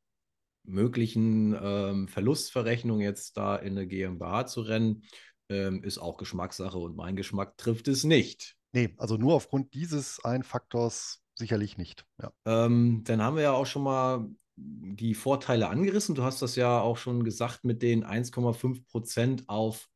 möglichen 0.63 1.57
ähm, 1.61 2.07
Verlustverrechnung 2.07 3.01
jetzt 3.01 3.35
da 3.35 3.55
in 3.55 3.77
eine 3.77 3.87
GmbH 3.87 4.45
zu 4.45 4.61
rennen, 4.61 5.03
ähm, 5.49 5.83
ist 5.83 5.97
auch 5.97 6.17
Geschmackssache 6.17 6.77
und 6.77 6.95
mein 6.95 7.15
Geschmack 7.15 7.57
trifft 7.57 7.87
es 7.87 8.03
nicht. 8.03 8.55
Nee, 8.73 8.93
also 8.97 9.17
nur 9.17 9.33
aufgrund 9.33 9.73
dieses 9.73 10.23
einen 10.23 10.43
Faktors 10.43 11.20
sicherlich 11.35 11.77
nicht. 11.77 12.05
Ja. 12.21 12.31
Ähm, 12.45 13.03
dann 13.05 13.21
haben 13.21 13.35
wir 13.35 13.43
ja 13.43 13.53
auch 13.53 13.65
schon 13.65 13.83
mal 13.83 14.29
die 14.55 15.15
Vorteile 15.15 15.69
angerissen. 15.69 16.15
Du 16.15 16.23
hast 16.23 16.41
das 16.41 16.55
ja 16.55 16.79
auch 16.79 16.97
schon 16.97 17.23
gesagt 17.23 17.63
mit 17.63 17.81
den 17.81 18.05
1,5 18.05 18.85
Prozent 18.87 19.49
auf 19.49 19.87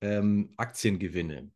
ähm, 0.00 0.52
Aktiengewinne. 0.56 1.50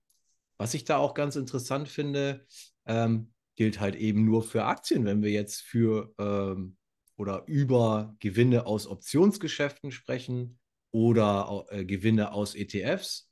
Was 0.59 0.75
ich 0.75 0.85
da 0.85 0.97
auch 0.97 1.15
ganz 1.15 1.37
interessant 1.37 1.89
finde, 1.89 2.47
ähm, 2.87 3.33
gilt 3.57 3.81
halt 3.81 3.97
eben 3.97 4.25
nur 4.25 4.43
für 4.43 4.65
Aktien, 4.65 5.05
wenn 5.05 5.23
wir 5.23 5.31
jetzt 5.31 5.61
für 5.61 6.13
ähm, 6.19 6.77
oder 7.17 7.45
über 7.47 8.17
Gewinne 8.21 8.67
aus 8.67 8.87
Optionsgeschäften 8.87 9.91
sprechen 9.91 10.59
oder 10.93 11.67
äh, 11.71 11.85
Gewinne 11.85 12.33
aus 12.33 12.55
ETFs, 12.55 13.31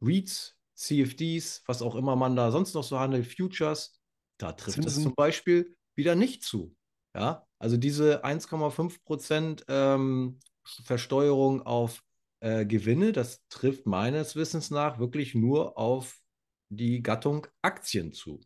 REITs, 0.00 0.56
CFDs, 0.74 1.62
was 1.66 1.82
auch 1.82 1.96
immer 1.96 2.16
man 2.16 2.36
da 2.36 2.50
sonst 2.50 2.74
noch 2.74 2.84
so 2.84 2.98
handelt, 2.98 3.26
Futures. 3.26 3.97
Da 4.38 4.52
trifft 4.52 4.84
es 4.84 5.02
zum 5.02 5.14
Beispiel 5.14 5.76
wieder 5.96 6.14
nicht 6.14 6.42
zu. 6.42 6.74
Ja, 7.14 7.46
also 7.58 7.76
diese 7.76 8.24
1,5 8.24 9.02
Prozent 9.04 9.64
ähm, 9.68 10.38
Versteuerung 10.84 11.62
auf 11.62 12.02
äh, 12.40 12.64
Gewinne, 12.64 13.12
das 13.12 13.42
trifft 13.48 13.86
meines 13.86 14.36
Wissens 14.36 14.70
nach 14.70 14.98
wirklich 14.98 15.34
nur 15.34 15.76
auf 15.76 16.20
die 16.68 17.02
Gattung 17.02 17.46
Aktien 17.62 18.12
zu. 18.12 18.40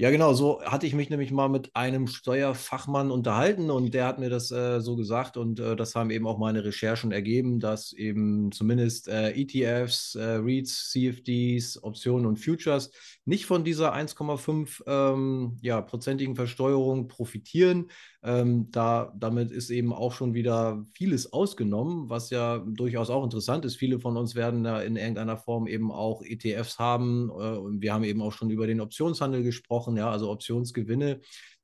Ja, 0.00 0.10
genau, 0.12 0.32
so 0.32 0.62
hatte 0.62 0.86
ich 0.86 0.94
mich 0.94 1.10
nämlich 1.10 1.32
mal 1.32 1.48
mit 1.48 1.74
einem 1.74 2.06
Steuerfachmann 2.06 3.10
unterhalten 3.10 3.68
und 3.68 3.92
der 3.94 4.06
hat 4.06 4.20
mir 4.20 4.30
das 4.30 4.52
äh, 4.52 4.80
so 4.80 4.94
gesagt 4.94 5.36
und 5.36 5.58
äh, 5.58 5.74
das 5.74 5.96
haben 5.96 6.10
eben 6.10 6.24
auch 6.24 6.38
meine 6.38 6.64
Recherchen 6.64 7.10
ergeben, 7.10 7.58
dass 7.58 7.92
eben 7.92 8.52
zumindest 8.52 9.08
äh, 9.08 9.30
ETFs, 9.32 10.14
äh, 10.14 10.22
REITs, 10.22 10.92
CFDs, 10.92 11.82
Optionen 11.82 12.26
und 12.26 12.36
Futures 12.38 12.92
nicht 13.24 13.46
von 13.46 13.64
dieser 13.64 13.92
1,5 13.92 14.82
ähm, 14.86 15.56
ja, 15.62 15.80
prozentigen 15.80 16.36
Versteuerung 16.36 17.08
profitieren. 17.08 17.90
Ähm, 18.22 18.70
da, 18.72 19.12
damit 19.16 19.52
ist 19.52 19.70
eben 19.70 19.92
auch 19.92 20.12
schon 20.12 20.34
wieder 20.34 20.84
vieles 20.92 21.32
ausgenommen, 21.32 22.10
was 22.10 22.30
ja 22.30 22.58
durchaus 22.58 23.10
auch 23.10 23.22
interessant 23.22 23.64
ist. 23.64 23.76
Viele 23.76 24.00
von 24.00 24.16
uns 24.16 24.34
werden 24.34 24.64
da 24.64 24.82
in 24.82 24.96
irgendeiner 24.96 25.36
Form 25.36 25.68
eben 25.68 25.92
auch 25.92 26.22
ETFs 26.22 26.78
haben. 26.78 27.30
Äh, 27.30 27.32
und 27.32 27.80
wir 27.80 27.94
haben 27.94 28.04
eben 28.04 28.20
auch 28.20 28.32
schon 28.32 28.50
über 28.50 28.66
den 28.66 28.80
Optionshandel 28.80 29.44
gesprochen, 29.44 29.96
ja, 29.96 30.10
also 30.10 30.30
Optionsgewinne. 30.30 31.20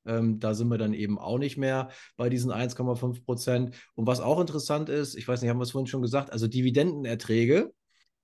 Ähm, 0.07 0.39
da 0.39 0.55
sind 0.55 0.69
wir 0.69 0.79
dann 0.79 0.95
eben 0.95 1.19
auch 1.19 1.39
nicht 1.39 1.57
mehr 1.57 1.89
bei 2.17 2.29
diesen 2.29 2.53
1,5 2.53 3.25
Prozent. 3.25 3.75
Und 3.95 4.07
was 4.07 4.21
auch 4.21 4.41
interessant 4.41 4.89
ist, 4.89 5.17
ich 5.17 5.27
weiß 5.27 5.43
nicht, 5.43 5.51
haben 5.51 5.59
wir 5.59 5.65
es 5.65 5.73
vorhin 5.73 5.87
schon 5.87 6.03
gesagt, 6.03 6.33
also 6.33 6.47
Dividendenerträge, 6.47 7.73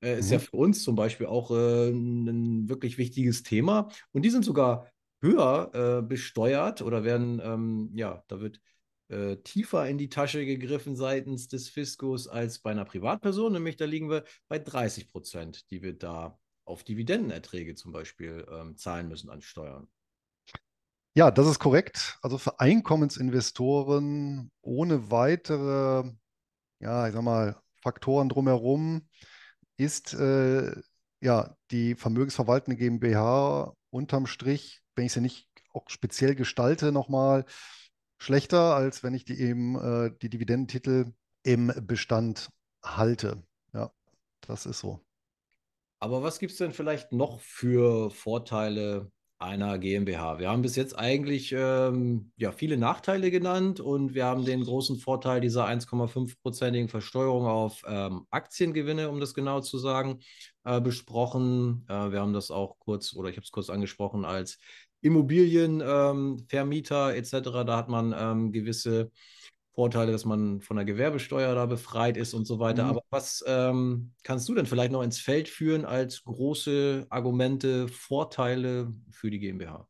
äh, 0.03 0.19
ist 0.19 0.27
mhm. 0.27 0.33
ja 0.33 0.39
für 0.39 0.57
uns 0.57 0.83
zum 0.83 0.95
Beispiel 0.95 1.27
auch 1.27 1.51
äh, 1.51 1.91
ein 1.91 2.69
wirklich 2.69 2.99
wichtiges 2.99 3.43
Thema. 3.43 3.89
Und 4.13 4.23
die 4.23 4.31
sind 4.31 4.45
sogar 4.45 4.87
höher 5.21 5.71
äh, 5.75 6.03
besteuert 6.03 6.83
oder 6.83 7.05
werden, 7.05 7.41
ähm, 7.43 7.91
ja, 7.95 8.23
da 8.29 8.41
wird 8.41 8.61
äh, 9.09 9.37
tiefer 9.39 9.89
in 9.89 9.99
die 9.99 10.09
Tasche 10.09 10.47
gegriffen 10.47 10.97
seitens 10.97 11.49
des 11.49 11.69
Fiskus 11.69 12.29
als 12.29 12.61
bei 12.61 12.71
einer 12.71 12.85
Privatperson, 12.85 13.53
nämlich 13.53 13.77
da 13.77 13.85
liegen 13.85 14.09
wir 14.09 14.25
bei 14.49 14.59
30 14.59 15.09
Prozent, 15.09 15.71
die 15.71 15.83
wir 15.83 15.99
da 15.99 16.39
auf 16.65 16.85
Dividendenerträge 16.85 17.75
zum 17.75 17.93
Beispiel 17.93 18.47
ähm, 18.51 18.77
zahlen 18.77 19.09
müssen 19.09 19.29
an 19.29 19.43
Steuern. 19.43 19.89
Ja, 21.17 21.33
das 21.33 21.49
ist 21.49 21.59
korrekt. 21.59 22.19
Also 22.23 22.39
für 22.39 22.61
Einkommensinvestoren 22.61 24.53
ohne 24.63 25.11
weitere, 25.11 26.09
ja, 26.79 27.09
ich 27.09 27.13
sag 27.13 27.23
mal, 27.23 27.61
Faktoren 27.83 28.29
drumherum 28.29 29.09
ist 29.77 30.15
äh, 30.15 30.73
ja 31.21 31.57
die 31.73 31.97
vermögensverwaltende 31.97 32.77
GmbH 32.77 33.75
unterm 33.91 34.27
Strich 34.27 34.80
wenn 34.95 35.07
ich 35.07 35.13
sie 35.13 35.21
nicht 35.21 35.49
auch 35.73 35.89
speziell 35.89 36.35
gestalte, 36.35 36.93
nochmal 36.93 37.45
schlechter, 38.19 38.75
als 38.75 39.03
wenn 39.03 39.15
ich 39.15 39.25
die 39.25 39.41
eben 39.41 39.77
äh, 39.77 40.13
die 40.21 40.29
Dividendentitel 40.29 41.13
im 41.43 41.73
Bestand 41.83 42.51
halte. 42.83 43.43
Ja, 43.73 43.93
das 44.43 44.67
ist 44.67 44.81
so. 44.81 45.01
Aber 46.01 46.23
was 46.23 46.39
gibt 46.39 46.53
es 46.53 46.59
denn 46.59 46.73
vielleicht 46.73 47.13
noch 47.13 47.41
für 47.41 48.11
Vorteile 48.11 49.11
einer 49.41 49.79
GmbH? 49.79 50.39
Wir 50.39 50.51
haben 50.51 50.63
bis 50.63 50.77
jetzt 50.77 50.99
eigentlich 50.99 51.53
ähm, 51.57 52.31
ja, 52.37 52.53
viele 52.53 52.77
Nachteile 52.77 53.31
genannt 53.31 53.81
und 53.81 54.15
wir 54.15 54.27
haben 54.27 54.45
den 54.45 54.63
großen 54.63 54.97
Vorteil 54.97 55.41
dieser 55.41 55.67
1,5-prozentigen 55.67 56.89
Versteuerung 56.89 57.47
auf 57.47 57.83
ähm, 57.87 58.27
Aktiengewinne, 58.31 59.09
um 59.09 59.19
das 59.19 59.35
genau 59.35 59.61
zu 59.61 59.79
sagen, 59.79 60.21
äh, 60.65 60.81
besprochen. 60.81 61.87
Äh, 61.89 62.13
wir 62.13 62.21
haben 62.21 62.35
das 62.35 62.51
auch 62.51 62.79
kurz, 62.79 63.17
oder 63.17 63.31
ich 63.31 63.37
habe 63.37 63.45
es 63.45 63.51
kurz 63.51 63.71
angesprochen, 63.71 64.25
als 64.25 64.59
Immobilienvermieter 65.01 67.13
ähm, 67.13 67.19
etc. 67.19 67.65
Da 67.65 67.77
hat 67.79 67.89
man 67.89 68.15
ähm, 68.17 68.53
gewisse 68.53 69.11
Vorteile, 69.81 70.13
dass 70.13 70.27
man 70.27 70.61
von 70.61 70.77
der 70.77 70.85
Gewerbesteuer 70.85 71.55
da 71.55 71.65
befreit 71.65 72.19
ist 72.19 72.35
und 72.35 72.45
so 72.45 72.59
weiter. 72.59 72.85
Mhm. 72.85 72.91
Aber 72.91 73.01
was 73.09 73.43
ähm, 73.47 74.13
kannst 74.25 74.47
du 74.47 74.55
denn 74.55 74.67
vielleicht 74.67 74.93
noch 74.93 75.01
ins 75.01 75.19
Feld 75.19 75.49
führen 75.49 75.87
als 75.87 76.23
große 76.25 77.07
Argumente, 77.09 77.89
Vorteile 77.89 78.93
für 79.11 79.31
die 79.31 79.39
GmbH? 79.39 79.89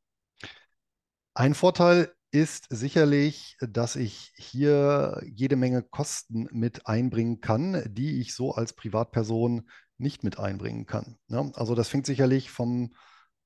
Ein 1.35 1.55
Vorteil 1.55 2.13
ist 2.31 2.67
sicherlich, 2.71 3.57
dass 3.61 3.97
ich 3.97 4.33
hier 4.37 5.21
jede 5.27 5.57
Menge 5.57 5.83
Kosten 5.83 6.47
mit 6.53 6.87
einbringen 6.87 7.41
kann, 7.41 7.83
die 7.89 8.21
ich 8.21 8.33
so 8.33 8.53
als 8.53 8.75
Privatperson 8.75 9.69
nicht 9.99 10.23
mit 10.23 10.39
einbringen 10.39 10.87
kann. 10.87 11.19
Ja, 11.27 11.43
ne? 11.43 11.51
also 11.57 11.75
das 11.75 11.89
fängt 11.89 12.07
sicherlich 12.07 12.53
vom 12.53 12.95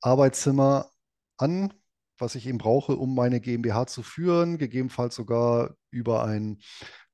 Arbeitszimmer 0.03 0.91
an, 1.39 1.73
was 2.19 2.35
ich 2.35 2.47
eben 2.47 2.59
brauche, 2.59 2.97
um 2.97 3.15
meine 3.15 3.41
GmbH 3.41 3.87
zu 3.87 4.03
führen, 4.03 4.59
gegebenenfalls 4.59 5.15
sogar 5.15 5.75
über 5.91 6.25
einen 6.25 6.61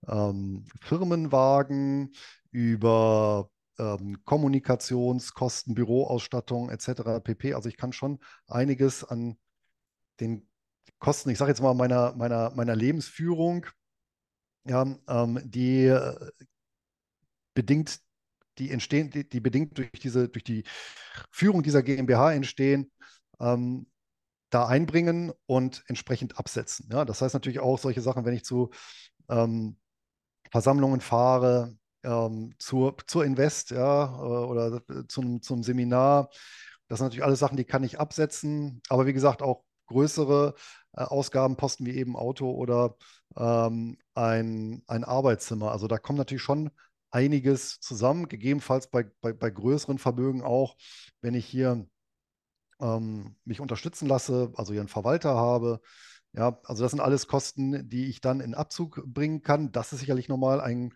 ähm, 0.09 0.67
Firmenwagen, 0.81 2.13
über 2.51 3.51
ähm, 3.79 4.19
Kommunikationskosten, 4.25 5.75
Büroausstattung 5.75 6.71
etc. 6.71 7.21
pp. 7.23 7.55
Also 7.55 7.69
ich 7.69 7.77
kann 7.77 7.93
schon 7.93 8.19
einiges 8.47 9.05
an 9.05 9.39
den 10.21 10.47
Kosten, 10.99 11.31
ich 11.31 11.39
sage 11.39 11.51
jetzt 11.51 11.63
mal 11.63 11.75
meiner, 11.75 12.15
meiner, 12.15 12.51
meiner 12.55 12.77
Lebensführung, 12.77 13.67
ja, 14.67 14.87
ähm, 15.09 15.41
die 15.45 15.87
äh, 15.87 16.31
bedingt, 17.55 18.01
die 18.59 18.71
entstehen, 18.71 19.11
die, 19.11 19.27
die, 19.27 19.41
bedingt 19.41 19.79
durch 19.79 19.91
diese, 19.93 20.29
durch 20.29 20.45
die 20.45 20.65
Führung 21.31 21.63
dieser 21.63 21.83
GmbH 21.83 22.35
entstehen, 22.35 22.91
ähm, 23.41 23.87
da 24.51 24.67
einbringen 24.67 25.33
und 25.47 25.85
entsprechend 25.87 26.39
absetzen. 26.39 26.89
Ja, 26.93 27.05
das 27.05 27.23
heißt 27.23 27.35
natürlich 27.35 27.61
auch 27.61 27.79
solche 27.79 28.01
Sachen, 28.01 28.25
wenn 28.25 28.35
ich 28.35 28.45
zu 28.45 28.71
ähm, 29.29 29.79
Versammlungen 30.51 31.01
fahre, 31.01 31.77
ähm, 32.03 32.55
zur, 32.59 32.97
zur 33.07 33.25
Invest, 33.25 33.71
ja, 33.71 34.05
äh, 34.05 34.47
oder 34.47 34.83
zum, 35.09 35.43
zum 35.43 35.63
Seminar. 35.63 36.31
Das 36.89 36.99
sind 36.99 37.07
natürlich 37.07 37.25
alles 37.25 37.39
Sachen, 37.39 37.57
die 37.57 37.65
kann 37.65 37.85
ich 37.85 38.01
absetzen. 38.01 38.83
Aber 38.89 39.07
wie 39.07 39.13
gesagt, 39.13 39.43
auch 39.43 39.65
größere 39.87 40.55
äh, 40.95 41.03
Ausgabenposten 41.03 41.87
wie 41.87 41.97
eben 41.97 42.17
Auto 42.17 42.51
oder 42.51 42.97
ähm, 43.37 43.97
ein, 44.15 44.83
ein 44.87 45.05
Arbeitszimmer. 45.05 45.71
Also 45.71 45.87
da 45.87 45.99
kommt 45.99 46.19
natürlich 46.19 46.43
schon 46.43 46.71
einiges 47.11 47.81
zusammen, 47.81 48.29
gegebenenfalls 48.29 48.89
bei, 48.89 49.05
bei, 49.21 49.33
bei 49.33 49.51
größeren 49.51 49.99
Vermögen 49.99 50.43
auch, 50.43 50.77
wenn 51.21 51.35
ich 51.35 51.47
hier 51.47 51.87
ähm, 52.81 53.37
mich 53.45 53.61
unterstützen 53.61 54.07
lasse, 54.09 54.53
also 54.57 54.73
einen 54.73 54.89
Verwalter 54.89 55.35
habe. 55.35 55.81
Ja, 56.33 56.61
also 56.65 56.83
das 56.83 56.93
sind 56.93 57.01
alles 57.01 57.27
Kosten, 57.27 57.89
die 57.89 58.07
ich 58.07 58.21
dann 58.21 58.41
in 58.41 58.55
Abzug 58.55 59.03
bringen 59.07 59.43
kann. 59.43 59.73
Das 59.73 59.93
ist 59.93 60.01
sicherlich 60.01 60.29
nochmal 60.29 60.61
ein 60.61 60.95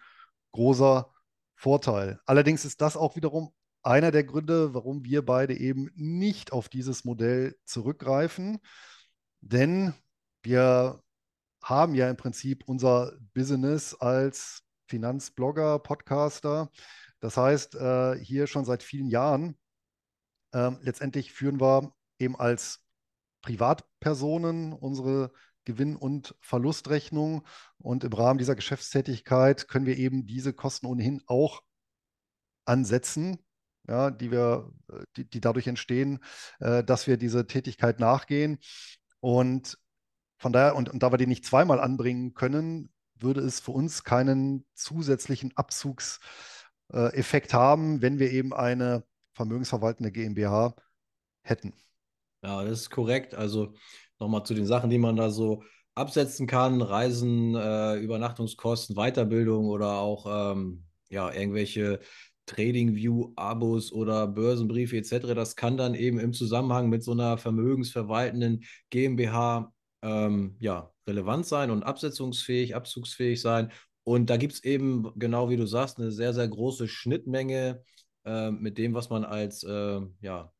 großer 0.52 1.12
Vorteil. 1.56 2.20
Allerdings 2.26 2.64
ist 2.64 2.80
das 2.80 2.96
auch 2.96 3.16
wiederum 3.16 3.52
einer 3.82 4.10
der 4.10 4.24
Gründe, 4.24 4.74
warum 4.74 5.04
wir 5.04 5.24
beide 5.24 5.58
eben 5.58 5.90
nicht 5.94 6.52
auf 6.52 6.68
dieses 6.68 7.04
Modell 7.04 7.56
zurückgreifen. 7.64 8.60
Denn 9.40 9.92
wir 10.42 11.02
haben 11.62 11.94
ja 11.94 12.08
im 12.08 12.16
Prinzip 12.16 12.64
unser 12.66 13.12
Business 13.34 13.94
als 13.94 14.62
Finanzblogger, 14.88 15.78
Podcaster. 15.80 16.70
Das 17.20 17.36
heißt, 17.36 17.74
äh, 17.74 18.18
hier 18.18 18.46
schon 18.46 18.64
seit 18.64 18.82
vielen 18.82 19.08
Jahren. 19.08 19.56
Äh, 20.54 20.70
letztendlich 20.80 21.32
führen 21.32 21.60
wir 21.60 21.92
eben 22.18 22.36
als 22.38 22.80
Privatpersonen 23.42 24.72
unsere 24.72 25.32
Gewinn- 25.64 25.96
und 25.96 26.34
Verlustrechnung. 26.40 27.46
Und 27.78 28.04
im 28.04 28.12
Rahmen 28.12 28.38
dieser 28.38 28.54
Geschäftstätigkeit 28.54 29.68
können 29.68 29.86
wir 29.86 29.98
eben 29.98 30.26
diese 30.26 30.52
Kosten 30.52 30.86
ohnehin 30.86 31.22
auch 31.26 31.62
ansetzen, 32.64 33.38
ja, 33.86 34.10
die, 34.10 34.30
wir, 34.30 34.72
die, 35.16 35.28
die 35.28 35.40
dadurch 35.40 35.66
entstehen, 35.66 36.20
äh, 36.60 36.82
dass 36.82 37.06
wir 37.06 37.18
diese 37.18 37.46
Tätigkeit 37.46 38.00
nachgehen. 38.00 38.58
Und 39.20 39.78
von 40.38 40.52
daher, 40.52 40.76
und, 40.76 40.88
und 40.88 41.02
da 41.02 41.12
wir 41.12 41.18
die 41.18 41.26
nicht 41.26 41.44
zweimal 41.44 41.80
anbringen 41.80 42.34
können, 42.34 42.90
würde 43.16 43.40
es 43.42 43.60
für 43.60 43.72
uns 43.72 44.04
keinen 44.04 44.66
zusätzlichen 44.74 45.52
Abzugseffekt 45.56 47.52
haben, 47.52 48.02
wenn 48.02 48.18
wir 48.18 48.30
eben 48.30 48.52
eine 48.52 49.04
vermögensverwaltende 49.34 50.10
GmbH 50.10 50.74
hätten. 51.42 51.74
Ja, 52.42 52.64
das 52.64 52.82
ist 52.82 52.90
korrekt. 52.90 53.34
Also 53.34 53.74
nochmal 54.18 54.44
zu 54.44 54.54
den 54.54 54.66
Sachen, 54.66 54.90
die 54.90 54.98
man 54.98 55.16
da 55.16 55.30
so 55.30 55.62
absetzen 55.94 56.46
kann, 56.46 56.82
Reisen, 56.82 57.54
äh, 57.54 57.96
Übernachtungskosten, 57.96 58.96
Weiterbildung 58.96 59.66
oder 59.66 59.98
auch 59.98 60.52
ähm, 60.52 60.84
ja, 61.08 61.32
irgendwelche 61.32 62.00
TradingView-Abos 62.46 63.92
oder 63.92 64.26
Börsenbriefe 64.26 64.96
etc. 64.96 65.34
Das 65.34 65.56
kann 65.56 65.76
dann 65.76 65.94
eben 65.94 66.18
im 66.18 66.32
Zusammenhang 66.32 66.88
mit 66.88 67.02
so 67.02 67.12
einer 67.12 67.38
vermögensverwaltenden 67.38 68.64
GmbH 68.90 69.72
ähm, 70.02 70.56
ja, 70.60 70.90
relevant 71.06 71.46
sein 71.46 71.70
und 71.70 71.82
absetzungsfähig, 71.82 72.74
abzugsfähig 72.74 73.40
sein. 73.40 73.72
Und 74.02 74.28
da 74.28 74.36
gibt 74.36 74.52
es 74.52 74.64
eben, 74.64 75.10
genau 75.16 75.48
wie 75.48 75.56
du 75.56 75.66
sagst, 75.66 75.98
eine 75.98 76.10
sehr, 76.10 76.34
sehr 76.34 76.46
große 76.46 76.88
Schnittmenge 76.88 77.82
äh, 78.24 78.50
mit 78.50 78.78
dem, 78.78 78.94
was 78.94 79.10
man 79.10 79.24
als 79.24 79.62
äh, 79.64 80.00
ja, 80.20 80.52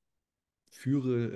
Führe, 0.71 1.27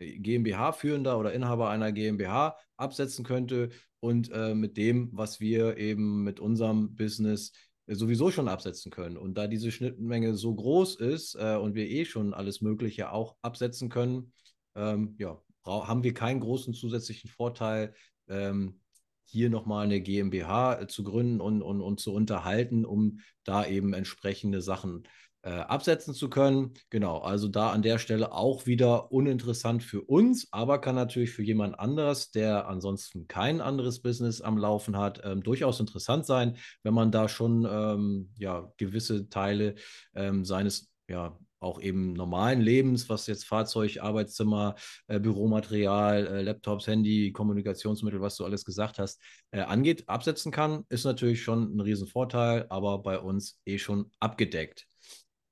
äh, 0.00 0.18
GmbH-Führender 0.18 1.18
oder 1.18 1.32
Inhaber 1.32 1.70
einer 1.70 1.92
GmbH 1.92 2.56
absetzen 2.76 3.24
könnte 3.24 3.70
und 4.00 4.30
äh, 4.32 4.54
mit 4.54 4.76
dem, 4.76 5.10
was 5.12 5.40
wir 5.40 5.76
eben 5.76 6.24
mit 6.24 6.40
unserem 6.40 6.96
Business 6.96 7.52
sowieso 7.86 8.30
schon 8.30 8.48
absetzen 8.48 8.90
können. 8.90 9.16
Und 9.16 9.34
da 9.36 9.46
diese 9.46 9.70
Schnittmenge 9.70 10.34
so 10.34 10.54
groß 10.54 10.96
ist 10.96 11.34
äh, 11.34 11.56
und 11.56 11.74
wir 11.74 11.88
eh 11.88 12.04
schon 12.04 12.34
alles 12.34 12.60
Mögliche 12.60 13.12
auch 13.12 13.36
absetzen 13.42 13.88
können, 13.88 14.32
ähm, 14.74 15.14
ja, 15.18 15.40
haben 15.64 16.04
wir 16.04 16.14
keinen 16.14 16.40
großen 16.40 16.74
zusätzlichen 16.74 17.30
Vorteil, 17.30 17.94
ähm, 18.28 18.80
hier 19.24 19.50
nochmal 19.50 19.84
eine 19.84 20.00
GmbH 20.00 20.80
äh, 20.80 20.86
zu 20.86 21.04
gründen 21.04 21.40
und, 21.40 21.62
und, 21.62 21.80
und 21.80 22.00
zu 22.00 22.12
unterhalten, 22.12 22.84
um 22.84 23.20
da 23.44 23.66
eben 23.66 23.92
entsprechende 23.92 24.62
Sachen 24.62 25.04
äh, 25.42 25.50
absetzen 25.50 26.14
zu 26.14 26.28
können. 26.28 26.74
Genau, 26.90 27.18
also 27.18 27.48
da 27.48 27.70
an 27.70 27.82
der 27.82 27.98
Stelle 27.98 28.32
auch 28.32 28.66
wieder 28.66 29.10
uninteressant 29.12 29.82
für 29.82 30.02
uns, 30.02 30.48
aber 30.50 30.80
kann 30.80 30.94
natürlich 30.94 31.30
für 31.30 31.42
jemand 31.42 31.78
anderes, 31.78 32.30
der 32.30 32.68
ansonsten 32.68 33.26
kein 33.28 33.60
anderes 33.60 34.00
Business 34.00 34.40
am 34.40 34.58
Laufen 34.58 34.96
hat, 34.96 35.20
ähm, 35.24 35.42
durchaus 35.42 35.80
interessant 35.80 36.26
sein, 36.26 36.56
wenn 36.82 36.94
man 36.94 37.10
da 37.10 37.28
schon 37.28 37.66
ähm, 37.70 38.32
ja, 38.38 38.72
gewisse 38.76 39.28
Teile 39.28 39.76
ähm, 40.14 40.44
seines 40.44 40.90
ja, 41.08 41.36
auch 41.60 41.80
eben 41.80 42.14
normalen 42.14 42.60
Lebens, 42.60 43.08
was 43.08 43.26
jetzt 43.26 43.44
Fahrzeug, 43.44 43.98
Arbeitszimmer, 44.00 44.74
äh, 45.08 45.20
Büromaterial, 45.20 46.26
äh, 46.26 46.42
Laptops, 46.42 46.86
Handy, 46.86 47.32
Kommunikationsmittel, 47.32 48.20
was 48.20 48.36
du 48.36 48.44
alles 48.44 48.64
gesagt 48.64 48.98
hast, 48.98 49.20
äh, 49.50 49.60
angeht, 49.60 50.08
absetzen 50.08 50.52
kann, 50.52 50.84
ist 50.88 51.04
natürlich 51.04 51.42
schon 51.42 51.76
ein 51.76 51.80
Riesenvorteil, 51.80 52.66
aber 52.70 53.02
bei 53.02 53.18
uns 53.18 53.60
eh 53.66 53.78
schon 53.78 54.10
abgedeckt. 54.20 54.89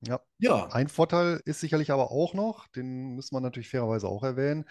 Ja. 0.01 0.21
ja. 0.39 0.67
Ein 0.69 0.89
Vorteil 0.89 1.41
ist 1.45 1.61
sicherlich 1.61 1.91
aber 1.91 2.11
auch 2.11 2.35
noch, 2.35 2.69
den 2.69 3.15
muss 3.15 3.33
man 3.33 3.43
natürlich 3.43 3.69
fairerweise 3.69 4.09
auch 4.09 4.23
erwähnen, 4.23 4.65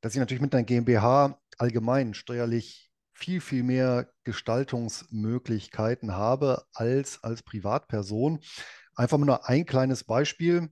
dass 0.00 0.14
ich 0.14 0.18
natürlich 0.18 0.40
mit 0.40 0.54
einer 0.54 0.64
GmbH 0.64 1.38
allgemein 1.58 2.14
steuerlich 2.14 2.90
viel, 3.14 3.40
viel 3.40 3.62
mehr 3.62 4.10
Gestaltungsmöglichkeiten 4.24 6.12
habe 6.12 6.64
als 6.72 7.22
als 7.22 7.42
Privatperson. 7.42 8.40
Einfach 8.96 9.18
nur 9.18 9.48
ein 9.48 9.66
kleines 9.66 10.04
Beispiel. 10.04 10.70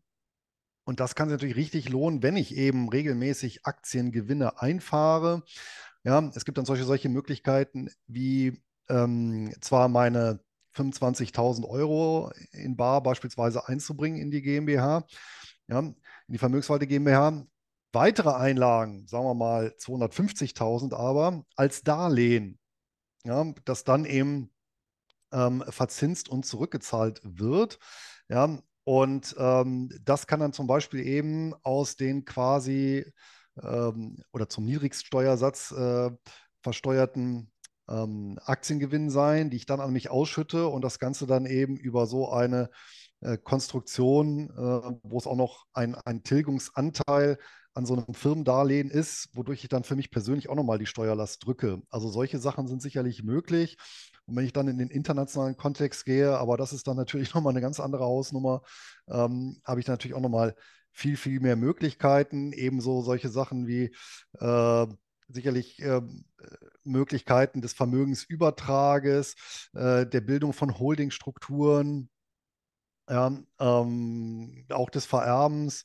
Und 0.85 0.99
das 0.99 1.15
kann 1.15 1.29
sich 1.29 1.35
natürlich 1.35 1.57
richtig 1.57 1.89
lohnen, 1.89 2.23
wenn 2.23 2.37
ich 2.37 2.57
eben 2.57 2.89
regelmäßig 2.89 3.67
Aktiengewinne 3.67 4.61
einfahre. 4.61 5.45
Ja, 6.03 6.31
es 6.35 6.45
gibt 6.45 6.59
dann 6.59 6.65
solche, 6.65 6.85
solche 6.85 7.09
Möglichkeiten 7.09 7.91
wie 8.07 8.61
ähm, 8.89 9.55
zwar 9.61 9.89
meine 9.89 10.41
25.000 10.75 11.69
Euro 11.69 12.31
in 12.53 12.77
Bar 12.77 13.03
beispielsweise 13.03 13.69
einzubringen 13.69 14.21
in 14.21 14.31
die 14.31 14.43
GmbH, 14.43 15.05
ja, 15.69 15.81
in 15.81 15.95
die 16.29 16.39
Vermögenswalte 16.39 16.87
GmbH. 16.87 17.45
Weitere 17.93 18.31
Einlagen, 18.31 19.07
sagen 19.09 19.25
wir 19.25 19.35
mal 19.35 19.75
250.000 19.79 20.95
aber, 20.95 21.45
als 21.57 21.83
Darlehen, 21.83 22.59
ja, 23.25 23.53
das 23.65 23.85
dann 23.85 24.05
eben 24.05 24.53
ähm, 25.33 25.65
verzinst 25.69 26.29
und 26.29 26.47
zurückgezahlt 26.47 27.21
wird. 27.25 27.79
Ja, 28.29 28.59
und 28.85 29.35
ähm, 29.39 29.91
das 30.05 30.27
kann 30.27 30.41
dann 30.41 30.53
zum 30.53 30.67
Beispiel 30.67 31.07
eben 31.07 31.55
aus 31.63 31.97
den 31.97 32.25
quasi 32.25 33.05
ähm, 33.63 34.23
oder 34.33 34.49
zum 34.49 34.65
Niedrigsteuersatz 34.65 35.73
äh, 35.73 36.11
versteuerten 36.63 37.51
ähm, 37.91 38.39
Aktiengewinn 38.45 39.11
sein, 39.11 39.51
die 39.51 39.57
ich 39.57 39.67
dann 39.67 39.81
an 39.81 39.93
mich 39.93 40.11
ausschütte 40.11 40.69
und 40.69 40.83
das 40.83 40.99
Ganze 40.99 41.27
dann 41.27 41.47
eben 41.47 41.77
über 41.77 42.07
so 42.07 42.31
eine 42.31 42.71
äh, 43.21 43.37
Konstruktion, 43.37 44.51
äh, 44.51 44.99
wo 45.03 45.19
es 45.19 45.27
auch 45.27 45.37
noch 45.37 45.67
ein, 45.73 45.95
ein 45.95 46.23
Tilgungsanteil 46.23 47.39
an 47.75 47.87
so 47.87 47.95
einem 47.95 48.15
Firmendarlehen 48.15 48.91
ist, 48.91 49.29
wodurch 49.35 49.63
ich 49.63 49.69
dann 49.69 49.85
für 49.85 49.97
mich 49.97 50.11
persönlich 50.11 50.49
auch 50.49 50.55
nochmal 50.57 50.79
die 50.79 50.87
Steuerlast 50.87 51.45
drücke. 51.45 51.83
Also 51.91 52.09
solche 52.09 52.39
Sachen 52.39 52.67
sind 52.67 52.83
sicherlich 52.83 53.23
möglich. 53.23 53.77
Und 54.27 54.37
wenn 54.37 54.45
ich 54.45 54.53
dann 54.53 54.69
in 54.69 54.79
den 54.79 54.91
internationalen 54.91 55.57
Kontext 55.57 56.05
gehe, 56.05 56.37
aber 56.37 56.57
das 56.57 56.73
ist 56.73 56.87
dann 56.89 56.97
natürlich 56.97 57.35
nochmal 57.35 57.53
eine 57.53 57.61
ganz 57.61 57.81
andere 57.81 58.05
Hausnummer, 58.05 58.63
ähm, 59.09 59.61
habe 59.65 59.81
ich 59.81 59.87
natürlich 59.87 60.15
auch 60.15 60.21
nochmal 60.21 60.55
viel, 60.93 61.17
viel 61.17 61.41
mehr 61.41 61.57
Möglichkeiten. 61.57 62.53
Ebenso 62.53 63.03
solche 63.03 63.29
Sachen 63.29 63.67
wie 63.67 63.95
äh, 64.39 64.87
sicherlich 65.33 65.81
äh, 65.83 66.01
Möglichkeiten 66.85 67.61
des 67.61 67.73
Vermögensübertrages, 67.73 69.35
äh, 69.75 70.07
der 70.07 70.21
Bildung 70.21 70.53
von 70.53 70.79
Holdingstrukturen, 70.79 72.11
ja, 73.09 73.33
ähm, 73.59 74.67
auch 74.71 74.91
des 74.91 75.07
Vererbens, 75.07 75.85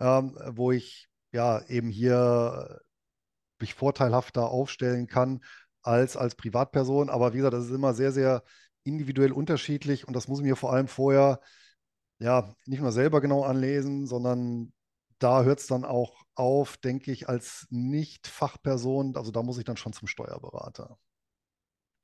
ähm, 0.00 0.36
wo 0.48 0.72
ich 0.72 1.08
ja 1.32 1.62
eben 1.68 1.88
hier 1.90 2.80
mich 3.60 3.74
vorteilhafter 3.74 4.48
aufstellen 4.50 5.06
kann 5.06 5.42
als 5.82 6.16
als 6.16 6.34
Privatperson. 6.34 7.10
Aber 7.10 7.32
wie 7.32 7.38
gesagt, 7.38 7.54
das 7.54 7.66
ist 7.66 7.70
immer 7.72 7.94
sehr, 7.94 8.12
sehr 8.12 8.42
individuell 8.84 9.32
unterschiedlich 9.32 10.06
und 10.06 10.14
das 10.14 10.28
muss 10.28 10.40
ich 10.40 10.44
mir 10.44 10.56
vor 10.56 10.72
allem 10.72 10.88
vorher 10.88 11.40
ja 12.18 12.54
nicht 12.66 12.80
nur 12.80 12.92
selber 12.92 13.20
genau 13.20 13.44
anlesen, 13.44 14.06
sondern 14.06 14.72
da 15.18 15.42
hört 15.44 15.60
es 15.60 15.66
dann 15.66 15.84
auch 15.84 16.22
auf, 16.34 16.76
denke 16.76 17.12
ich, 17.12 17.28
als 17.28 17.66
Nicht-Fachperson. 17.70 19.16
Also 19.16 19.30
da 19.32 19.42
muss 19.42 19.58
ich 19.58 19.64
dann 19.64 19.76
schon 19.76 19.92
zum 19.92 20.08
Steuerberater. 20.08 20.98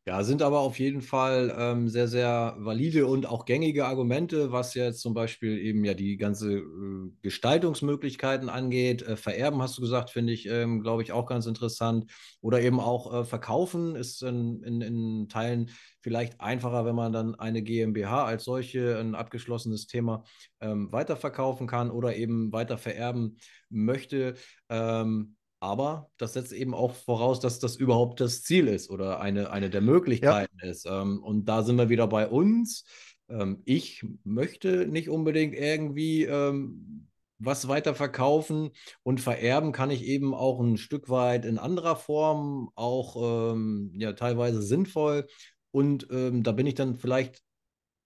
Ja, 0.04 0.24
sind 0.24 0.42
aber 0.42 0.58
auf 0.58 0.80
jeden 0.80 1.00
Fall 1.00 1.54
ähm, 1.56 1.88
sehr, 1.88 2.08
sehr 2.08 2.56
valide 2.58 3.06
und 3.06 3.24
auch 3.24 3.44
gängige 3.44 3.86
Argumente, 3.86 4.50
was 4.50 4.74
jetzt 4.74 5.00
zum 5.00 5.14
Beispiel 5.14 5.56
eben 5.58 5.84
ja 5.84 5.94
die 5.94 6.16
ganze 6.16 6.54
äh, 6.56 7.10
Gestaltungsmöglichkeiten 7.22 8.48
angeht. 8.48 9.02
Äh, 9.02 9.16
vererben, 9.16 9.62
hast 9.62 9.78
du 9.78 9.80
gesagt, 9.80 10.10
finde 10.10 10.32
ich, 10.32 10.46
ähm, 10.48 10.80
glaube 10.82 11.02
ich, 11.04 11.12
auch 11.12 11.26
ganz 11.26 11.46
interessant. 11.46 12.10
Oder 12.40 12.60
eben 12.62 12.80
auch 12.80 13.14
äh, 13.14 13.24
verkaufen 13.24 13.94
ist 13.94 14.22
in, 14.24 14.64
in, 14.64 14.80
in 14.80 15.28
Teilen 15.28 15.70
vielleicht 16.00 16.40
einfacher, 16.40 16.84
wenn 16.84 16.96
man 16.96 17.12
dann 17.12 17.36
eine 17.36 17.62
GmbH 17.62 18.24
als 18.24 18.42
solche, 18.42 18.98
ein 18.98 19.14
abgeschlossenes 19.14 19.86
Thema, 19.86 20.24
ähm, 20.60 20.90
weiterverkaufen 20.90 21.68
kann 21.68 21.92
oder 21.92 22.16
eben 22.16 22.52
weiter 22.52 22.76
vererben 22.76 23.36
möchte. 23.70 24.34
Ähm, 24.68 25.36
aber 25.62 26.10
das 26.16 26.32
setzt 26.32 26.52
eben 26.52 26.74
auch 26.74 26.92
voraus, 26.92 27.38
dass 27.38 27.60
das 27.60 27.76
überhaupt 27.76 28.20
das 28.20 28.42
Ziel 28.42 28.66
ist 28.66 28.90
oder 28.90 29.20
eine, 29.20 29.52
eine 29.52 29.70
der 29.70 29.80
Möglichkeiten 29.80 30.58
ja. 30.60 30.68
ist. 30.68 30.86
Ähm, 30.86 31.22
und 31.22 31.44
da 31.44 31.62
sind 31.62 31.76
wir 31.76 31.88
wieder 31.88 32.08
bei 32.08 32.26
uns. 32.26 32.84
Ähm, 33.28 33.62
ich 33.64 34.04
möchte 34.24 34.88
nicht 34.88 35.08
unbedingt 35.08 35.54
irgendwie 35.54 36.24
ähm, 36.24 37.06
was 37.38 37.68
weiter 37.68 37.94
verkaufen 37.94 38.70
und 39.04 39.20
vererben 39.20 39.70
kann 39.70 39.92
ich 39.92 40.04
eben 40.04 40.34
auch 40.34 40.58
ein 40.58 40.78
Stück 40.78 41.08
weit 41.08 41.44
in 41.44 41.58
anderer 41.58 41.96
Form, 41.96 42.70
auch 42.76 43.56
ja 43.94 44.12
teilweise 44.12 44.62
sinnvoll. 44.62 45.26
Und 45.72 46.06
da 46.08 46.52
bin 46.52 46.68
ich 46.68 46.76
dann 46.76 46.94
vielleicht 46.94 47.42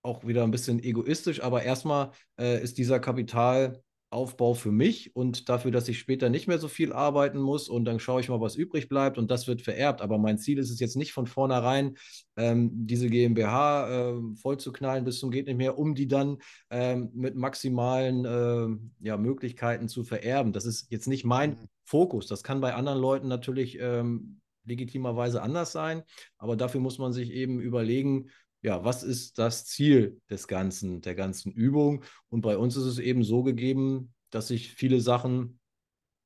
auch 0.00 0.26
wieder 0.26 0.42
ein 0.42 0.50
bisschen 0.50 0.82
egoistisch, 0.82 1.42
aber 1.42 1.64
erstmal 1.64 2.12
äh, 2.40 2.62
ist 2.62 2.78
dieser 2.78 2.98
Kapital 2.98 3.82
Aufbau 4.10 4.54
für 4.54 4.70
mich 4.70 5.16
und 5.16 5.48
dafür, 5.48 5.70
dass 5.72 5.88
ich 5.88 5.98
später 5.98 6.28
nicht 6.28 6.46
mehr 6.46 6.58
so 6.58 6.68
viel 6.68 6.92
arbeiten 6.92 7.40
muss 7.40 7.68
und 7.68 7.84
dann 7.84 7.98
schaue 7.98 8.20
ich 8.20 8.28
mal, 8.28 8.40
was 8.40 8.54
übrig 8.54 8.88
bleibt 8.88 9.18
und 9.18 9.30
das 9.30 9.48
wird 9.48 9.62
vererbt. 9.62 10.00
Aber 10.00 10.16
mein 10.16 10.38
Ziel 10.38 10.58
ist 10.58 10.70
es 10.70 10.78
jetzt 10.78 10.96
nicht 10.96 11.12
von 11.12 11.26
vornherein, 11.26 11.96
ähm, 12.36 12.70
diese 12.86 13.10
GmbH 13.10 14.10
äh, 14.10 14.36
voll 14.40 14.58
zu 14.58 14.72
knallen 14.72 15.04
bis 15.04 15.18
zum 15.18 15.30
geht 15.30 15.46
nicht 15.46 15.56
mehr, 15.56 15.76
um 15.78 15.94
die 15.94 16.06
dann 16.06 16.38
ähm, 16.70 17.10
mit 17.14 17.34
maximalen 17.34 18.24
äh, 18.24 19.06
ja, 19.06 19.16
Möglichkeiten 19.16 19.88
zu 19.88 20.04
vererben. 20.04 20.52
Das 20.52 20.66
ist 20.66 20.90
jetzt 20.90 21.08
nicht 21.08 21.24
mein 21.24 21.50
mhm. 21.50 21.68
Fokus. 21.84 22.26
Das 22.26 22.42
kann 22.42 22.60
bei 22.60 22.74
anderen 22.74 23.00
Leuten 23.00 23.28
natürlich 23.28 23.78
ähm, 23.80 24.40
legitimerweise 24.64 25.42
anders 25.42 25.72
sein, 25.72 26.02
aber 26.38 26.56
dafür 26.56 26.80
muss 26.80 26.98
man 26.98 27.12
sich 27.12 27.30
eben 27.30 27.60
überlegen, 27.60 28.30
ja, 28.66 28.84
was 28.84 29.04
ist 29.04 29.38
das 29.38 29.64
Ziel 29.64 30.20
des 30.28 30.48
Ganzen, 30.48 31.00
der 31.00 31.14
ganzen 31.14 31.52
Übung? 31.52 32.02
Und 32.28 32.40
bei 32.40 32.58
uns 32.58 32.76
ist 32.76 32.84
es 32.84 32.98
eben 32.98 33.22
so 33.22 33.44
gegeben, 33.44 34.12
dass 34.30 34.48
sich 34.48 34.72
viele 34.72 35.00
Sachen 35.00 35.60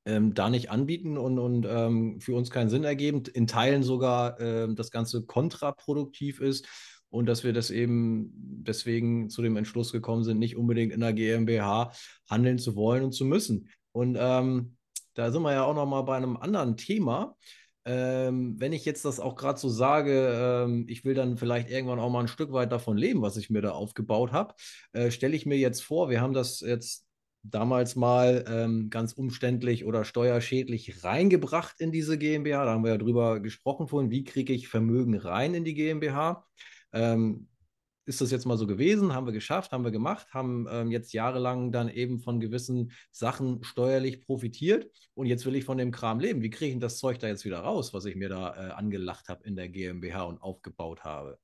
ähm, 0.07 0.33
da 0.33 0.49
nicht 0.49 0.71
anbieten 0.71 1.19
und, 1.19 1.39
und 1.39 1.67
ähm, 1.69 2.19
für 2.19 2.35
uns 2.35 2.51
keinen 2.51 2.71
Sinn 2.71 2.85
ergeben, 2.85 3.25
in 3.35 3.47
Teilen 3.47 3.83
sogar 3.83 4.41
ähm, 4.41 4.75
das 4.75 4.91
Ganze 4.91 5.27
kontraproduktiv 5.27 6.41
ist 6.41 6.67
und 7.11 7.27
dass 7.27 7.45
wir 7.45 7.53
das 7.53 7.71
eben 7.71 8.33
deswegen 8.35 9.29
zu 9.29 9.43
dem 9.43 9.59
Entschluss 9.59 9.93
gekommen 9.93 10.25
sind, 10.25 10.39
nicht 10.39 10.57
unbedingt 10.57 10.95
in 10.95 11.01
der 11.01 11.13
GmbH 11.13 11.93
handeln 12.27 12.59
zu 12.59 12.75
wollen 12.75 13.05
und 13.05 13.13
zu 13.13 13.27
müssen. 13.27 13.69
Und 13.93 14.17
ähm, 14.19 14.79
da 15.13 15.31
sind 15.31 15.43
wir 15.43 15.53
ja 15.53 15.65
auch 15.65 15.75
noch 15.75 15.85
mal 15.85 16.03
bei 16.03 16.17
einem 16.17 16.39
anderen 16.39 16.79
Thema. 16.79 17.37
Ähm, 17.85 18.57
wenn 18.59 18.73
ich 18.73 18.85
jetzt 18.85 19.05
das 19.05 19.21
auch 19.21 19.37
gerade 19.37 19.59
so 19.59 19.69
sage, 19.69 20.65
ähm, 20.67 20.85
ich 20.89 21.05
will 21.05 21.15
dann 21.15 21.39
vielleicht 21.39 21.71
irgendwann 21.71 21.99
auch 21.99 22.11
mal 22.11 22.21
ein 22.21 22.29
Stück 22.29 22.53
weit 22.53 22.73
davon 22.73 22.97
leben, 22.97 23.23
was 23.23 23.37
ich 23.37 23.51
mir 23.51 23.63
da 23.63 23.71
aufgebaut 23.73 24.33
habe, 24.33 24.55
äh, 24.93 25.11
stelle 25.11 25.35
ich 25.35 25.47
mir 25.47 25.57
jetzt 25.57 25.83
vor, 25.83 26.11
wir 26.11 26.21
haben 26.21 26.35
das 26.35 26.61
jetzt 26.61 27.07
damals 27.43 27.97
mal 27.97 28.45
ähm, 28.49 28.91
ganz 28.91 29.13
umständlich 29.15 29.85
oder 29.85 30.05
steuerschädlich 30.05 31.05
reingebracht 31.05 31.81
in 31.81 31.91
diese 31.91 32.19
GmbH. 32.19 32.65
Da 32.67 32.73
haben 32.73 32.85
wir 32.85 32.93
ja 32.93 32.99
drüber 32.99 33.41
gesprochen 33.41 33.89
vorhin, 33.89 34.11
wie 34.11 34.25
kriege 34.25 34.53
ich 34.53 34.69
Vermögen 34.69 35.17
rein 35.17 35.55
in 35.55 35.65
die 35.65 35.75
GmbH. 35.75 36.45
Ähm, 36.93 37.49
ist 38.11 38.21
das 38.21 38.33
jetzt 38.33 38.45
mal 38.45 38.59
so 38.59 38.67
gewesen, 38.67 39.15
haben 39.15 39.27
wir 39.27 39.33
geschafft, 39.33 39.71
haben 39.71 39.85
wir 39.85 39.93
gemacht, 39.93 40.27
haben 40.35 40.67
ähm, 40.69 40.91
jetzt 40.91 41.13
jahrelang 41.13 41.71
dann 41.71 41.89
eben 41.89 42.19
von 42.19 42.41
gewissen 42.41 42.91
Sachen 43.13 43.63
steuerlich 43.63 44.21
profitiert 44.27 44.91
und 45.15 45.27
jetzt 45.27 45.47
will 45.47 45.55
ich 45.55 45.65
von 45.65 45.79
dem 45.79 45.93
Kram 45.93 46.19
leben. 46.19 46.43
Wie 46.43 46.51
kriege 46.51 46.67
ich 46.67 46.73
denn 46.73 46.81
das 46.81 46.99
Zeug 46.99 47.21
da 47.21 47.29
jetzt 47.29 47.45
wieder 47.45 47.61
raus, 47.61 47.95
was 47.95 48.05
ich 48.07 48.17
mir 48.17 48.29
da 48.29 48.55
äh, 48.55 48.73
angelacht 48.73 49.29
habe 49.29 49.45
in 49.45 49.55
der 49.55 49.69
GmbH 49.69 50.25
und 50.25 50.43
aufgebaut 50.43 51.05
habe? 51.05 51.39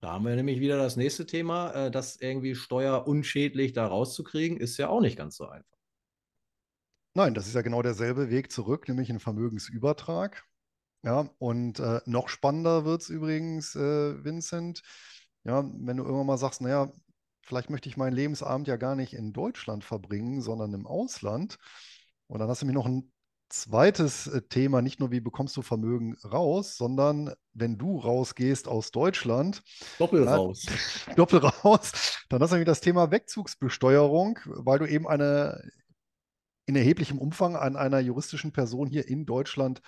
Da 0.00 0.12
haben 0.12 0.24
wir 0.24 0.34
nämlich 0.34 0.60
wieder 0.60 0.78
das 0.78 0.96
nächste 0.96 1.26
Thema, 1.26 1.72
äh, 1.72 1.90
das 1.90 2.16
irgendwie 2.16 2.54
steuerunschädlich 2.54 3.74
da 3.74 3.86
rauszukriegen, 3.86 4.58
ist 4.58 4.78
ja 4.78 4.88
auch 4.88 5.02
nicht 5.02 5.18
ganz 5.18 5.36
so 5.36 5.46
einfach. 5.46 5.76
Nein, 7.12 7.34
das 7.34 7.48
ist 7.48 7.54
ja 7.54 7.62
genau 7.62 7.82
derselbe 7.82 8.30
Weg 8.30 8.50
zurück, 8.50 8.88
nämlich 8.88 9.10
ein 9.10 9.20
Vermögensübertrag. 9.20 10.44
Ja, 11.04 11.30
und 11.38 11.78
äh, 11.78 12.00
noch 12.06 12.28
spannender 12.28 12.84
wird 12.84 13.02
es 13.02 13.08
übrigens, 13.08 13.76
äh, 13.76 14.24
Vincent, 14.24 14.82
ja, 15.48 15.64
wenn 15.64 15.96
du 15.96 16.04
irgendwann 16.04 16.26
mal 16.26 16.38
sagst, 16.38 16.60
naja, 16.60 16.92
vielleicht 17.42 17.70
möchte 17.70 17.88
ich 17.88 17.96
meinen 17.96 18.14
Lebensabend 18.14 18.68
ja 18.68 18.76
gar 18.76 18.94
nicht 18.94 19.14
in 19.14 19.32
Deutschland 19.32 19.82
verbringen, 19.82 20.42
sondern 20.42 20.74
im 20.74 20.86
Ausland. 20.86 21.56
Und 22.26 22.38
dann 22.38 22.48
hast 22.48 22.60
du 22.60 22.66
mir 22.66 22.74
noch 22.74 22.84
ein 22.84 23.10
zweites 23.48 24.26
äh, 24.26 24.42
Thema, 24.42 24.82
nicht 24.82 25.00
nur 25.00 25.10
wie 25.10 25.20
bekommst 25.20 25.56
du 25.56 25.62
Vermögen 25.62 26.18
raus, 26.22 26.76
sondern 26.76 27.32
wenn 27.54 27.78
du 27.78 27.98
rausgehst 27.98 28.68
aus 28.68 28.90
Deutschland. 28.90 29.62
Doppel 29.98 30.28
raus. 30.28 30.66
Doppel 31.16 31.38
raus. 31.38 31.92
Dann 32.28 32.42
hast 32.42 32.50
du 32.50 32.56
nämlich 32.56 32.66
das 32.66 32.82
Thema 32.82 33.10
Wegzugsbesteuerung, 33.10 34.38
weil 34.44 34.78
du 34.78 34.84
eben 34.84 35.08
eine 35.08 35.62
in 36.66 36.76
erheblichem 36.76 37.18
Umfang 37.18 37.56
an 37.56 37.76
einer 37.76 38.00
juristischen 38.00 38.52
Person 38.52 38.88
hier 38.88 39.08
in 39.08 39.24
Deutschland 39.24 39.80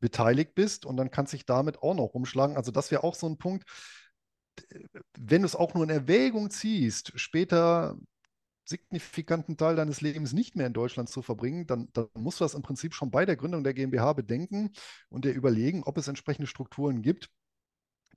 beteiligt 0.00 0.54
bist 0.54 0.84
und 0.84 0.98
dann 0.98 1.10
kannst 1.10 1.32
du 1.32 1.38
dich 1.38 1.46
damit 1.46 1.82
auch 1.82 1.94
noch 1.94 2.12
rumschlagen. 2.12 2.58
Also 2.58 2.70
das 2.70 2.90
wäre 2.90 3.02
auch 3.02 3.14
so 3.14 3.26
ein 3.26 3.38
Punkt, 3.38 3.64
wenn 5.18 5.42
du 5.42 5.46
es 5.46 5.56
auch 5.56 5.74
nur 5.74 5.84
in 5.84 5.90
Erwägung 5.90 6.50
ziehst, 6.50 7.12
später 7.16 7.96
signifikanten 8.68 9.56
Teil 9.56 9.76
deines 9.76 10.00
Lebens 10.00 10.32
nicht 10.32 10.56
mehr 10.56 10.66
in 10.66 10.72
Deutschland 10.72 11.08
zu 11.08 11.22
verbringen, 11.22 11.66
dann, 11.66 11.88
dann, 11.92 12.08
musst 12.14 12.40
du 12.40 12.44
das 12.44 12.54
im 12.54 12.62
Prinzip 12.62 12.94
schon 12.94 13.10
bei 13.10 13.24
der 13.24 13.36
Gründung 13.36 13.62
der 13.62 13.74
GmbH 13.74 14.12
bedenken 14.12 14.72
und 15.08 15.24
dir 15.24 15.32
überlegen, 15.32 15.84
ob 15.84 15.98
es 15.98 16.08
entsprechende 16.08 16.48
Strukturen 16.48 17.02
gibt, 17.02 17.30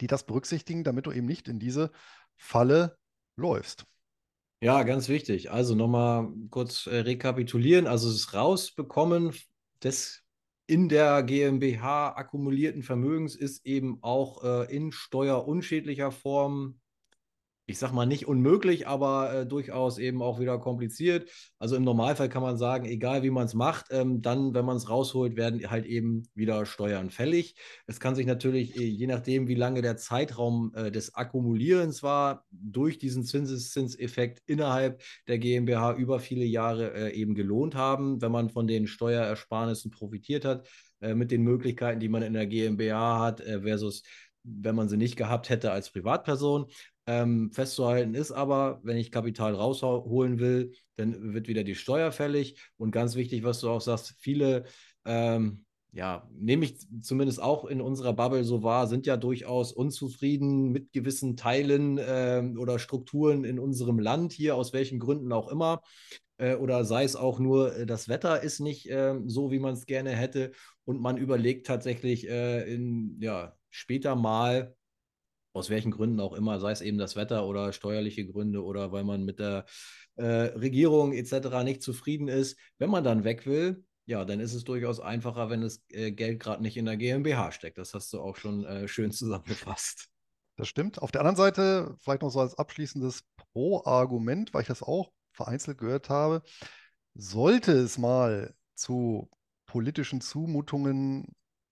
die 0.01 0.07
das 0.07 0.25
berücksichtigen, 0.25 0.83
damit 0.83 1.05
du 1.05 1.11
eben 1.11 1.27
nicht 1.27 1.47
in 1.47 1.59
diese 1.59 1.91
Falle 2.35 2.97
läufst. 3.35 3.85
Ja, 4.61 4.83
ganz 4.83 5.07
wichtig. 5.07 5.51
Also 5.51 5.75
nochmal 5.75 6.33
kurz 6.49 6.87
äh, 6.87 6.97
rekapitulieren. 6.97 7.87
Also 7.87 8.11
das 8.11 8.33
Rausbekommen 8.33 9.33
des 9.83 10.23
in 10.69 10.87
der 10.87 11.23
GmbH 11.23 12.09
akkumulierten 12.09 12.83
Vermögens 12.83 13.35
ist 13.35 13.65
eben 13.65 13.97
auch 14.03 14.43
äh, 14.43 14.75
in 14.75 14.91
steuerunschädlicher 14.91 16.11
Form 16.11 16.79
ich 17.69 17.77
sag 17.77 17.93
mal 17.93 18.07
nicht 18.07 18.27
unmöglich, 18.27 18.87
aber 18.87 19.33
äh, 19.33 19.45
durchaus 19.45 19.99
eben 19.99 20.23
auch 20.23 20.39
wieder 20.39 20.57
kompliziert. 20.57 21.29
Also 21.59 21.75
im 21.75 21.83
Normalfall 21.83 22.27
kann 22.27 22.41
man 22.41 22.57
sagen, 22.57 22.85
egal 22.85 23.21
wie 23.21 23.29
man 23.29 23.45
es 23.45 23.53
macht, 23.53 23.85
ähm, 23.91 24.23
dann, 24.23 24.55
wenn 24.55 24.65
man 24.65 24.77
es 24.77 24.89
rausholt, 24.89 25.35
werden 25.35 25.69
halt 25.69 25.85
eben 25.85 26.23
wieder 26.33 26.65
Steuern 26.65 27.11
fällig. 27.11 27.55
Es 27.85 27.99
kann 27.99 28.15
sich 28.15 28.25
natürlich, 28.25 28.75
äh, 28.75 28.83
je 28.83 29.05
nachdem, 29.05 29.47
wie 29.47 29.55
lange 29.55 29.83
der 29.83 29.97
Zeitraum 29.97 30.71
äh, 30.73 30.89
des 30.91 31.13
Akkumulierens 31.13 32.01
war, 32.01 32.43
durch 32.49 32.97
diesen 32.97 33.23
Zinseszinseffekt 33.23 34.41
innerhalb 34.47 35.03
der 35.27 35.37
GmbH 35.37 35.93
über 35.93 36.19
viele 36.19 36.45
Jahre 36.45 36.93
äh, 36.95 37.13
eben 37.13 37.35
gelohnt 37.35 37.75
haben, 37.75 38.19
wenn 38.19 38.31
man 38.31 38.49
von 38.49 38.65
den 38.65 38.87
Steuerersparnissen 38.87 39.91
profitiert 39.91 40.43
hat, 40.43 40.67
äh, 41.01 41.13
mit 41.13 41.31
den 41.31 41.43
Möglichkeiten, 41.43 41.99
die 41.99 42.09
man 42.09 42.23
in 42.23 42.33
der 42.33 42.47
GmbH 42.47 43.19
hat, 43.19 43.41
äh, 43.41 43.61
versus 43.61 44.03
wenn 44.61 44.75
man 44.75 44.89
sie 44.89 44.97
nicht 44.97 45.15
gehabt 45.15 45.49
hätte 45.49 45.71
als 45.71 45.91
Privatperson. 45.91 46.67
Ähm, 47.07 47.51
festzuhalten 47.51 48.13
ist 48.13 48.31
aber, 48.31 48.79
wenn 48.83 48.97
ich 48.97 49.11
Kapital 49.11 49.55
rausholen 49.55 50.39
will, 50.39 50.73
dann 50.95 51.33
wird 51.33 51.47
wieder 51.47 51.63
die 51.63 51.75
Steuer 51.75 52.11
fällig. 52.11 52.61
Und 52.77 52.91
ganz 52.91 53.15
wichtig, 53.15 53.43
was 53.43 53.61
du 53.61 53.69
auch 53.69 53.81
sagst, 53.81 54.15
viele, 54.19 54.65
ähm, 55.05 55.65
ja, 55.91 56.29
nehme 56.31 56.65
ich 56.65 56.77
zumindest 57.01 57.41
auch 57.41 57.65
in 57.65 57.81
unserer 57.81 58.13
Bubble 58.13 58.43
so 58.43 58.61
wahr, 58.61 58.85
sind 58.87 59.07
ja 59.07 59.17
durchaus 59.17 59.71
unzufrieden 59.71 60.71
mit 60.71 60.91
gewissen 60.91 61.35
Teilen 61.35 61.99
ähm, 61.99 62.59
oder 62.59 62.77
Strukturen 62.77 63.43
in 63.43 63.57
unserem 63.57 63.97
Land 63.97 64.31
hier, 64.31 64.55
aus 64.55 64.71
welchen 64.71 64.99
Gründen 64.99 65.31
auch 65.33 65.47
immer. 65.47 65.81
Äh, 66.37 66.55
oder 66.55 66.85
sei 66.85 67.03
es 67.03 67.15
auch 67.15 67.39
nur, 67.39 67.75
äh, 67.75 67.85
das 67.85 68.07
Wetter 68.07 68.43
ist 68.43 68.59
nicht 68.59 68.89
äh, 68.89 69.15
so, 69.25 69.51
wie 69.51 69.59
man 69.59 69.73
es 69.73 69.85
gerne 69.85 70.11
hätte. 70.11 70.51
Und 70.85 71.01
man 71.01 71.17
überlegt 71.17 71.67
tatsächlich 71.67 72.29
äh, 72.29 72.71
in, 72.71 73.17
ja, 73.19 73.55
später 73.69 74.15
mal, 74.15 74.75
aus 75.53 75.69
welchen 75.69 75.91
Gründen 75.91 76.19
auch 76.19 76.33
immer, 76.33 76.59
sei 76.59 76.71
es 76.71 76.81
eben 76.81 76.97
das 76.97 77.15
Wetter 77.15 77.45
oder 77.45 77.73
steuerliche 77.73 78.25
Gründe 78.25 78.63
oder 78.63 78.91
weil 78.91 79.03
man 79.03 79.25
mit 79.25 79.39
der 79.39 79.65
äh, 80.15 80.25
Regierung 80.25 81.13
etc. 81.13 81.63
nicht 81.63 81.81
zufrieden 81.81 82.27
ist. 82.27 82.57
Wenn 82.77 82.89
man 82.89 83.03
dann 83.03 83.23
weg 83.23 83.45
will, 83.45 83.83
ja, 84.05 84.25
dann 84.25 84.39
ist 84.39 84.53
es 84.53 84.63
durchaus 84.63 84.99
einfacher, 84.99 85.49
wenn 85.49 85.61
das 85.61 85.83
äh, 85.89 86.11
Geld 86.11 86.39
gerade 86.39 86.61
nicht 86.61 86.77
in 86.77 86.85
der 86.85 86.97
GmbH 86.97 87.51
steckt. 87.51 87.77
Das 87.77 87.93
hast 87.93 88.11
du 88.13 88.19
auch 88.19 88.37
schon 88.37 88.65
äh, 88.65 88.87
schön 88.87 89.11
zusammengefasst. 89.11 90.09
Das 90.55 90.67
stimmt. 90.67 91.01
Auf 91.01 91.11
der 91.11 91.21
anderen 91.21 91.37
Seite, 91.37 91.95
vielleicht 91.99 92.21
noch 92.21 92.31
so 92.31 92.41
als 92.41 92.57
abschließendes 92.57 93.23
Pro-Argument, 93.53 94.53
weil 94.53 94.63
ich 94.63 94.67
das 94.67 94.83
auch 94.83 95.11
vereinzelt 95.31 95.77
gehört 95.77 96.09
habe, 96.09 96.41
sollte 97.13 97.71
es 97.71 97.97
mal 97.97 98.53
zu 98.75 99.29
politischen 99.67 100.19
Zumutungen 100.19 101.27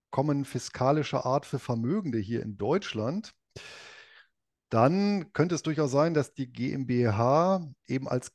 kommen 0.09 0.45
fiskalischer 0.45 1.25
Art 1.25 1.45
für 1.45 1.59
Vermögende 1.59 2.19
hier 2.19 2.41
in 2.41 2.57
Deutschland, 2.57 3.33
dann 4.69 5.31
könnte 5.33 5.55
es 5.55 5.63
durchaus 5.63 5.91
sein, 5.91 6.13
dass 6.13 6.33
die 6.33 6.51
GmbH 6.51 7.65
eben 7.87 8.07
als 8.07 8.31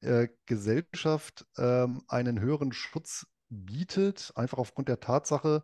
äh, 0.00 0.28
Gesellschaft 0.46 1.46
ähm, 1.58 2.02
einen 2.08 2.40
höheren 2.40 2.72
Schutz 2.72 3.26
bietet, 3.48 4.32
einfach 4.36 4.58
aufgrund 4.58 4.88
der 4.88 5.00
Tatsache, 5.00 5.62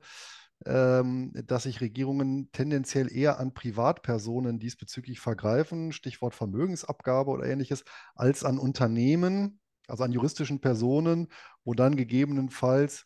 ähm, 0.67 1.33
dass 1.47 1.63
sich 1.65 1.81
Regierungen 1.81 2.51
tendenziell 2.53 3.11
eher 3.13 3.39
an 3.39 3.55
Privatpersonen 3.55 4.59
diesbezüglich 4.59 5.21
vergreifen, 5.21 5.93
Stichwort 5.93 6.35
Vermögensabgabe 6.35 7.31
oder 7.31 7.47
ähnliches, 7.47 7.85
als 8.15 8.45
an 8.45 8.59
Unternehmen, 8.59 9.61
also 9.89 10.05
an 10.05 10.13
juristischen 10.13 10.61
Personen, 10.61 11.29
wo 11.65 11.75
dann 11.75 11.97
gegebenenfalls 11.97 13.05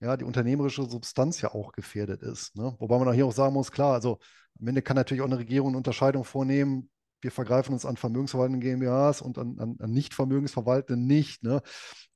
ja, 0.00 0.16
die 0.16 0.24
unternehmerische 0.24 0.84
Substanz 0.84 1.40
ja 1.40 1.52
auch 1.52 1.72
gefährdet 1.72 2.22
ist. 2.22 2.56
Ne? 2.56 2.74
Wobei 2.78 2.98
man 2.98 3.08
auch 3.08 3.14
hier 3.14 3.26
auch 3.26 3.32
sagen 3.32 3.54
muss, 3.54 3.72
klar, 3.72 3.94
also 3.94 4.18
am 4.60 4.68
Ende 4.68 4.82
kann 4.82 4.96
natürlich 4.96 5.22
auch 5.22 5.26
eine 5.26 5.38
Regierung 5.38 5.68
eine 5.68 5.78
Unterscheidung 5.78 6.24
vornehmen. 6.24 6.90
Wir 7.20 7.30
vergreifen 7.30 7.72
uns 7.72 7.86
an 7.86 7.96
vermögensverwaltenden 7.96 8.60
GmbHs 8.60 9.22
und 9.22 9.38
an, 9.38 9.58
an, 9.58 9.76
an 9.80 9.90
nicht 9.90 10.14
vermögensverwaltenden 10.14 11.06
nicht. 11.06 11.42
Ne? 11.42 11.62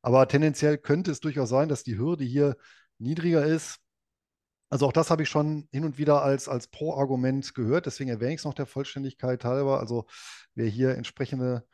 Aber 0.03 0.29
tendenziell 0.29 0.79
könnte 0.79 1.11
es 1.11 1.21
durchaus 1.21 1.49
sein, 1.49 1.69
dass 1.69 1.83
die 1.83 1.99
Hürde 1.99 2.25
hier 2.25 2.57
niedriger 2.99 3.45
ist. 3.45 3.79
Also 4.69 4.87
auch 4.87 4.93
das 4.93 5.11
habe 5.11 5.23
ich 5.23 5.29
schon 5.29 5.69
hin 5.73 5.85
und 5.85 5.99
wieder 5.99 6.23
als, 6.23 6.49
als 6.49 6.69
Pro-Argument 6.69 7.55
gehört. 7.55 7.87
Deswegen 7.87 8.11
erwähne 8.11 8.35
ich 8.35 8.41
es 8.41 8.45
noch 8.45 8.55
der 8.55 8.67
Vollständigkeit 8.67 9.45
halber. 9.45 9.81
Also 9.81 10.07
wer 10.55 10.67
hier 10.67 10.97
entsprechende 10.97 11.67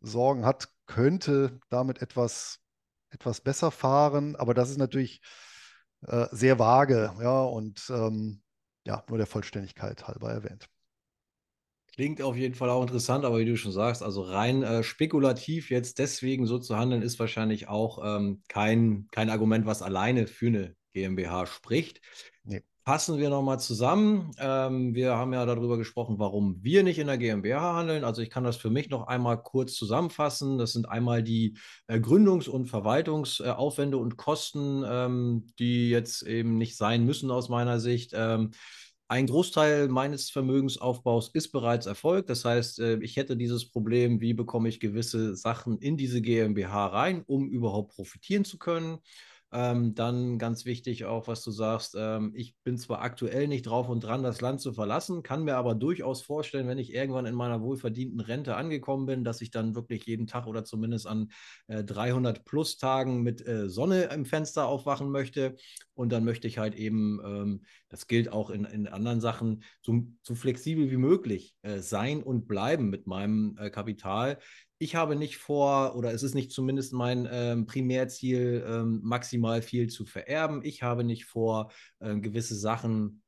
Sorgen 0.00 0.44
hat, 0.44 0.68
könnte 0.86 1.58
damit 1.68 2.00
etwas, 2.00 2.60
etwas 3.10 3.40
besser 3.40 3.70
fahren. 3.70 4.36
Aber 4.36 4.54
das 4.54 4.70
ist 4.70 4.78
natürlich 4.78 5.20
äh, 6.06 6.26
sehr 6.30 6.58
vage, 6.58 7.12
ja, 7.20 7.42
und 7.42 7.82
ähm, 7.90 8.42
ja, 8.86 9.02
nur 9.08 9.18
der 9.18 9.26
Vollständigkeit 9.26 10.06
halber 10.06 10.30
erwähnt. 10.30 10.68
Klingt 11.94 12.20
auf 12.22 12.36
jeden 12.36 12.54
Fall 12.54 12.70
auch 12.70 12.82
interessant, 12.82 13.24
aber 13.24 13.38
wie 13.38 13.44
du 13.44 13.56
schon 13.56 13.70
sagst, 13.70 14.02
also 14.02 14.22
rein 14.22 14.64
äh, 14.64 14.82
spekulativ 14.82 15.70
jetzt 15.70 16.00
deswegen 16.00 16.46
so 16.46 16.58
zu 16.58 16.76
handeln, 16.76 17.02
ist 17.02 17.20
wahrscheinlich 17.20 17.68
auch 17.68 18.00
ähm, 18.04 18.42
kein, 18.48 19.06
kein 19.12 19.30
Argument, 19.30 19.64
was 19.64 19.80
alleine 19.80 20.26
für 20.26 20.48
eine 20.48 20.76
GmbH 20.92 21.46
spricht. 21.46 22.00
Nee 22.42 22.62
fassen 22.84 23.18
wir 23.18 23.30
nochmal 23.30 23.58
zusammen. 23.60 24.32
Ähm, 24.38 24.94
wir 24.94 25.16
haben 25.16 25.32
ja 25.32 25.46
darüber 25.46 25.78
gesprochen, 25.78 26.18
warum 26.18 26.62
wir 26.62 26.82
nicht 26.82 26.98
in 26.98 27.06
der 27.06 27.16
GmbH 27.16 27.74
handeln. 27.76 28.04
Also 28.04 28.20
ich 28.20 28.28
kann 28.28 28.44
das 28.44 28.56
für 28.56 28.68
mich 28.70 28.90
noch 28.90 29.06
einmal 29.06 29.42
kurz 29.42 29.74
zusammenfassen. 29.74 30.58
Das 30.58 30.72
sind 30.72 30.88
einmal 30.88 31.22
die 31.22 31.56
äh, 31.86 31.96
Gründungs- 31.96 32.48
und 32.48 32.66
Verwaltungsaufwände 32.66 33.96
und 33.96 34.18
Kosten, 34.18 34.84
ähm, 34.86 35.46
die 35.58 35.88
jetzt 35.88 36.22
eben 36.22 36.58
nicht 36.58 36.76
sein 36.76 37.04
müssen 37.06 37.30
aus 37.30 37.48
meiner 37.48 37.80
Sicht. 37.80 38.12
Ähm, 38.14 38.50
ein 39.08 39.26
Großteil 39.26 39.88
meines 39.88 40.30
Vermögensaufbaus 40.30 41.30
ist 41.34 41.52
bereits 41.52 41.86
erfolgt. 41.86 42.28
Das 42.30 42.44
heißt, 42.44 42.80
äh, 42.80 42.98
ich 43.00 43.16
hätte 43.16 43.36
dieses 43.36 43.70
Problem, 43.70 44.20
wie 44.20 44.34
bekomme 44.34 44.68
ich 44.68 44.80
gewisse 44.80 45.36
Sachen 45.36 45.78
in 45.78 45.96
diese 45.96 46.20
GmbH 46.20 46.86
rein, 46.86 47.22
um 47.26 47.48
überhaupt 47.48 47.94
profitieren 47.94 48.44
zu 48.44 48.58
können. 48.58 48.98
Ähm, 49.56 49.94
dann 49.94 50.36
ganz 50.36 50.64
wichtig 50.64 51.04
auch, 51.04 51.28
was 51.28 51.44
du 51.44 51.52
sagst, 51.52 51.94
ähm, 51.96 52.32
ich 52.34 52.56
bin 52.64 52.76
zwar 52.76 53.02
aktuell 53.02 53.46
nicht 53.46 53.62
drauf 53.62 53.88
und 53.88 54.02
dran, 54.02 54.24
das 54.24 54.40
Land 54.40 54.60
zu 54.60 54.72
verlassen, 54.72 55.22
kann 55.22 55.44
mir 55.44 55.54
aber 55.54 55.76
durchaus 55.76 56.22
vorstellen, 56.22 56.66
wenn 56.66 56.78
ich 56.78 56.92
irgendwann 56.92 57.24
in 57.24 57.36
meiner 57.36 57.62
wohlverdienten 57.62 58.18
Rente 58.18 58.56
angekommen 58.56 59.06
bin, 59.06 59.22
dass 59.22 59.40
ich 59.42 59.52
dann 59.52 59.76
wirklich 59.76 60.06
jeden 60.06 60.26
Tag 60.26 60.48
oder 60.48 60.64
zumindest 60.64 61.06
an 61.06 61.30
äh, 61.68 61.84
300 61.84 62.44
plus 62.44 62.78
Tagen 62.78 63.22
mit 63.22 63.46
äh, 63.46 63.68
Sonne 63.68 64.06
im 64.12 64.24
Fenster 64.24 64.66
aufwachen 64.66 65.08
möchte. 65.12 65.54
Und 65.94 66.10
dann 66.10 66.24
möchte 66.24 66.48
ich 66.48 66.58
halt 66.58 66.74
eben, 66.74 67.20
ähm, 67.24 67.64
das 67.88 68.08
gilt 68.08 68.32
auch 68.32 68.50
in, 68.50 68.64
in 68.64 68.88
anderen 68.88 69.20
Sachen, 69.20 69.62
so, 69.82 70.04
so 70.22 70.34
flexibel 70.34 70.90
wie 70.90 70.96
möglich 70.96 71.54
äh, 71.62 71.78
sein 71.78 72.24
und 72.24 72.48
bleiben 72.48 72.90
mit 72.90 73.06
meinem 73.06 73.56
äh, 73.60 73.70
Kapital 73.70 74.38
ich 74.84 74.94
habe 74.94 75.16
nicht 75.16 75.38
vor, 75.38 75.96
oder 75.96 76.12
es 76.12 76.22
ist 76.22 76.34
nicht 76.34 76.52
zumindest 76.52 76.92
mein 76.92 77.26
ähm, 77.32 77.64
Primärziel, 77.64 78.62
ähm, 78.68 79.00
maximal 79.02 79.62
viel 79.62 79.88
zu 79.88 80.04
vererben. 80.04 80.60
Ich 80.62 80.82
habe 80.82 81.04
nicht 81.04 81.24
vor, 81.24 81.72
ähm, 82.02 82.20
gewisse 82.20 82.54
Sachen 82.54 83.22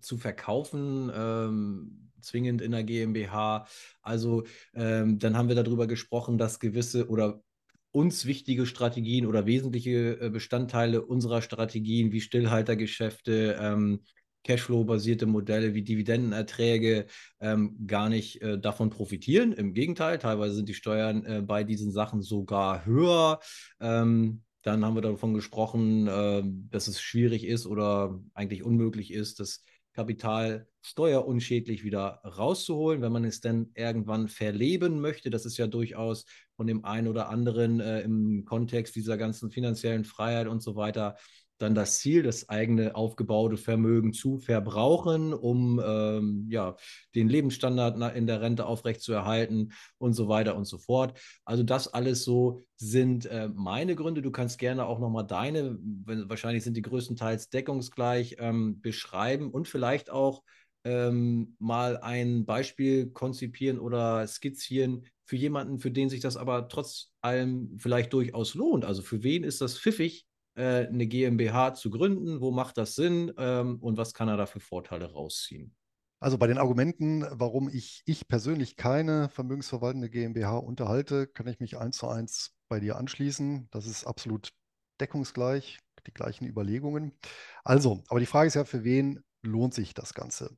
zu 0.00 0.16
verkaufen, 0.16 1.12
ähm, 1.14 2.10
zwingend 2.22 2.62
in 2.62 2.72
der 2.72 2.84
GmbH. 2.84 3.66
Also 4.00 4.44
ähm, 4.74 5.18
dann 5.18 5.36
haben 5.36 5.48
wir 5.48 5.56
darüber 5.56 5.86
gesprochen, 5.86 6.38
dass 6.38 6.58
gewisse 6.58 7.08
oder 7.10 7.42
uns 7.90 8.24
wichtige 8.24 8.64
Strategien 8.64 9.26
oder 9.26 9.44
wesentliche 9.44 10.18
äh, 10.18 10.30
Bestandteile 10.30 11.04
unserer 11.04 11.42
Strategien 11.42 12.12
wie 12.12 12.22
Stillhaltergeschäfte, 12.22 13.58
ähm, 13.60 14.00
Cashflow-basierte 14.44 15.26
Modelle 15.26 15.74
wie 15.74 15.82
Dividendenerträge 15.82 17.06
ähm, 17.40 17.76
gar 17.86 18.08
nicht 18.08 18.40
äh, 18.42 18.58
davon 18.58 18.90
profitieren. 18.90 19.52
Im 19.52 19.74
Gegenteil, 19.74 20.18
teilweise 20.18 20.54
sind 20.54 20.68
die 20.68 20.74
Steuern 20.74 21.24
äh, 21.24 21.42
bei 21.42 21.64
diesen 21.64 21.92
Sachen 21.92 22.22
sogar 22.22 22.86
höher. 22.86 23.40
Ähm, 23.80 24.42
dann 24.62 24.84
haben 24.84 24.94
wir 24.94 25.02
davon 25.02 25.34
gesprochen, 25.34 26.06
äh, 26.06 26.42
dass 26.70 26.88
es 26.88 27.00
schwierig 27.00 27.46
ist 27.46 27.66
oder 27.66 28.20
eigentlich 28.34 28.62
unmöglich 28.62 29.12
ist, 29.12 29.40
das 29.40 29.64
Kapital 29.92 30.68
steuerunschädlich 30.80 31.82
wieder 31.82 32.20
rauszuholen, 32.24 33.02
wenn 33.02 33.12
man 33.12 33.24
es 33.24 33.40
denn 33.40 33.72
irgendwann 33.74 34.28
verleben 34.28 35.00
möchte. 35.00 35.28
Das 35.28 35.44
ist 35.44 35.58
ja 35.58 35.66
durchaus 35.66 36.24
von 36.56 36.66
dem 36.66 36.84
einen 36.84 37.08
oder 37.08 37.28
anderen 37.28 37.80
äh, 37.80 38.02
im 38.02 38.44
Kontext 38.44 38.94
dieser 38.94 39.16
ganzen 39.16 39.50
finanziellen 39.50 40.04
Freiheit 40.04 40.46
und 40.46 40.62
so 40.62 40.76
weiter 40.76 41.16
dann 41.58 41.74
das 41.74 41.98
Ziel, 41.98 42.22
das 42.22 42.48
eigene 42.48 42.94
aufgebaute 42.94 43.56
Vermögen 43.56 44.12
zu 44.12 44.38
verbrauchen, 44.38 45.34
um 45.34 45.80
ähm, 45.84 46.46
ja, 46.50 46.76
den 47.14 47.28
Lebensstandard 47.28 48.16
in 48.16 48.26
der 48.26 48.40
Rente 48.40 48.66
aufrechtzuerhalten 48.66 49.72
und 49.98 50.14
so 50.14 50.28
weiter 50.28 50.56
und 50.56 50.64
so 50.64 50.78
fort. 50.78 51.18
Also 51.44 51.62
das 51.62 51.88
alles 51.88 52.24
so 52.24 52.62
sind 52.76 53.26
äh, 53.26 53.48
meine 53.48 53.96
Gründe. 53.96 54.22
Du 54.22 54.30
kannst 54.30 54.58
gerne 54.58 54.86
auch 54.86 54.98
nochmal 54.98 55.26
deine, 55.26 55.78
wahrscheinlich 56.04 56.64
sind 56.64 56.76
die 56.76 56.82
größtenteils 56.82 57.50
deckungsgleich, 57.50 58.36
ähm, 58.38 58.80
beschreiben 58.80 59.50
und 59.50 59.68
vielleicht 59.68 60.10
auch 60.10 60.42
ähm, 60.84 61.56
mal 61.58 61.98
ein 61.98 62.44
Beispiel 62.46 63.10
konzipieren 63.10 63.78
oder 63.78 64.26
skizzieren 64.26 65.06
für 65.24 65.36
jemanden, 65.36 65.78
für 65.78 65.90
den 65.90 66.08
sich 66.08 66.20
das 66.20 66.36
aber 66.36 66.68
trotz 66.68 67.12
allem 67.20 67.76
vielleicht 67.78 68.12
durchaus 68.12 68.54
lohnt. 68.54 68.84
Also 68.84 69.02
für 69.02 69.22
wen 69.22 69.44
ist 69.44 69.60
das 69.60 69.78
pfiffig, 69.78 70.27
eine 70.62 71.06
GmbH 71.06 71.74
zu 71.74 71.90
gründen? 71.90 72.40
Wo 72.40 72.50
macht 72.50 72.78
das 72.78 72.94
Sinn 72.94 73.32
ähm, 73.38 73.78
und 73.80 73.96
was 73.96 74.14
kann 74.14 74.28
er 74.28 74.36
da 74.36 74.46
für 74.46 74.60
Vorteile 74.60 75.12
rausziehen? 75.12 75.74
Also 76.20 76.36
bei 76.36 76.48
den 76.48 76.58
Argumenten, 76.58 77.24
warum 77.30 77.68
ich, 77.68 78.02
ich 78.04 78.26
persönlich 78.26 78.76
keine 78.76 79.28
vermögensverwaltende 79.28 80.10
GmbH 80.10 80.56
unterhalte, 80.56 81.28
kann 81.28 81.46
ich 81.46 81.60
mich 81.60 81.78
eins 81.78 81.98
zu 81.98 82.08
eins 82.08 82.56
bei 82.68 82.80
dir 82.80 82.96
anschließen. 82.96 83.68
Das 83.70 83.86
ist 83.86 84.04
absolut 84.04 84.52
deckungsgleich, 85.00 85.78
die 86.06 86.12
gleichen 86.12 86.46
Überlegungen. 86.46 87.16
Also, 87.62 88.02
aber 88.08 88.18
die 88.18 88.26
Frage 88.26 88.48
ist 88.48 88.54
ja, 88.54 88.64
für 88.64 88.82
wen 88.82 89.22
lohnt 89.42 89.74
sich 89.74 89.94
das 89.94 90.12
Ganze? 90.12 90.56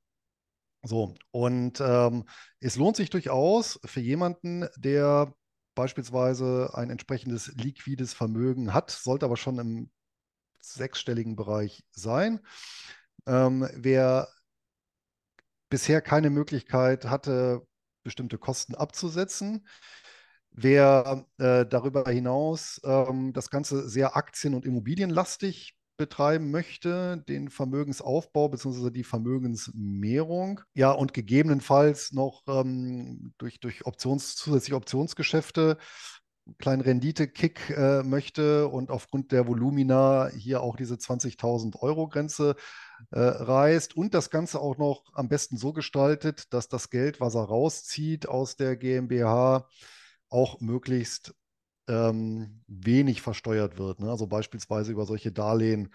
So, 0.83 1.15
und 1.31 1.79
ähm, 1.81 2.25
es 2.61 2.77
lohnt 2.77 2.97
sich 2.97 3.11
durchaus 3.11 3.79
für 3.85 4.01
jemanden, 4.01 4.67
der 4.79 5.35
beispielsweise 5.81 6.73
ein 6.75 6.91
entsprechendes 6.91 7.55
liquides 7.57 8.13
Vermögen 8.13 8.75
hat, 8.75 8.91
sollte 8.91 9.25
aber 9.25 9.39
schon 9.39 9.59
im 9.59 9.91
sechsstelligen 10.61 11.37
Bereich 11.37 11.85
sein. 11.91 12.41
Ähm, 13.27 13.67
wer 13.75 14.29
bisher 15.71 16.03
keine 16.03 16.29
Möglichkeit 16.29 17.07
hatte, 17.07 17.67
bestimmte 18.03 18.37
Kosten 18.37 18.75
abzusetzen, 18.75 19.67
wer 20.51 21.25
äh, 21.39 21.65
darüber 21.65 22.05
hinaus 22.11 22.79
ähm, 22.85 23.33
das 23.33 23.49
Ganze 23.49 23.89
sehr 23.89 24.17
aktien- 24.17 24.55
und 24.55 24.67
immobilienlastig 24.67 25.79
betreiben 26.01 26.51
möchte, 26.51 27.23
den 27.29 27.51
Vermögensaufbau 27.51 28.49
bzw. 28.49 28.91
die 28.91 29.05
Vermögensmehrung. 29.05 30.63
Ja, 30.73 30.93
und 30.93 31.13
gegebenenfalls 31.13 32.13
noch 32.13 32.43
ähm, 32.49 33.35
durch, 33.37 33.61
durch 33.61 33.85
Options, 33.85 34.35
zusätzliche 34.35 34.77
Optionsgeschäfte 34.77 35.77
einen 36.47 36.57
kleinen 36.57 36.81
Rendite-Kick 36.81 37.69
äh, 37.77 38.03
möchte 38.03 38.69
und 38.69 38.91
aufgrund 38.91 39.31
der 39.31 39.47
Volumina 39.47 40.31
hier 40.35 40.63
auch 40.63 40.77
diese 40.77 40.95
20.000 40.95 41.79
Euro 41.81 42.09
Grenze 42.09 42.57
äh, 43.11 43.21
reißt 43.21 43.95
und 43.95 44.15
das 44.15 44.31
Ganze 44.31 44.59
auch 44.59 44.79
noch 44.79 45.05
am 45.13 45.29
besten 45.29 45.59
so 45.59 45.75
gestaltet, 45.75 46.55
dass 46.55 46.69
das 46.69 46.89
Geld, 46.89 47.21
was 47.21 47.35
er 47.35 47.43
rauszieht 47.43 48.27
aus 48.27 48.57
der 48.57 48.77
GmbH, 48.77 49.69
auch 50.31 50.61
möglichst 50.61 51.35
ähm, 51.91 52.63
wenig 52.69 53.21
versteuert 53.21 53.79
wird. 53.79 54.01
Ne? 54.01 54.09
Also 54.09 54.27
beispielsweise 54.27 54.93
über 54.93 55.07
solche 55.07 55.33
Darlehen, 55.33 55.93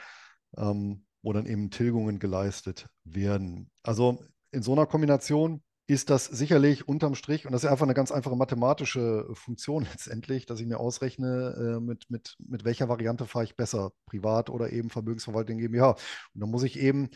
ähm, 0.57 1.05
wo 1.21 1.31
dann 1.33 1.45
eben 1.45 1.71
Tilgungen 1.71 2.19
geleistet 2.19 2.87
werden. 3.05 3.71
Also 3.81 4.19
in 4.51 4.61
so 4.61 4.73
einer 4.73 4.85
Kombination 4.85 5.63
ist 5.87 6.09
das 6.09 6.25
sicherlich 6.25 6.87
unterm 6.87 7.15
Strich, 7.15 7.45
und 7.45 7.51
das 7.51 7.63
ist 7.63 7.69
einfach 7.69 7.85
eine 7.85 7.93
ganz 7.93 8.11
einfache 8.11 8.35
mathematische 8.35 9.27
Funktion 9.33 9.83
letztendlich, 9.91 10.45
dass 10.45 10.59
ich 10.59 10.67
mir 10.67 10.79
ausrechne, 10.79 11.77
äh, 11.77 11.79
mit, 11.79 12.09
mit, 12.09 12.35
mit 12.39 12.65
welcher 12.65 12.89
Variante 12.89 13.25
fahre 13.25 13.45
ich 13.45 13.55
besser, 13.55 13.91
privat 14.05 14.49
oder 14.49 14.71
eben 14.71 14.89
Vermögensverwaltung 14.89 15.57
GmbH. 15.57 15.91
Und 15.91 16.41
dann 16.41 16.49
muss 16.49 16.63
ich 16.63 16.77
eben 16.79 17.09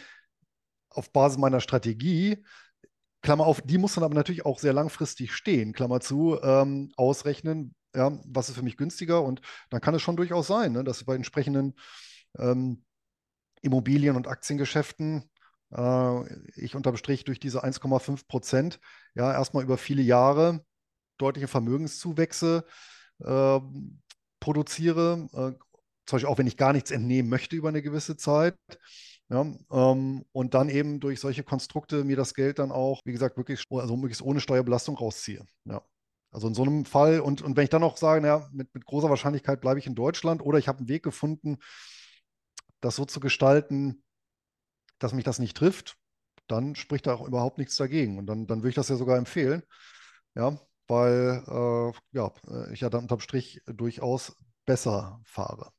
auf 0.89 1.11
Basis 1.11 1.37
meiner 1.37 1.59
Strategie, 1.59 2.43
Klammer 3.21 3.45
auf, 3.45 3.61
die 3.61 3.77
muss 3.77 3.95
dann 3.95 4.03
aber 4.03 4.15
natürlich 4.15 4.45
auch 4.45 4.59
sehr 4.59 4.73
langfristig 4.73 5.33
stehen, 5.33 5.73
Klammer 5.73 5.99
zu, 5.99 6.39
ähm, 6.41 6.91
ausrechnen, 6.95 7.75
ja, 7.95 8.17
was 8.25 8.49
ist 8.49 8.55
für 8.55 8.63
mich 8.63 8.77
günstiger. 8.77 9.23
Und 9.23 9.41
dann 9.69 9.81
kann 9.81 9.95
es 9.95 10.01
schon 10.01 10.15
durchaus 10.15 10.47
sein, 10.47 10.71
ne, 10.73 10.83
dass 10.83 11.03
bei 11.03 11.15
entsprechenden 11.15 11.73
ähm, 12.37 12.83
Immobilien- 13.61 14.15
und 14.15 14.27
Aktiengeschäften 14.27 15.29
äh, 15.71 16.33
ich 16.55 16.75
unterm 16.75 16.97
Strich 16.97 17.23
durch 17.25 17.39
diese 17.39 17.63
1,5 17.63 18.27
Prozent 18.27 18.79
ja 19.15 19.31
erstmal 19.31 19.63
über 19.63 19.77
viele 19.77 20.01
Jahre 20.01 20.63
deutliche 21.17 21.47
Vermögenszuwächse 21.47 22.65
äh, 23.19 23.59
produziere. 24.39 25.27
Äh, 25.33 25.59
zum 26.05 26.15
Beispiel 26.15 26.29
auch 26.29 26.37
wenn 26.37 26.47
ich 26.47 26.57
gar 26.57 26.73
nichts 26.73 26.91
entnehmen 26.91 27.29
möchte 27.29 27.55
über 27.55 27.69
eine 27.69 27.81
gewisse 27.81 28.17
Zeit. 28.17 28.55
Ja, 29.29 29.45
ähm, 29.71 30.25
und 30.31 30.53
dann 30.55 30.69
eben 30.69 30.99
durch 30.99 31.19
solche 31.19 31.43
Konstrukte 31.43 32.03
mir 32.03 32.15
das 32.15 32.33
Geld 32.33 32.57
dann 32.57 32.71
auch, 32.71 32.99
wie 33.05 33.11
gesagt, 33.11 33.37
wirklich, 33.37 33.63
also 33.69 33.95
möglichst 33.95 34.23
ohne 34.23 34.41
Steuerbelastung 34.41 34.97
rausziehe. 34.97 35.45
Ja. 35.65 35.83
Also 36.31 36.47
in 36.47 36.55
so 36.55 36.63
einem 36.63 36.85
Fall, 36.85 37.19
und, 37.19 37.41
und 37.41 37.55
wenn 37.55 37.63
ich 37.63 37.69
dann 37.69 37.81
noch 37.81 37.97
sage, 37.97 38.21
naja, 38.21 38.47
mit, 38.51 38.73
mit 38.73 38.85
großer 38.85 39.09
Wahrscheinlichkeit 39.09 39.61
bleibe 39.61 39.79
ich 39.79 39.87
in 39.87 39.95
Deutschland 39.95 40.41
oder 40.41 40.57
ich 40.57 40.67
habe 40.67 40.79
einen 40.79 40.89
Weg 40.89 41.03
gefunden, 41.03 41.57
das 42.81 42.95
so 42.95 43.05
zu 43.05 43.19
gestalten, 43.19 44.03
dass 44.97 45.13
mich 45.13 45.23
das 45.23 45.39
nicht 45.39 45.55
trifft, 45.55 45.97
dann 46.47 46.75
spricht 46.75 47.07
da 47.07 47.13
auch 47.13 47.27
überhaupt 47.27 47.57
nichts 47.57 47.75
dagegen. 47.77 48.17
Und 48.17 48.25
dann, 48.25 48.47
dann 48.47 48.59
würde 48.59 48.69
ich 48.69 48.75
das 48.75 48.89
ja 48.89 48.95
sogar 48.95 49.17
empfehlen, 49.17 49.63
ja, 50.35 50.59
weil 50.87 51.43
äh, 51.47 52.17
ja, 52.17 52.31
ich 52.71 52.81
ja 52.81 52.89
dann 52.89 53.03
unterm 53.03 53.19
Strich 53.19 53.61
durchaus 53.67 54.35
besser 54.65 55.21
fahre. 55.23 55.71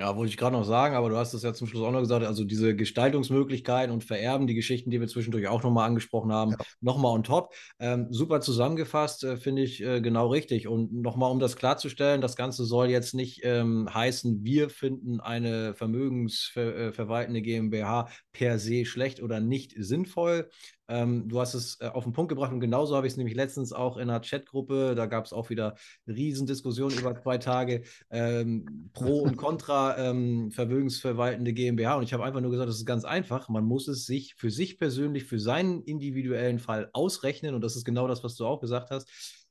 Ja, 0.00 0.14
wollte 0.14 0.30
ich 0.30 0.36
gerade 0.36 0.54
noch 0.54 0.62
sagen, 0.62 0.94
aber 0.94 1.08
du 1.08 1.16
hast 1.16 1.34
es 1.34 1.42
ja 1.42 1.52
zum 1.52 1.66
Schluss 1.66 1.82
auch 1.82 1.90
noch 1.90 1.98
gesagt, 1.98 2.24
also 2.24 2.44
diese 2.44 2.76
Gestaltungsmöglichkeiten 2.76 3.92
und 3.92 4.04
Vererben, 4.04 4.46
die 4.46 4.54
Geschichten, 4.54 4.90
die 4.90 5.00
wir 5.00 5.08
zwischendurch 5.08 5.48
auch 5.48 5.64
nochmal 5.64 5.88
angesprochen 5.88 6.30
haben, 6.30 6.52
ja. 6.52 6.58
nochmal 6.80 7.12
on 7.12 7.24
top. 7.24 7.52
Ähm, 7.80 8.06
super 8.10 8.40
zusammengefasst, 8.40 9.24
äh, 9.24 9.36
finde 9.36 9.62
ich 9.62 9.82
äh, 9.82 10.00
genau 10.00 10.28
richtig. 10.28 10.68
Und 10.68 10.92
nochmal, 10.92 11.32
um 11.32 11.40
das 11.40 11.56
klarzustellen, 11.56 12.20
das 12.20 12.36
Ganze 12.36 12.64
soll 12.64 12.90
jetzt 12.90 13.12
nicht 13.12 13.40
ähm, 13.42 13.92
heißen, 13.92 14.44
wir 14.44 14.70
finden 14.70 15.18
eine 15.18 15.74
vermögensverwaltende 15.74 17.42
GmbH 17.42 18.08
per 18.32 18.60
se 18.60 18.84
schlecht 18.84 19.20
oder 19.20 19.40
nicht 19.40 19.74
sinnvoll. 19.76 20.48
Ähm, 20.88 21.28
du 21.28 21.40
hast 21.40 21.54
es 21.54 21.80
äh, 21.80 21.86
auf 21.86 22.04
den 22.04 22.12
Punkt 22.12 22.30
gebracht 22.30 22.52
und 22.52 22.60
genauso 22.60 22.96
habe 22.96 23.06
ich 23.06 23.12
es 23.12 23.16
nämlich 23.16 23.36
letztens 23.36 23.72
auch 23.72 23.96
in 23.96 24.08
einer 24.08 24.20
Chatgruppe, 24.20 24.94
da 24.94 25.06
gab 25.06 25.26
es 25.26 25.32
auch 25.32 25.50
wieder 25.50 25.74
Riesendiskussionen 26.06 26.98
über 26.98 27.14
zwei 27.20 27.38
Tage, 27.38 27.82
ähm, 28.10 28.90
Pro 28.94 29.20
und 29.20 29.36
Contra 29.36 29.96
ähm, 29.98 30.50
vermögensverwaltende 30.50 31.52
GmbH. 31.52 31.96
Und 31.96 32.04
ich 32.04 32.12
habe 32.12 32.24
einfach 32.24 32.40
nur 32.40 32.50
gesagt, 32.50 32.68
das 32.68 32.76
ist 32.76 32.86
ganz 32.86 33.04
einfach. 33.04 33.48
Man 33.48 33.64
muss 33.64 33.88
es 33.88 34.06
sich 34.06 34.34
für 34.34 34.50
sich 34.50 34.78
persönlich, 34.78 35.24
für 35.24 35.38
seinen 35.38 35.82
individuellen 35.82 36.58
Fall 36.58 36.88
ausrechnen. 36.92 37.54
Und 37.54 37.60
das 37.62 37.76
ist 37.76 37.84
genau 37.84 38.08
das, 38.08 38.24
was 38.24 38.36
du 38.36 38.46
auch 38.46 38.60
gesagt 38.60 38.90
hast. 38.90 39.08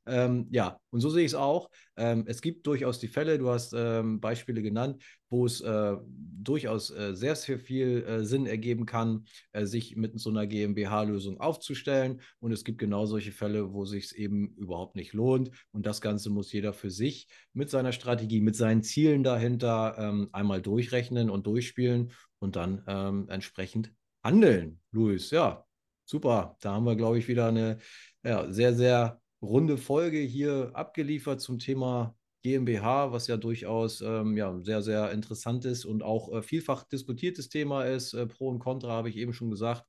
Ähm, 0.08 0.46
ja, 0.50 0.80
und 0.90 1.00
so 1.00 1.10
sehe 1.10 1.24
ich 1.24 1.32
es 1.32 1.34
auch. 1.34 1.70
Ähm, 1.96 2.24
es 2.26 2.40
gibt 2.40 2.66
durchaus 2.66 2.98
die 2.98 3.08
Fälle, 3.08 3.38
du 3.38 3.50
hast 3.50 3.74
ähm, 3.76 4.20
Beispiele 4.20 4.62
genannt, 4.62 5.02
wo 5.28 5.44
es 5.44 5.60
äh, 5.60 5.96
durchaus 6.02 6.90
äh, 6.90 7.14
sehr, 7.14 7.36
sehr 7.36 7.58
viel 7.58 8.04
äh, 8.04 8.24
Sinn 8.24 8.46
ergeben 8.46 8.86
kann, 8.86 9.26
äh, 9.52 9.66
sich 9.66 9.96
mit 9.96 10.18
so 10.18 10.30
einer 10.30 10.46
GmbH-Lösung 10.46 11.40
aufzustellen. 11.40 12.20
Und 12.40 12.52
es 12.52 12.64
gibt 12.64 12.78
genau 12.78 13.06
solche 13.06 13.32
Fälle, 13.32 13.72
wo 13.72 13.84
sich 13.84 14.06
es 14.06 14.12
eben 14.12 14.54
überhaupt 14.54 14.96
nicht 14.96 15.12
lohnt. 15.12 15.50
Und 15.72 15.86
das 15.86 16.00
Ganze 16.00 16.30
muss 16.30 16.52
jeder 16.52 16.72
für 16.72 16.90
sich 16.90 17.28
mit 17.52 17.70
seiner 17.70 17.92
Strategie, 17.92 18.40
mit 18.40 18.56
seinen 18.56 18.82
Zielen 18.82 19.22
dahinter 19.22 19.96
ähm, 19.98 20.28
einmal 20.32 20.62
durchrechnen 20.62 21.30
und 21.30 21.46
durchspielen 21.46 22.12
und 22.38 22.56
dann 22.56 22.82
ähm, 22.86 23.26
entsprechend 23.28 23.92
handeln. 24.24 24.80
Luis, 24.92 25.30
ja, 25.30 25.64
super. 26.04 26.56
Da 26.60 26.72
haben 26.72 26.84
wir, 26.84 26.96
glaube 26.96 27.18
ich, 27.18 27.28
wieder 27.28 27.48
eine 27.48 27.78
ja, 28.24 28.50
sehr, 28.52 28.74
sehr 28.74 29.20
runde 29.42 29.76
Folge 29.76 30.18
hier 30.18 30.70
abgeliefert 30.74 31.40
zum 31.40 31.58
Thema 31.58 32.14
GmbH, 32.42 33.12
was 33.12 33.26
ja 33.26 33.36
durchaus 33.36 34.00
ähm, 34.00 34.36
ja, 34.36 34.58
sehr, 34.62 34.82
sehr 34.82 35.10
ist 35.10 35.84
und 35.84 36.02
auch 36.02 36.32
äh, 36.32 36.42
vielfach 36.42 36.84
diskutiertes 36.84 37.48
Thema 37.48 37.84
ist. 37.84 38.14
Äh, 38.14 38.26
Pro 38.26 38.48
und 38.48 38.58
Contra 38.58 38.90
habe 38.90 39.08
ich 39.08 39.16
eben 39.16 39.32
schon 39.32 39.50
gesagt. 39.50 39.84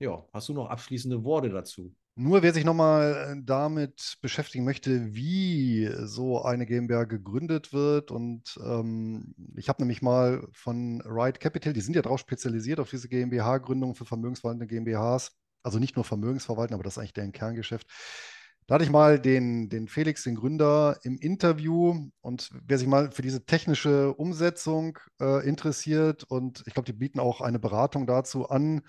Ja, 0.00 0.24
hast 0.32 0.48
du 0.48 0.54
noch 0.54 0.68
abschließende 0.68 1.24
Worte 1.24 1.50
dazu? 1.50 1.94
Nur 2.16 2.42
wer 2.42 2.52
sich 2.52 2.64
nochmal 2.64 3.36
äh, 3.36 3.42
damit 3.44 4.18
beschäftigen 4.20 4.64
möchte, 4.64 5.14
wie 5.14 5.90
so 6.02 6.42
eine 6.42 6.66
GmbH 6.66 7.04
gegründet 7.04 7.72
wird. 7.72 8.10
Und 8.10 8.58
ähm, 8.64 9.34
ich 9.56 9.68
habe 9.68 9.82
nämlich 9.82 10.02
mal 10.02 10.46
von 10.52 11.00
Ride 11.02 11.38
Capital, 11.38 11.72
die 11.72 11.80
sind 11.80 11.96
ja 11.96 12.02
drauf 12.02 12.20
spezialisiert 12.20 12.80
auf 12.80 12.90
diese 12.90 13.08
GmbH-Gründung 13.08 13.94
für 13.94 14.04
vermögensverwaltende 14.04 14.66
GmbHs. 14.66 15.32
Also 15.64 15.78
nicht 15.78 15.96
nur 15.96 16.04
Vermögensverwalten, 16.04 16.74
aber 16.74 16.84
das 16.84 16.94
ist 16.94 16.98
eigentlich 16.98 17.14
deren 17.14 17.32
Kerngeschäft. 17.32 17.88
Da 18.66 18.76
hatte 18.76 18.84
ich 18.84 18.90
mal 18.90 19.20
den, 19.20 19.68
den 19.68 19.88
Felix, 19.88 20.22
den 20.22 20.36
Gründer, 20.36 20.98
im 21.02 21.18
Interview 21.18 22.10
und 22.22 22.50
wer 22.66 22.78
sich 22.78 22.86
mal 22.88 23.10
für 23.12 23.20
diese 23.20 23.44
technische 23.44 24.14
Umsetzung 24.14 24.98
äh, 25.20 25.46
interessiert 25.46 26.24
und 26.24 26.62
ich 26.66 26.72
glaube, 26.72 26.86
die 26.86 26.94
bieten 26.94 27.20
auch 27.20 27.42
eine 27.42 27.58
Beratung 27.58 28.06
dazu 28.06 28.48
an, 28.48 28.80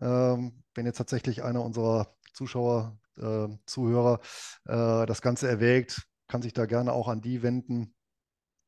ähm, 0.00 0.62
wenn 0.74 0.86
jetzt 0.86 0.98
tatsächlich 0.98 1.44
einer 1.44 1.62
unserer 1.64 2.14
Zuschauer, 2.32 2.98
äh, 3.18 3.48
Zuhörer 3.66 4.20
äh, 4.64 5.06
das 5.06 5.22
Ganze 5.22 5.48
erwägt, 5.48 6.02
kann 6.26 6.42
sich 6.42 6.52
da 6.52 6.66
gerne 6.66 6.92
auch 6.92 7.06
an 7.06 7.20
die 7.20 7.42
wenden 7.42 7.94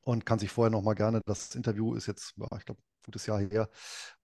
und 0.01 0.25
kann 0.25 0.39
sich 0.39 0.51
vorher 0.51 0.71
noch 0.71 0.81
mal 0.81 0.93
gerne, 0.93 1.21
das 1.25 1.55
Interview 1.55 1.95
ist 1.95 2.07
jetzt, 2.07 2.35
ich 2.57 2.65
glaube, 2.65 2.81
gutes 3.05 3.25
Jahr 3.25 3.39
her, 3.39 3.69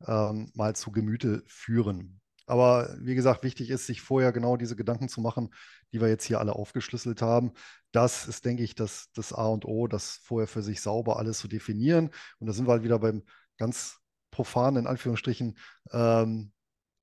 ähm, 0.07 0.51
mal 0.55 0.75
zu 0.75 0.91
Gemüte 0.91 1.43
führen. 1.47 2.21
Aber 2.49 2.95
wie 2.99 3.15
gesagt, 3.15 3.43
wichtig 3.43 3.69
ist, 3.69 3.85
sich 3.85 4.01
vorher 4.01 4.31
genau 4.31 4.57
diese 4.57 4.75
Gedanken 4.75 5.09
zu 5.09 5.21
machen, 5.21 5.53
die 5.93 6.01
wir 6.01 6.07
jetzt 6.07 6.25
hier 6.25 6.39
alle 6.39 6.53
aufgeschlüsselt 6.53 7.21
haben. 7.21 7.53
Das 7.91 8.27
ist, 8.27 8.45
denke 8.45 8.63
ich, 8.63 8.75
das, 8.75 9.09
das 9.13 9.33
A 9.33 9.47
und 9.47 9.65
O, 9.65 9.87
das 9.87 10.19
vorher 10.23 10.47
für 10.47 10.61
sich 10.61 10.81
sauber 10.81 11.17
alles 11.17 11.39
zu 11.39 11.47
definieren. 11.47 12.09
Und 12.39 12.47
da 12.47 12.53
sind 12.53 12.67
wir 12.67 12.71
halt 12.71 12.83
wieder 12.83 12.99
beim 12.99 13.23
ganz 13.57 13.99
profanen, 14.31 14.85
in 14.85 14.87
Anführungsstrichen, 14.87 15.57
ähm, 15.91 16.51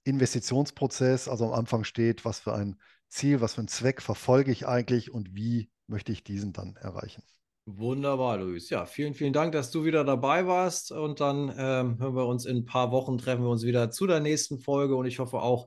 Investitionsprozess. 0.05 1.29
Also 1.29 1.47
am 1.47 1.59
Anfang 1.59 1.85
steht, 1.85 2.25
was 2.25 2.41
für 2.41 2.55
ein 2.55 2.81
Ziel, 3.09 3.41
was 3.41 3.55
für 3.55 3.61
einen 3.61 3.69
Zweck 3.69 4.03
verfolge 4.03 4.53
ich 4.53 4.67
eigentlich 4.67 5.13
und 5.13 5.35
wie 5.35 5.71
möchte 5.87 6.13
ich 6.13 6.25
diesen 6.25 6.53
dann 6.53 6.77
erreichen. 6.77 7.23
Wunderbar, 7.69 8.39
Luis. 8.39 8.71
Ja, 8.71 8.87
vielen, 8.87 9.15
vielen 9.15 9.33
Dank, 9.33 9.51
dass 9.51 9.73
du 9.73 9.85
wieder 9.85 10.05
dabei 10.05 10.47
warst. 10.47 10.93
Und 10.93 11.19
dann 11.19 11.53
ähm, 11.59 11.99
hören 11.99 12.15
wir 12.15 12.27
uns 12.27 12.47
in 12.47 12.59
ein 12.59 12.65
paar 12.65 12.93
Wochen, 12.93 13.19
treffen 13.19 13.43
wir 13.43 13.51
uns 13.51 13.65
wieder 13.65 13.91
zu 13.91 14.07
der 14.07 14.21
nächsten 14.21 14.61
Folge. 14.61 14.95
Und 14.95 15.07
ich 15.07 15.19
hoffe 15.19 15.43
auch, 15.43 15.67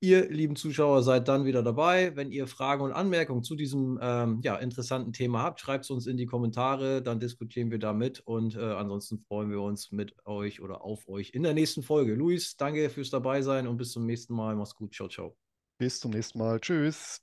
ihr 0.00 0.28
lieben 0.28 0.56
Zuschauer 0.56 1.04
seid 1.04 1.28
dann 1.28 1.44
wieder 1.44 1.62
dabei. 1.62 2.16
Wenn 2.16 2.32
ihr 2.32 2.48
Fragen 2.48 2.82
und 2.82 2.90
Anmerkungen 2.90 3.44
zu 3.44 3.54
diesem 3.54 4.00
ähm, 4.02 4.40
ja, 4.42 4.56
interessanten 4.56 5.12
Thema 5.12 5.44
habt, 5.44 5.60
schreibt 5.60 5.84
es 5.84 5.90
uns 5.90 6.08
in 6.08 6.16
die 6.16 6.26
Kommentare, 6.26 7.02
dann 7.02 7.20
diskutieren 7.20 7.70
wir 7.70 7.78
damit. 7.78 8.18
Und 8.18 8.56
äh, 8.56 8.58
ansonsten 8.58 9.20
freuen 9.20 9.50
wir 9.50 9.60
uns 9.60 9.92
mit 9.92 10.16
euch 10.26 10.60
oder 10.60 10.82
auf 10.82 11.08
euch 11.08 11.30
in 11.30 11.44
der 11.44 11.54
nächsten 11.54 11.84
Folge. 11.84 12.14
Luis, 12.14 12.56
danke 12.56 12.90
fürs 12.90 13.10
Dabeisein 13.10 13.68
und 13.68 13.76
bis 13.76 13.92
zum 13.92 14.06
nächsten 14.06 14.34
Mal. 14.34 14.56
Mach's 14.56 14.74
gut. 14.74 14.92
Ciao, 14.92 15.08
ciao. 15.08 15.36
Bis 15.78 16.00
zum 16.00 16.10
nächsten 16.10 16.40
Mal. 16.40 16.58
Tschüss. 16.58 17.22